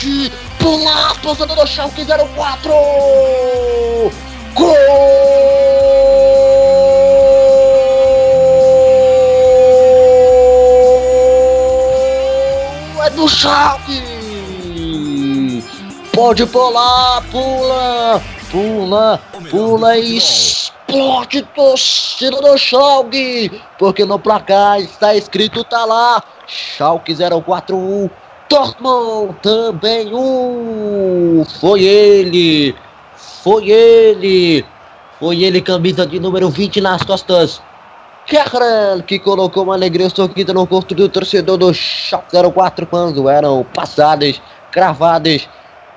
[0.00, 0.32] De
[1.20, 2.72] torcedor do Schalke 04!
[4.54, 5.67] Gol!
[13.28, 14.02] Do Schalke!
[16.14, 25.62] Pode pular, pula, pula, pula e explode torcida do Schalke, porque no placar está escrito,
[25.62, 28.08] tá lá, Schalke 041,
[28.48, 32.74] Dortmund também um, foi ele,
[33.42, 34.64] foi ele,
[35.20, 37.60] foi ele, camisa de número 20 nas costas,
[38.28, 43.64] Kerran, que colocou uma alegria sorrindo no corpo do torcedor do Schalke 04 quando eram
[43.72, 45.48] passadas, cravadas,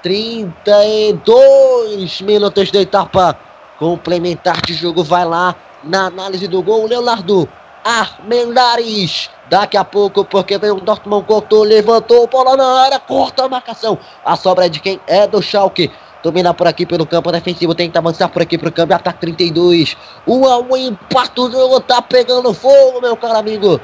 [0.02, 3.38] 32 minutos de etapa
[3.78, 5.04] complementar de jogo.
[5.04, 5.54] Vai lá
[5.84, 7.50] na análise do gol, Leonardo
[7.84, 9.30] Armendares.
[9.50, 14.00] Daqui a pouco, porque vem o Dortmund, cortou, levantou, bola na área, corta a marcação.
[14.24, 15.02] A sobra é de quem?
[15.06, 15.92] É do Schalke.
[16.24, 19.98] Domina por aqui pelo campo defensivo, tenta avançar por aqui pro campo, ataque 32.
[20.28, 23.82] 1 a 1 empate, o jogo tá pegando fogo, meu caro amigo.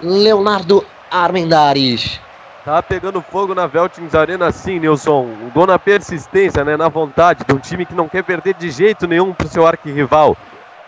[0.00, 2.20] Leonardo Armendares.
[2.64, 5.22] Tá pegando fogo na Veltins Arena sim, Nilson.
[5.22, 6.76] Um gol na persistência, né?
[6.76, 10.36] Na vontade de um time que não quer perder de jeito nenhum pro seu arquirrival.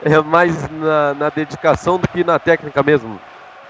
[0.05, 3.21] É mais na, na dedicação do que na técnica mesmo.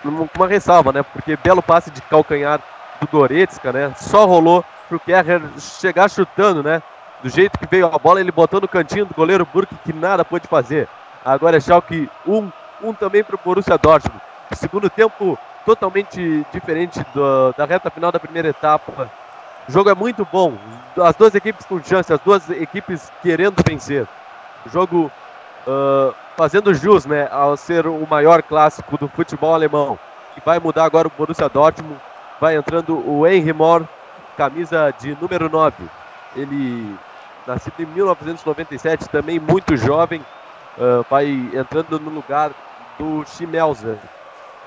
[0.04, 1.02] Uma ressalva, né?
[1.02, 2.60] Porque belo passe de calcanhar
[3.00, 3.92] do Goretzka, né?
[3.96, 6.82] Só rolou pro Kerrer chegar chutando, né?
[7.24, 10.22] Do jeito que veio a bola, ele botou no cantinho do goleiro Burke, que nada
[10.22, 10.86] pôde fazer.
[11.24, 12.52] Agora é Schalke 1, um,
[12.82, 14.20] um também pro Borussia Dortmund.
[14.52, 19.10] Segundo tempo totalmente diferente do, da reta final da primeira etapa.
[19.66, 20.52] O jogo é muito bom.
[21.02, 24.06] As duas equipes com chance, as duas equipes querendo vencer.
[24.66, 25.10] O jogo
[25.66, 29.98] uh, fazendo jus né, ao ser o maior clássico do futebol alemão.
[30.36, 31.98] E vai mudar agora o Borussia Dortmund.
[32.38, 33.88] Vai entrando o Henry Moore,
[34.36, 35.88] camisa de número 9.
[36.36, 36.94] Ele,
[37.46, 40.20] nascido em 1997, também muito jovem,
[40.78, 42.52] uh, vai entrando no lugar
[42.98, 43.98] do Schmelzer,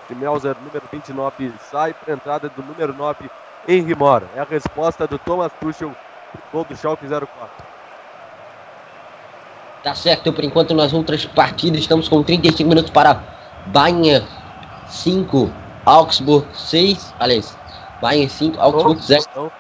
[0.08, 3.30] de Melzer, número 29, sai para a entrada do número 9,
[3.68, 4.28] Henry Mora.
[4.36, 5.92] É a resposta do Thomas Tuchel,
[6.52, 7.28] gol do Schalke 04.
[9.84, 13.22] Tá certo, por enquanto nas outras partidas estamos com 35 minutos para
[13.68, 14.26] Bayern
[14.88, 15.52] 5,
[15.86, 17.58] Augsburg 6, aliás,
[18.02, 19.52] Bayern 5, Augsburg 0,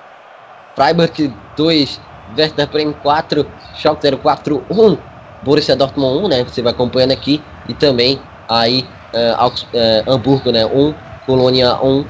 [0.76, 2.02] Freiburg 2,
[2.36, 3.45] Werder Bremen 4,
[3.76, 4.98] Schalke 04 1,
[5.44, 10.66] Borussia Dortmund 1, né, você vai acompanhando aqui, e também aí uh, uh, Hamburgo, né?
[10.66, 10.94] 1, um,
[11.26, 12.06] Colônia 1, um,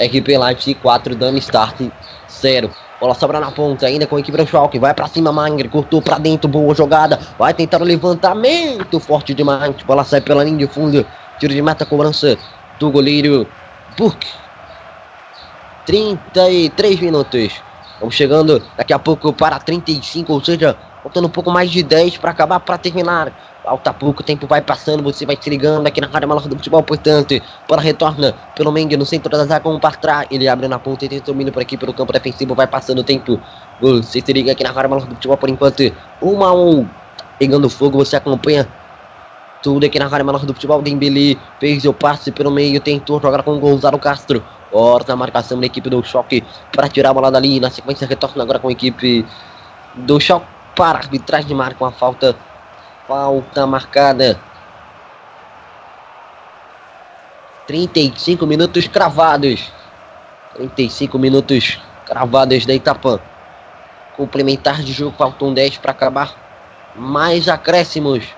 [0.00, 1.90] RP Leipzig 4, Darmstadt
[2.30, 2.70] 0.
[3.00, 4.78] Bola sobra na ponta, ainda com a equipe do Schalke.
[4.78, 5.70] Vai pra cima, Manger.
[5.70, 7.18] Cortou pra dentro, boa jogada.
[7.38, 9.74] Vai tentar o levantamento forte demais.
[9.86, 11.06] Bola sai pela linha de fundo.
[11.38, 12.36] Tiro de meta, cobrança
[12.78, 13.46] do goleiro
[13.96, 14.28] Burke.
[15.86, 17.69] 33 minutos.
[18.00, 22.16] Vamos chegando daqui a pouco para 35, ou seja, faltando um pouco mais de 10
[22.16, 23.30] para acabar, para terminar.
[23.62, 26.56] Falta pouco, o tempo vai passando, você vai se ligando aqui na Rádio Maluca do
[26.56, 28.34] Futebol, portanto, bola retorna.
[28.56, 31.20] Pelo Mengue no centro da zaga, um para trás, ele abre na ponta e tem
[31.20, 33.38] domínio por aqui pelo campo defensivo, vai passando o tempo,
[33.78, 35.80] você se liga aqui na Rádio Maluca do Futebol por enquanto,
[36.22, 36.88] 1 a 1
[37.38, 38.66] pegando fogo, você acompanha
[39.62, 43.42] tudo aqui na Rádio Maluca do Futebol, Dembele fez o passe pelo meio, tentou jogar
[43.42, 47.30] com o Gonzalo Castro, corta a marcação da equipe do Choque para tirar a bola
[47.30, 49.26] dali, na sequência retorna agora com a equipe
[49.94, 52.36] do Choque para a arbitragem marca uma falta
[53.10, 54.38] Falta marcada.
[57.66, 59.72] 35 minutos cravados.
[60.54, 63.18] 35 minutos cravados da Itapã.
[64.16, 66.32] Complementar de jogo, faltam 10 para acabar.
[66.94, 68.28] Mais acréscimos.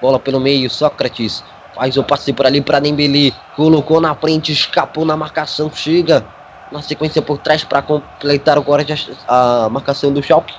[0.00, 1.42] Bola pelo meio, Sócrates.
[1.76, 3.34] Faz o passe por ali para Dembele.
[3.54, 5.70] Colocou na frente, escapou na marcação.
[5.70, 6.24] Chega
[6.72, 8.82] na sequência por trás para completar agora
[9.28, 10.54] a marcação do Schalke.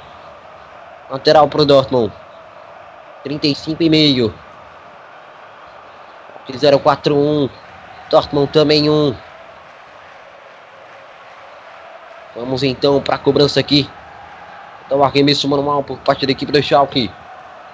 [1.10, 2.14] Lateral para o Dortmund.
[3.26, 4.32] 35,5.
[6.84, 7.50] 041.
[8.12, 9.16] Dortmund também 1.
[12.36, 13.90] Vamos então para a cobrança aqui
[14.86, 17.10] Então arremesso manual por parte da equipe do Schalke.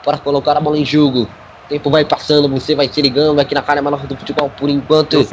[0.02, 1.28] Para colocar a bola em jogo.
[1.66, 4.70] O tempo vai passando, você vai se ligando aqui na cara menor do futebol por
[4.70, 5.24] enquanto.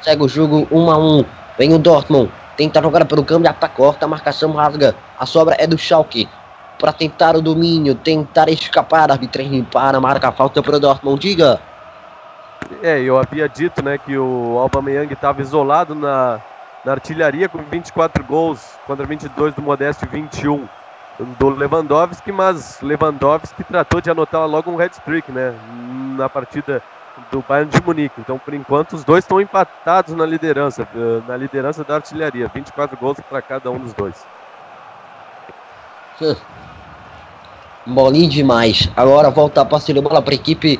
[0.00, 1.24] Segue o jogo 1 a 1
[1.58, 2.30] Vem o Dortmund.
[2.56, 4.94] Tenta jogar pelo campo e ataca, corta, a marcação rasga.
[5.18, 6.28] A sobra é do Schalke.
[6.78, 9.10] Para tentar o domínio, tentar escapar.
[9.10, 11.20] A arbitragem para, marca a falta para o Dortmund.
[11.20, 11.60] Diga.
[12.82, 16.40] É, eu havia dito, né, que o Aubameyang estava isolado na,
[16.84, 20.68] na artilharia com 24 gols contra 22 do Modeste e 21
[21.38, 25.54] do Lewandowski, mas Lewandowski tratou de anotar logo um hat-trick, né,
[26.16, 26.82] na partida
[27.30, 28.20] do Bayern de Munique.
[28.20, 32.96] Então, por enquanto, os dois estão empatados na liderança, eh, na liderança da artilharia, 24
[32.96, 34.24] gols para cada um dos dois.
[37.86, 38.90] Bolinho demais.
[38.96, 40.78] Agora volta a passe de bola para a equipe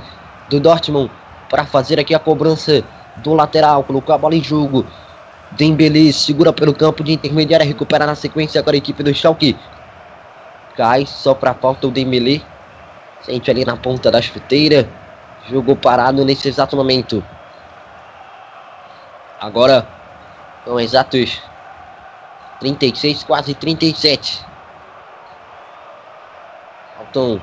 [0.48, 1.10] do Dortmund
[1.48, 2.84] para fazer aqui a cobrança
[3.16, 3.82] do lateral.
[3.82, 4.84] Colocou a bola em jogo.
[5.52, 9.56] Dembele segura pelo campo de intermediária, recupera na sequência agora a equipe do Schalke.
[10.78, 12.40] Cai só para falta o Dembele.
[13.22, 14.88] Sente ali na ponta da chuteira.
[15.50, 17.24] Jogou parado nesse exato momento.
[19.40, 19.88] Agora
[20.64, 21.42] são exatos
[22.60, 24.46] 36, quase 37.
[26.96, 27.40] Faltam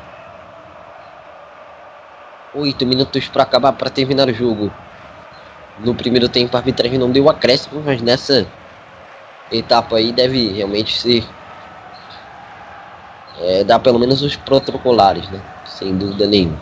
[2.53, 4.71] 8 minutos para acabar, para terminar o jogo.
[5.79, 8.47] No primeiro tempo a arbitragem não deu acréscimo, mas nessa
[9.51, 11.27] etapa aí deve realmente ser.
[13.41, 15.41] É, dar pelo menos os protocolares, né?
[15.65, 16.57] Sem dúvida nenhuma.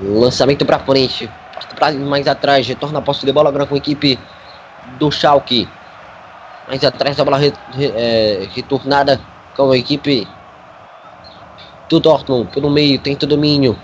[0.00, 1.30] Lançamento para frente.
[1.76, 2.66] Pra mais atrás.
[2.66, 4.18] Retorna a posse de bola agora com a equipe
[4.98, 5.68] do Schalke.
[6.68, 9.20] Mais atrás a bola re, re, é, retornada
[9.56, 10.26] com a equipe
[11.88, 12.50] do Dortmund.
[12.50, 13.78] Pelo meio, tenta domínio.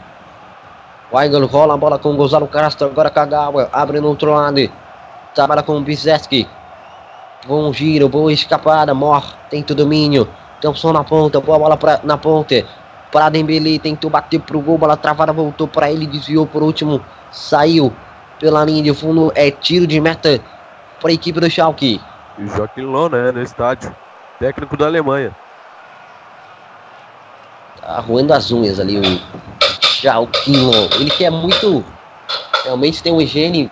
[1.12, 2.88] Weigl rola a bola com o Gonzalo Castro.
[2.88, 3.68] Agora Kagawa.
[3.72, 4.70] Abre no outro lado.
[5.34, 6.48] Trabalha com o Bizeski.
[7.46, 8.92] Bom giro, boa escapada.
[8.92, 10.28] Mor tenta o domínio.
[10.60, 11.40] Thompson na ponta.
[11.40, 12.64] Boa bola pra, na ponta.
[13.10, 13.78] Para Dembele.
[13.78, 14.78] Tentou bater pro gol.
[14.78, 15.32] Bola travada.
[15.32, 16.06] Voltou para ele.
[16.06, 17.00] Desviou por último.
[17.30, 17.92] Saiu
[18.38, 19.32] pela linha de fundo.
[19.34, 20.40] É tiro de meta
[21.00, 22.00] para a equipe do Schalke.
[22.38, 23.94] E o Joaquim Loh, né, no estádio.
[24.38, 25.34] Técnico da Alemanha.
[27.80, 29.20] Tá roendo as unhas ali o
[30.02, 30.88] Joaquim Loh.
[30.96, 31.84] Ele que é muito.
[32.64, 33.70] Realmente tem uma higiene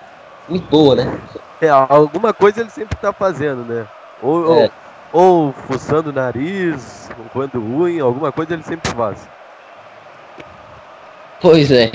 [0.49, 1.21] muito boa, né?
[1.61, 3.87] É, alguma coisa ele sempre tá fazendo, né?
[4.23, 4.65] Ou, É.
[4.65, 4.71] ou,
[5.13, 9.29] ou fuçando o nariz, quando ruim, alguma coisa ele sempre faz.
[11.41, 11.91] Pois é.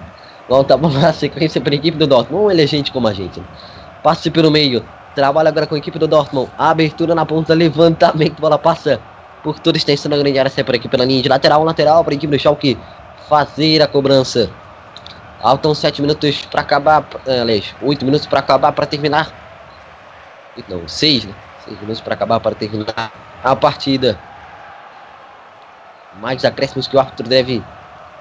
[0.48, 2.44] Volta a bola na sequência para a equipe do Dortmund.
[2.44, 3.40] Ou ele é gente como a gente.
[3.40, 3.46] Né?
[4.02, 4.84] Passe pelo meio.
[5.14, 6.50] Trabalha agora com a equipe do Dortmund.
[6.56, 8.40] Abertura na ponta, levantamento.
[8.40, 9.00] Bola passa
[9.42, 10.64] por toda a extensão da grande área.
[10.64, 11.64] Por aqui pela linha de lateral.
[11.64, 12.78] Lateral para a equipe do Schalke
[13.28, 14.50] fazer a cobrança.
[15.42, 17.06] Faltam 7 minutos para acabar.
[17.26, 19.30] eh, Aliás, 8 minutos para acabar, para terminar.
[20.68, 21.34] Não, 6, né?
[21.66, 23.12] 6 minutos para acabar, para terminar
[23.42, 24.18] a partida.
[26.20, 27.62] Mais acréscimos que o árbitro deve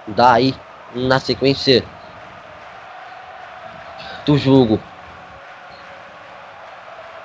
[0.08, 0.54] dar aí
[0.94, 1.84] na sequência
[4.26, 4.80] do jogo.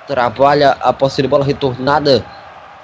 [0.07, 2.25] Trabalha a posse de bola retornada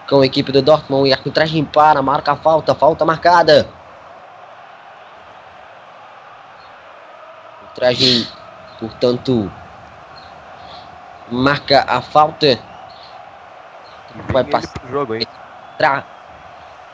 [0.10, 3.68] com a equipe do Dortmund e a arbitragem para, marca a falta, falta marcada.
[7.64, 8.28] Arbitragem,
[8.80, 9.52] portanto,
[11.30, 12.58] marca a falta.
[14.32, 15.28] Vai passar pro jogo, hein?
[15.78, 16.06] pra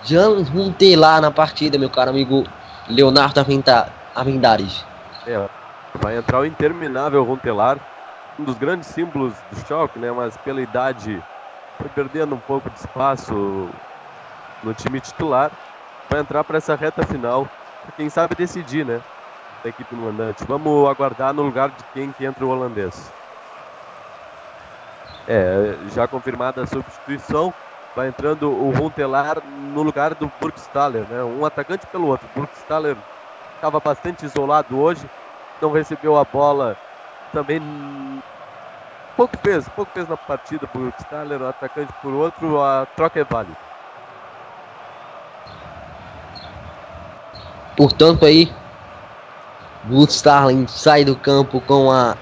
[0.02, 2.44] Jan Runtelar na partida, meu caro amigo
[2.88, 3.40] Leonardo
[4.14, 4.86] Avendares.
[5.26, 5.50] É,
[5.98, 7.80] vai entrar o interminável Runtelar,
[8.38, 10.12] um dos grandes símbolos do Schalke, né?
[10.12, 11.24] Mas pela idade
[11.80, 13.74] foi perdendo um pouco de espaço
[14.62, 15.52] no time titular.
[16.10, 17.50] Vai entrar para essa reta final,
[17.96, 19.02] quem sabe decidir, né?
[19.64, 20.44] Da equipe mandante.
[20.46, 23.14] Vamos aguardar no lugar de quem que entra o holandês.
[25.28, 27.54] É, já confirmada a substituição,
[27.96, 29.42] vai entrando o Runtelar
[29.74, 31.24] no lugar do Burgstaller, né?
[31.24, 32.28] Um atacante pelo outro.
[32.36, 32.98] Burgstaller
[33.56, 35.10] estava bastante isolado hoje,
[35.62, 36.76] não recebeu a bola
[37.32, 37.62] também
[39.16, 43.24] pouco peso, pouco peso na partida por Staller, um atacante por outro, a troca é
[43.24, 43.58] válida.
[47.76, 48.54] Portanto aí,
[50.08, 52.16] Starling sai do campo com a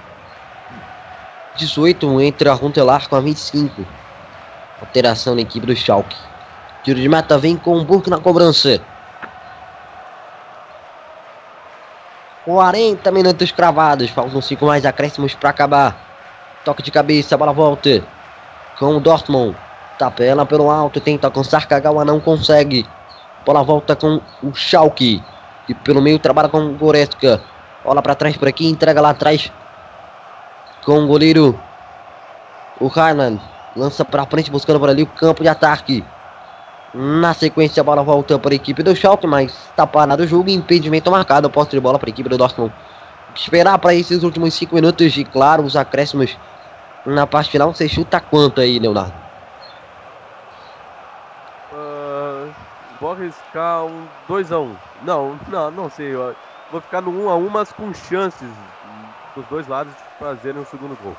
[1.55, 3.85] 18, entra a Runtelar com a 25.
[4.79, 6.15] Alteração na equipe do Schalke.
[6.83, 8.81] Tiro de meta vem com o Burke na cobrança.
[12.45, 15.95] 40 minutos cravados, faltam 5 mais acréscimos para acabar.
[16.65, 18.03] Toque de cabeça, bola volta
[18.79, 19.55] com o Dortmund.
[19.99, 22.87] Tapela pelo alto, tenta alcançar Kagawa, não consegue.
[23.45, 25.23] Bola volta com o Schalke.
[25.69, 27.41] E pelo meio trabalha com o Goretzka.
[27.83, 29.51] Bola para trás por aqui, entrega lá atrás
[30.85, 31.59] com o goleiro.
[32.79, 33.39] O Highland
[33.75, 36.03] lança para frente buscando por ali o campo de ataque.
[36.93, 40.49] Na sequência, a bola volta para a equipe do Schalke, mas está parado o jogo
[40.49, 41.49] impedimento marcado.
[41.49, 42.73] Posse de bola para a equipe do Dortmund.
[43.33, 46.37] Esperar para esses últimos 5 minutos e, claro, os acréscimos
[47.05, 47.73] na parte final.
[47.73, 49.13] Você chuta quanto aí, Leonardo?
[53.01, 54.59] Vou arriscar um 2x1.
[54.59, 54.75] Um.
[55.01, 56.13] Não, não, não sei.
[56.71, 58.49] Vou ficar no 1x1, um, um mas com chances
[59.35, 61.15] dos dois lados fazerem um segundo gol.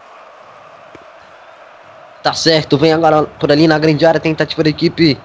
[2.22, 5.18] Tá certo, vem agora por ali na grande área, tentativa da equipe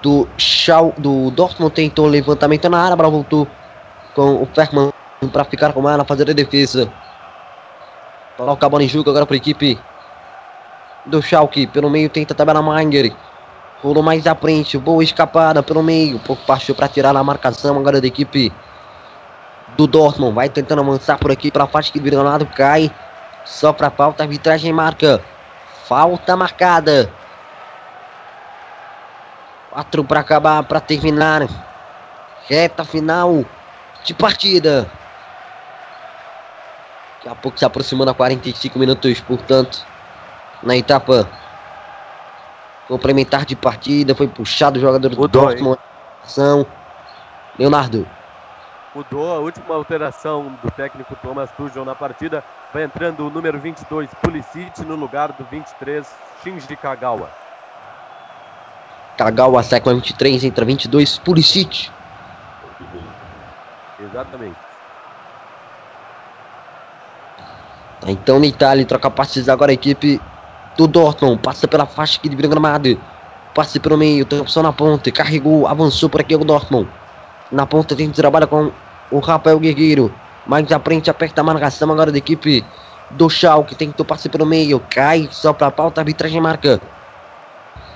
[0.00, 3.48] do Schau, do Dortmund tentou levantamento na área, a voltou
[4.14, 4.92] com o Ferman
[5.32, 6.92] para ficar com ela, fazer a defesa.
[8.36, 9.78] Coloca a bola em jogo agora para a equipe
[11.06, 13.14] do Schalke, pelo meio tenta tabela Manger.
[13.82, 18.00] Rolou mais à frente, boa escapada pelo meio, pouco baixo para tirar a marcação agora
[18.00, 18.52] da equipe
[19.76, 20.34] do Dortmund.
[20.34, 22.90] Vai tentando avançar por aqui para a faixa que vira lado, cai.
[23.44, 25.22] Só para falta, a arbitragem marca.
[25.86, 27.10] Falta marcada.
[29.70, 31.48] Quatro para acabar, para terminar.
[32.48, 33.44] Reta final
[34.04, 34.90] de partida.
[37.16, 39.86] Daqui a pouco se aproximando a 45 minutos, portanto,
[40.62, 41.28] na etapa
[42.88, 44.14] complementar de partida.
[44.14, 45.78] Foi puxado o jogador do Dortmund.
[47.58, 48.06] Leonardo.
[48.94, 52.44] Mudou a última alteração do técnico Thomas Tuchel na partida.
[52.74, 56.06] Vai entrando o número 22, Pulisic, no lugar do 23,
[56.42, 57.30] Shinji Kagawa.
[59.16, 61.90] Kagawa sai com a 23, entra 22, Pulisic.
[63.98, 64.56] Exatamente.
[67.98, 70.20] Tá, então na Itália troca passes agora a equipe
[70.76, 71.40] do Dortmund.
[71.40, 73.00] Passa pela faixa aqui de gramado.
[73.54, 75.10] Passe pelo meio, tem opção na ponta.
[75.10, 76.88] Carregou, avançou por aqui o Dortmund.
[77.52, 78.72] Na ponta tem que trabalhar com
[79.10, 80.12] o Rafael Guerreiro.
[80.46, 82.64] Mais à frente, aperta a marcação agora da equipe
[83.10, 83.74] do Schalke.
[83.74, 84.80] Tentou passe pelo meio.
[84.90, 86.00] Cai só para a pauta.
[86.00, 86.80] Arbitragem marca.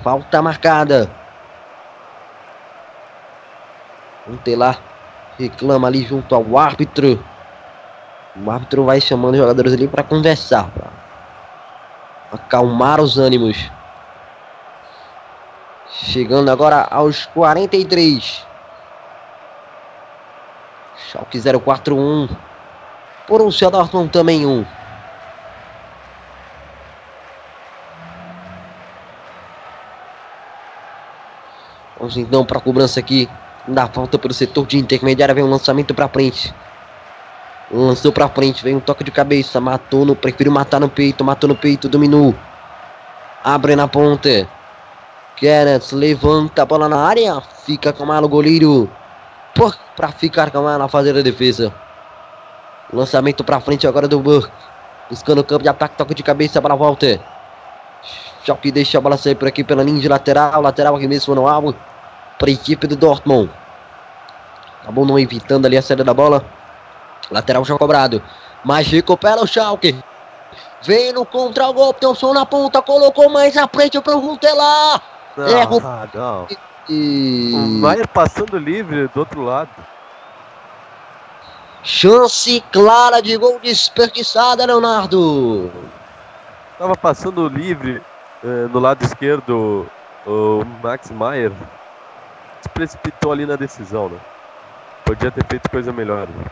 [0.05, 1.11] Falta marcada.
[4.57, 4.77] lá
[5.39, 7.23] reclama ali junto ao árbitro.
[8.37, 10.91] O árbitro vai chamando os jogadores ali para conversar, para
[12.33, 13.71] acalmar os ânimos.
[15.91, 18.46] Chegando agora aos 43.
[21.11, 22.29] Schalke 041.
[23.29, 24.51] Borussia Dortmund também 1.
[24.51, 24.67] Um.
[31.99, 33.29] Vamos então para a cobrança aqui
[33.67, 35.35] da falta pelo setor de intermediária.
[35.35, 36.55] Vem um lançamento para frente.
[37.71, 39.61] Lançou para frente, vem um toque de cabeça.
[39.61, 40.15] Matou no.
[40.15, 41.25] Prefiro matar no peito.
[41.25, 42.35] Matou no peito, dominou.
[43.43, 44.49] Abre na ponta.
[45.41, 47.41] Gerrits levanta a bola na área.
[47.65, 48.91] Fica com o goleiro.
[49.97, 51.73] Para ficar com ela fazer a defesa.
[52.93, 54.53] Lançamento para frente agora do Burke.
[55.09, 57.21] Buscando o campo de ataque, toque de cabeça, bola volta.
[58.45, 60.61] Choque deixa a bola sair por aqui pela linha de lateral.
[60.61, 61.75] Lateral aqui mesmo no alvo.
[62.39, 63.51] Para a equipe do Dortmund.
[64.83, 66.45] Acabou não evitando ali a saída da bola.
[67.31, 68.23] Lateral já cobrado.
[68.63, 69.99] Mas recupera o Schalke.
[70.83, 72.01] Vem no contra-golpe.
[72.01, 72.83] Tem o som na ponta.
[72.83, 75.03] Colocou mais à frente para o Runtelar.
[75.39, 76.47] Erra ah.
[76.89, 77.53] E...
[77.55, 79.71] O Maier passando livre do outro lado.
[81.83, 85.71] Chance clara de gol desperdiçada, Leonardo.
[86.79, 88.03] Tava passando livre
[88.45, 89.87] eh, no lado esquerdo
[90.27, 91.53] o Max Maier.
[92.61, 94.19] Se precipitou ali na decisão, né?
[95.05, 96.27] Podia ter feito coisa melhor.
[96.27, 96.45] Né?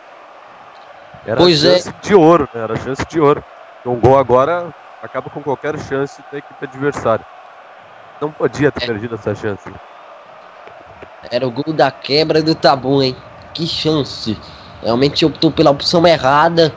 [1.27, 1.95] Era pois chance é.
[2.01, 2.63] de ouro, né?
[2.63, 3.43] Era chance de ouro.
[3.85, 7.25] Um gol agora acaba com qualquer chance da equipe adversária.
[8.21, 8.87] Não podia ter é.
[8.87, 9.69] perdido essa chance.
[11.31, 13.17] Era o gol da quebra do tabu, hein?
[13.53, 14.37] Que chance.
[14.83, 16.75] Realmente optou pela opção errada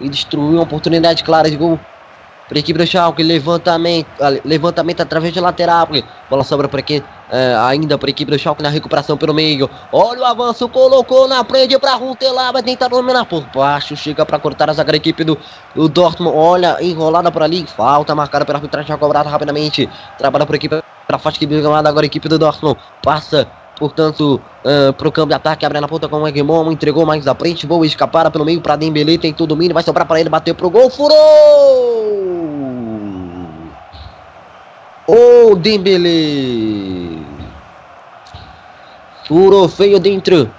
[0.00, 1.78] e destruiu uma oportunidade clara de gol
[2.48, 3.22] para a equipe do Schalke.
[3.22, 4.08] Levantamento,
[4.44, 5.88] levantamento através de lateral.
[6.28, 9.68] Bola sobra para aqui é, ainda para a equipe do Schalke na recuperação pelo meio.
[9.92, 14.38] Olha o avanço, colocou na frente para Runtelar, vai tentar dominar por baixo, chega para
[14.38, 15.38] cortar a zaga da equipe do,
[15.74, 16.36] do Dortmund.
[16.36, 19.88] Olha, enrolada por ali, falta marcada pela arbitragem cobrada rapidamente.
[20.18, 22.78] Trabalha por equipe para faixa que agora a equipe do Dortmund.
[23.02, 23.48] Passa
[23.78, 27.34] Portanto, uh, pro campo de ataque, abre na ponta com o Egmon, entregou mais à
[27.34, 30.70] frente, boa escapada pelo meio para Dembele, tentou domínio, vai sobrar para ele, bateu pro
[30.70, 31.16] gol, furou!
[35.06, 37.26] O oh, Dembele!
[39.26, 40.50] Furou feio dentro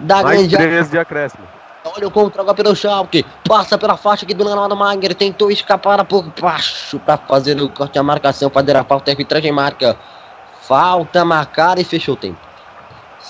[0.00, 1.44] da mais grande de acréscimo.
[1.84, 3.24] Olha o contra agora pelo Schalke.
[3.46, 5.14] Passa pela faixa aqui do Leonardo Magner.
[5.14, 8.50] Tentou escapar por baixo para fazer o corte a marcação.
[8.50, 9.10] Fazer a falta.
[9.10, 9.96] A arbitragem marca.
[10.62, 12.45] Falta marcada e fechou o tempo.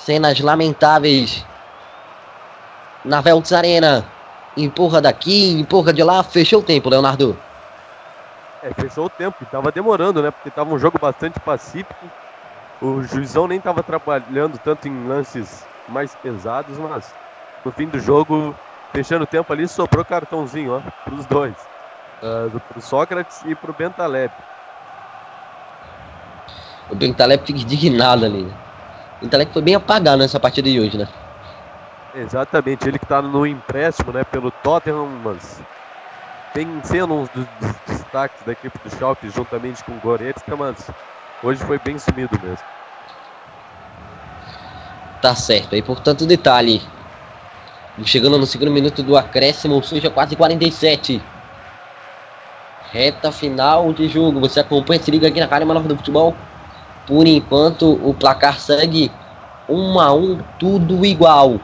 [0.04, 1.44] Cenas lamentáveis
[3.04, 4.04] na Veltz Arena.
[4.56, 7.36] Empurra daqui, empurra de lá, fechou o tempo, Leonardo.
[8.62, 10.30] É, fechou o tempo, e tava demorando, né?
[10.30, 11.94] Porque tava um jogo bastante pacífico.
[12.80, 17.12] O juizão nem tava trabalhando tanto em lances mais pesados, mas
[17.64, 18.54] no fim do jogo,
[18.92, 21.56] fechando o tempo ali, sobrou cartãozinho, ó, pros dois.
[22.22, 24.32] Uh, pro Sócrates e pro Bentaleb.
[26.90, 28.65] O Bentaleb fica indignado ali, né?
[29.18, 31.08] O Bentaleb foi bem apagado nessa partida de hoje, né?
[32.14, 35.60] Exatamente, ele que tá no empréstimo, né, pelo Tottenham, mas
[36.54, 37.46] tem sendo um dos,
[37.86, 40.90] destaques da equipe do Schalke juntamente com o Goretzka, mas
[41.42, 42.64] hoje foi bem sumido mesmo.
[45.20, 46.82] Tá certo, aí portanto detalhe,
[48.04, 51.22] chegando no segundo minuto do acréscimo, ou seja, quase 47.
[52.92, 56.34] Reta final de jogo, você acompanha, se liga aqui na Rádio Nova do Futebol.
[57.06, 59.12] Por enquanto o placar segue
[59.68, 61.60] 1 a 1 tudo igual.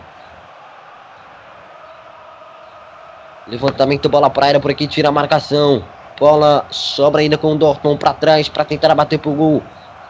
[3.47, 5.85] Levantamento, bola pra área por aqui, tira a marcação.
[6.19, 9.63] Bola sobra ainda com o Dortmund para trás para tentar bater pro gol.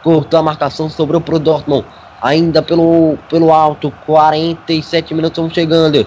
[0.03, 1.85] Cortou a marcação, sobrou pro Dortmund.
[2.21, 6.05] Ainda pelo, pelo alto, 47 minutos vamos chegando.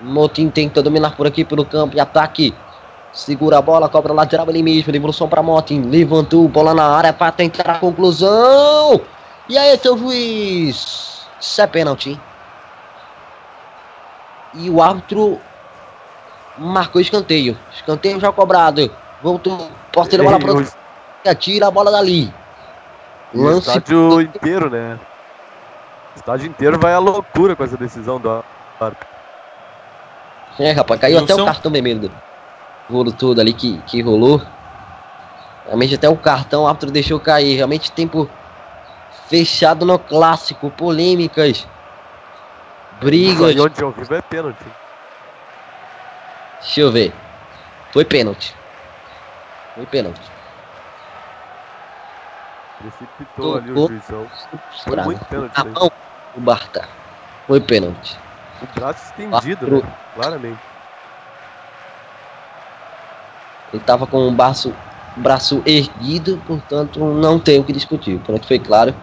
[0.00, 2.52] Motim tenta dominar por aqui pelo campo e ataque.
[3.12, 4.92] Segura a bola, cobra lateral ali mesmo.
[4.92, 5.82] Devolução para Motim.
[5.82, 9.00] Levantou, bola na área para tentar a conclusão.
[9.48, 11.26] E aí, seu juiz?
[11.40, 12.18] Isso é pênalti
[14.54, 15.40] e o árbitro
[16.58, 17.56] marcou escanteio.
[17.72, 18.90] Escanteio já cobrado.
[19.22, 20.38] Voltou, da bola
[21.22, 22.32] para tira a bola dali.
[23.34, 24.98] Lance o estádio inteiro, né?
[26.14, 28.44] O estádio inteiro vai à loucura com essa decisão do
[28.80, 29.06] árbitro.
[30.58, 31.44] É, rapaz, caiu Não até são...
[31.44, 32.10] o cartão vermelho.
[32.10, 32.31] O
[32.92, 34.42] rolo todo ali que, que rolou.
[35.66, 37.56] Realmente até o cartão o árbitro deixou cair.
[37.56, 38.28] Realmente tempo
[39.28, 40.70] fechado no clássico.
[40.70, 41.66] Polêmicas
[43.00, 43.56] brigas.
[43.58, 44.66] onde eu vivo é pênalti.
[46.60, 47.12] Deixa eu ver.
[47.92, 48.54] Foi pênalti.
[49.74, 50.20] Foi pênalti.
[52.78, 54.26] Precipitou ali o juizão.
[54.84, 55.52] Foi muito pênalti.
[55.54, 55.90] A mão
[56.34, 56.88] do Barta.
[57.46, 58.18] Foi pênalti.
[58.62, 59.82] O braço estendido, né?
[60.14, 60.71] Claramente.
[63.72, 64.74] Ele tava com o braço,
[65.16, 68.18] braço erguido, portanto não tem o que discutir.
[68.20, 68.94] Pronto, foi claro.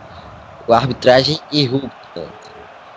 [0.69, 2.51] A arbitragem errou, portanto.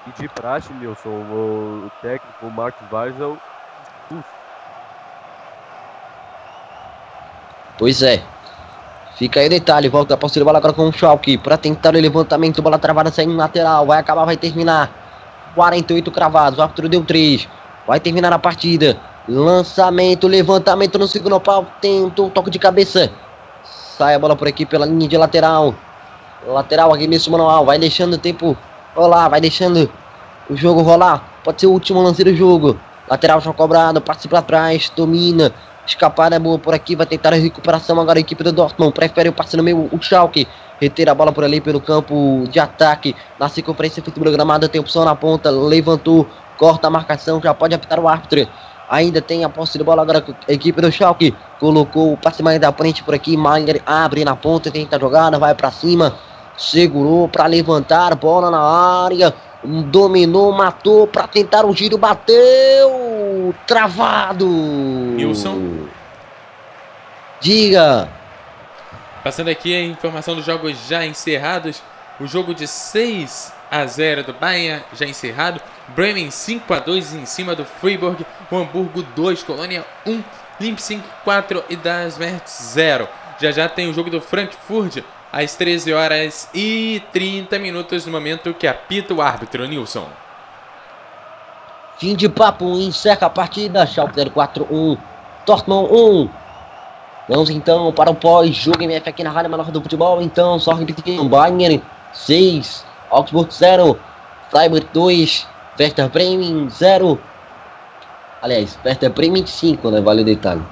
[0.07, 3.39] E de praxe, Nilson, o, técnico, o Marcos Varsel,
[7.78, 8.23] Pois é.
[9.16, 11.94] Fica aí o detalhe, volta a posse de bola agora com o Schalke para tentar
[11.94, 14.90] o levantamento, bola travada saindo lateral, vai acabar, vai terminar.
[15.55, 17.49] 48 cravados, o árbitro deu 3.
[17.86, 18.99] Vai terminar a partida.
[19.28, 23.11] Lançamento, levantamento no segundo pau, tenta um toque de cabeça.
[23.62, 25.74] Sai a bola por aqui pela linha de lateral.
[26.47, 28.57] Lateral aqui nesse manual, vai deixando o tempo
[28.94, 29.90] Olá, vai deixando
[30.51, 31.24] o jogo rolar.
[31.43, 32.78] Pode ser o último lance do jogo.
[33.09, 35.51] Lateral já cobrado, passe para trás, domina.
[35.86, 38.93] Escapada é boa por aqui, vai tentar a recuperação agora a equipe do Dortmund.
[38.93, 40.47] Prefere o passe no meio, o Schalke.
[40.78, 43.16] Reter a bola por ali pelo campo de ataque.
[43.39, 45.51] Na circunferência feita programada, tem opção na ponta.
[45.51, 46.28] Levantou,
[46.59, 48.47] corta a marcação, já pode apitar o árbitro.
[48.93, 51.35] Ainda tem a posse de bola agora a equipe do Schalke.
[51.59, 53.36] Colocou o passe mais da frente por aqui.
[53.36, 56.14] Maier abre na ponta, tenta a jogada, vai para cima
[56.56, 64.47] segurou para levantar, bola na área, dominou, matou para tentar o giro, bateu, travado.
[64.47, 65.86] Nilson.
[67.40, 68.09] Diga.
[69.24, 71.82] Passando aqui a informação dos jogos já encerrados.
[72.20, 75.59] O jogo de 6 a 0 do Bayern já encerrado.
[75.89, 78.24] Bremen 5 a 2 em cima do Freiburg.
[78.51, 80.23] O Hamburgo 2, Colônia 1,
[80.61, 83.09] Leipzig 4 e Dasmert 0.
[83.40, 88.53] Já já tem o jogo do Frankfurt às 13 horas e 30 minutos no momento
[88.53, 90.07] que apita o árbitro Nilson.
[91.97, 94.99] Fim de papo, encerra a partida, Schalke 4-1,
[95.47, 96.31] Dortmund 1.
[97.28, 100.20] Vamos então para o pós-jogo MF aqui na Rádio Menor do Futebol.
[100.20, 101.82] Então, só repetindo, Bayern
[102.12, 103.98] 6, Augsburg 0,
[104.51, 105.47] Freiburg 2,
[105.78, 107.18] Werder Bremen 0.
[108.40, 110.01] Aliás, Werder Bremen 5, né?
[110.01, 110.62] Vale o detalhe.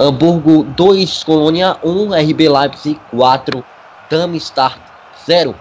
[0.00, 3.64] Hamburgo 2, Colônia 1, RB Leipzig 4,
[4.10, 4.78] Darmstadt
[5.26, 5.54] 0.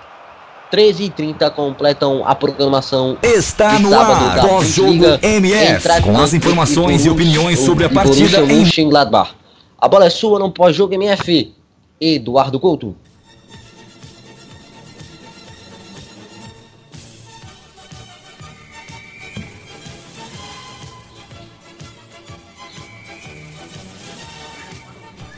[0.70, 3.18] 13 e 30 completam a programação.
[3.22, 9.32] Está no ar, pós-jogo MF, com as informações e, opiniões sobre a partida em Mönchengladbach.
[9.80, 11.54] A bola é sua no pós-jogo MF.
[12.00, 12.96] Eduardo Couto.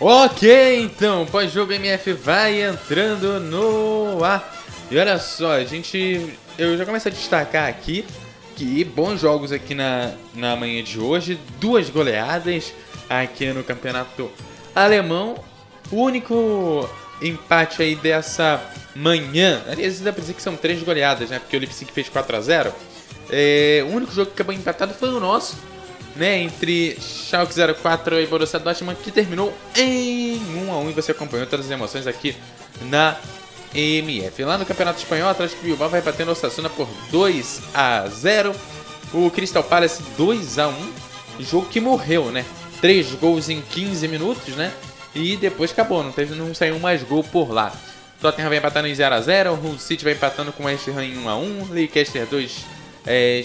[0.02, 4.64] Ok, então, pós-jogo MF vai entrando no ar.
[4.90, 6.38] E olha só, a gente.
[6.58, 8.06] Eu já começo a destacar aqui
[8.56, 12.74] que bons jogos aqui na, na manhã de hoje, duas goleadas.
[13.10, 14.32] aqui no campeonato
[14.74, 15.36] alemão.
[15.92, 16.90] O único
[17.22, 18.62] empate aí dessa
[18.96, 21.40] manhã, aliás, ainda pra dizer que são três goleadas, né?
[21.40, 22.74] Porque o Leipzig fez 4 a 0
[23.30, 25.58] é, O único jogo que acabou empatado foi o nosso,
[26.20, 26.42] né?
[26.42, 30.38] Entre Schalke 04 e Borussia Dortmund, que terminou em
[30.68, 32.36] 1 a 1 e você acompanhou todas as emoções aqui
[32.84, 33.18] na
[33.74, 34.44] MF.
[34.44, 38.54] Lá no Campeonato Espanhol, Atlético Bilbao vai batendo o Osasuna por 2 a 0
[39.14, 40.94] O Crystal Palace 2 a 1
[41.40, 42.46] Jogo que morreu, né?
[42.82, 44.74] 3 gols em 15 minutos, né?
[45.16, 47.74] E depois acabou, não, teve, não saiu mais gol por lá.
[48.22, 51.70] Tottenham vai empatando em 0x0, o City vai empatando com o West Ham em 1x1,
[51.70, 52.66] Leicester 2,
[53.08, 53.44] é,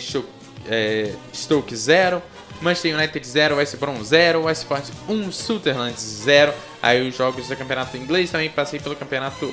[0.67, 2.21] é, Stoke 0,
[2.65, 6.53] Manchester United 0, West Brom 0, West Forest 1, Sutherland 0.
[6.83, 9.53] Aí os jogos do campeonato inglês também passei pelo campeonato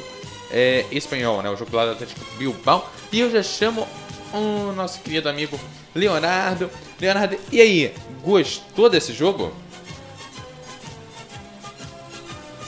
[0.50, 1.50] é, espanhol, né?
[1.50, 2.90] O jogo lá do Atlético Bilbao.
[3.12, 3.88] E eu já chamo
[4.34, 5.60] o nosso querido amigo
[5.94, 6.70] Leonardo.
[7.00, 7.94] Leonardo, e aí,
[8.24, 9.54] gostou desse jogo?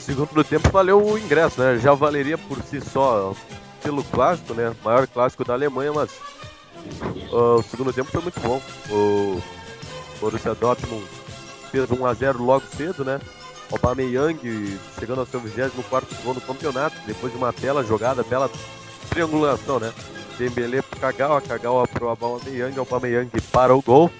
[0.04, 1.78] segundo tempo valeu o ingresso, né?
[1.78, 3.34] Já valeria por si só
[3.82, 4.74] pelo clássico, né?
[4.84, 6.10] Maior clássico da Alemanha, mas
[7.32, 8.60] uh, o segundo tempo foi muito bom.
[8.90, 9.42] O
[10.24, 11.04] Borussia Dortmund
[11.70, 13.20] fez 1 a 0 logo cedo, né?
[13.70, 18.50] O Aubameyang chegando ao seu 24 gol no campeonato, depois de uma bela jogada, bela
[19.10, 19.92] triangulação, né?
[20.38, 24.10] Dembele pro Kagawa, Kagawa pro Aubameyang, Aubameyang para o gol.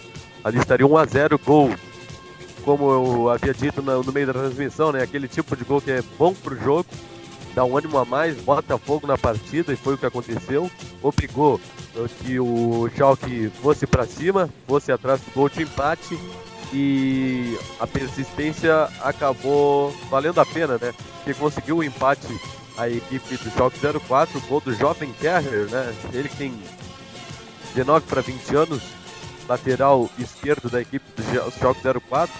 [0.42, 1.70] Ali estaria 1 a 0 gol
[2.66, 5.02] como eu havia dito no, meio da transmissão, né?
[5.02, 6.86] Aquele tipo de gol que é bom pro jogo,
[7.54, 10.70] dá um ânimo a mais, bota fogo na partida e foi o que aconteceu.
[11.02, 11.60] Obrigou
[12.20, 16.18] que o Schalke fosse para cima, fosse atrás do gol de empate
[16.72, 20.92] e a persistência acabou valendo a pena, né?
[21.24, 22.26] Que conseguiu o empate
[22.76, 25.94] a equipe do Schalke 04, gol do jovem Kerrer, né?
[26.12, 26.52] Ele tem
[27.74, 28.82] 19 para 20 anos,
[29.48, 32.32] lateral esquerdo da equipe do Schalke 04.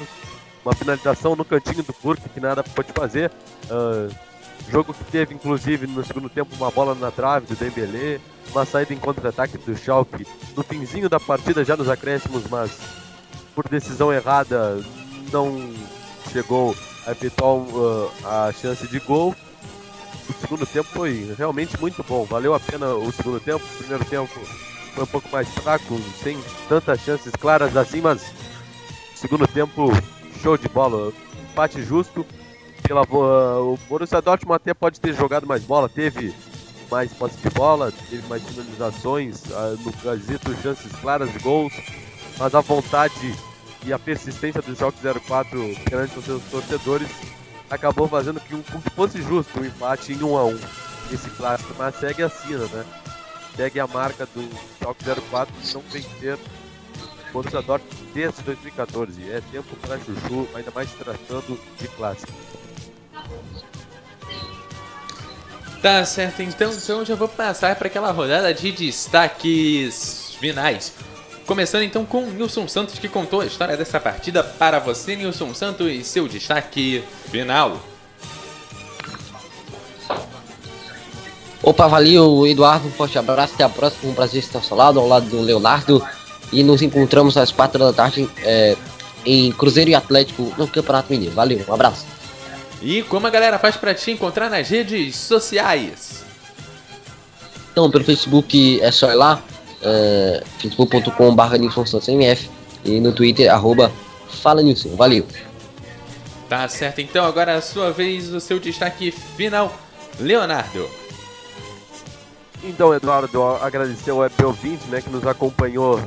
[0.65, 3.31] Uma finalização no cantinho do Burke que nada pode fazer.
[3.67, 4.13] Uh,
[4.71, 8.21] jogo que teve, inclusive, no segundo tempo, uma bola na trave do Dembélé,
[8.51, 10.27] uma saída em contra-ataque do Schalke
[10.57, 12.79] no finzinho da partida, já nos acréscimos, mas
[13.55, 14.83] por decisão errada
[15.33, 15.73] não
[16.33, 16.75] chegou
[17.07, 19.35] a efetuar uh, a chance de gol.
[20.29, 23.65] O segundo tempo foi realmente muito bom, valeu a pena o segundo tempo.
[23.65, 24.41] O primeiro tempo
[24.95, 26.39] foi um pouco mais fraco, sem
[26.69, 28.33] tantas chances claras assim, mas
[29.15, 29.91] segundo tempo,
[30.43, 31.13] show de bola.
[31.51, 32.27] Empate justo.
[32.87, 36.35] Pela, o Borussia Dortmund até pode ter jogado mais bola, teve
[36.91, 41.73] mais posse de bola, teve mais finalizações, uh, no quesito chances claras de gols,
[42.39, 43.35] mas a vontade
[43.87, 47.09] e a persistência do Schalke 04 perante os seus torcedores
[47.71, 50.59] acabou fazendo que, um, que fosse justo o um empate em 1 a 1
[51.13, 52.85] esse clássico, mas segue assim, né?
[53.57, 54.49] segue a marca do
[54.79, 56.39] Schalke 04 de não vencer
[57.33, 59.31] Borussia Dortmund desde 2014.
[59.31, 62.33] É tempo para Chuchu, ainda mais tratando de clássico.
[65.83, 70.95] Tá certo, então, então já vou passar para aquela rodada de destaques finais.
[71.47, 75.87] Começando então com Nilson Santos que contou a história dessa partida para você, Nilson Santos,
[75.87, 77.79] e seu destaque final.
[81.63, 82.89] Opa, valeu, Eduardo.
[82.89, 83.55] Um forte abraço.
[83.55, 84.11] Até a próxima.
[84.11, 86.07] Um prazer estar ao lado, ao lado do Leonardo.
[86.53, 88.77] E nos encontramos às quatro da tarde é,
[89.25, 91.35] em Cruzeiro e Atlético no Campeonato Mineiro.
[91.35, 92.14] Valeu, um abraço.
[92.83, 96.25] E como a galera faz para te encontrar nas redes sociais?
[97.73, 99.43] Então, pelo Facebook é só ir lá,
[99.83, 102.49] é, facebook.com.br NilsonSantosMF
[102.85, 103.91] e no Twitter, arroba
[104.29, 104.95] Fala Nilson.
[104.97, 105.27] Valeu.
[106.49, 109.75] Tá certo, então agora é a sua vez, o seu destaque final,
[110.21, 110.89] Leonardo.
[112.63, 116.01] Então, Eduardo, agradecer ao web ouvinte, né, que nos acompanhou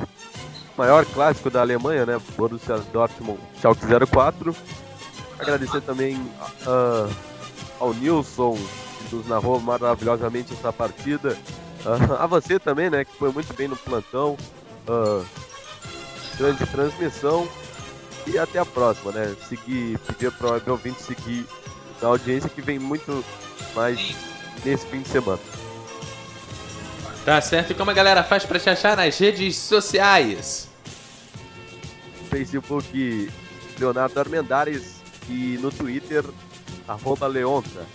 [0.76, 4.54] maior clássico da Alemanha, né, Borussia Dortmund Schalke 04.
[5.38, 7.14] Agradecer também uh,
[7.78, 8.58] ao Nilson,
[9.08, 11.36] que nos narrou maravilhosamente essa partida.
[11.84, 14.36] Uh, a você também, né, que foi muito bem no plantão.
[14.88, 15.24] Uh,
[16.36, 17.48] grande transmissão.
[18.26, 19.34] E até a próxima, né?
[19.48, 21.46] Seguir, pedir para o ouvinte seguir
[22.02, 23.24] na audiência que vem muito
[23.74, 24.14] mais
[24.64, 25.40] nesse fim de semana.
[27.24, 27.72] Tá certo.
[27.72, 30.68] E como a galera faz pra te achar nas redes sociais?
[32.28, 33.30] Facebook
[33.78, 34.97] Leonardo Armendares
[35.28, 36.24] e no Twitter
[36.86, 37.86] arroba Leonta.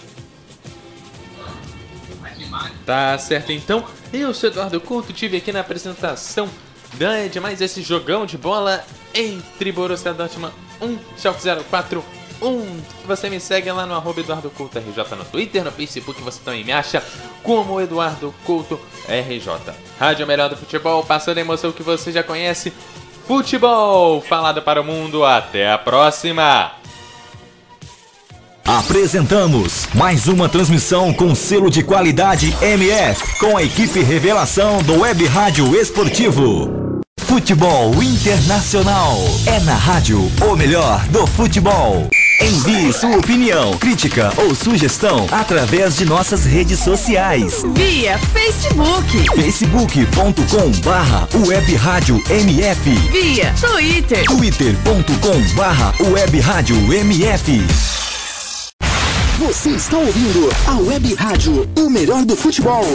[2.85, 3.85] Tá certo então.
[4.11, 6.49] Eu sou Eduardo Couto, tive aqui na apresentação
[7.31, 12.03] de mais esse jogão de bola entre Borussia Dortmund 1, Schalke 04
[12.41, 12.81] 1.
[13.05, 16.63] Você me segue lá no arroba Eduardo Couto RJ no Twitter, no Facebook você também
[16.63, 17.03] me acha
[17.41, 19.73] como Eduardo Couto RJ.
[19.99, 22.71] Rádio Melhor do Futebol, passando a emoção que você já conhece.
[23.27, 25.25] futebol falado para o mundo.
[25.25, 26.82] Até a próxima!
[28.65, 35.25] Apresentamos mais uma transmissão com selo de qualidade MF, com a equipe revelação do Web
[35.25, 37.01] Rádio Esportivo.
[37.19, 39.17] Futebol Internacional.
[39.45, 42.07] É na rádio o melhor do futebol.
[42.39, 47.63] Envie sua opinião, crítica ou sugestão através de nossas redes sociais.
[47.73, 49.25] Via Facebook.
[49.35, 52.89] facebook.com barra web rádio MF.
[53.11, 54.23] Via Twitter.
[54.23, 58.12] twitter.com barra web rádio MF.
[59.45, 62.85] Você está ouvindo a Web Rádio, o melhor do futebol.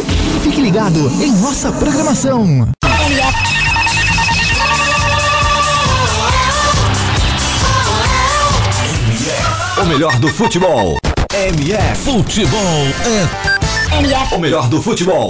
[0.43, 2.67] Fique ligado em nossa programação.
[9.77, 10.97] O melhor do futebol.
[11.35, 12.03] MF.
[12.03, 12.59] Futebol
[13.05, 14.35] é MF.
[14.35, 15.27] o melhor do futebol.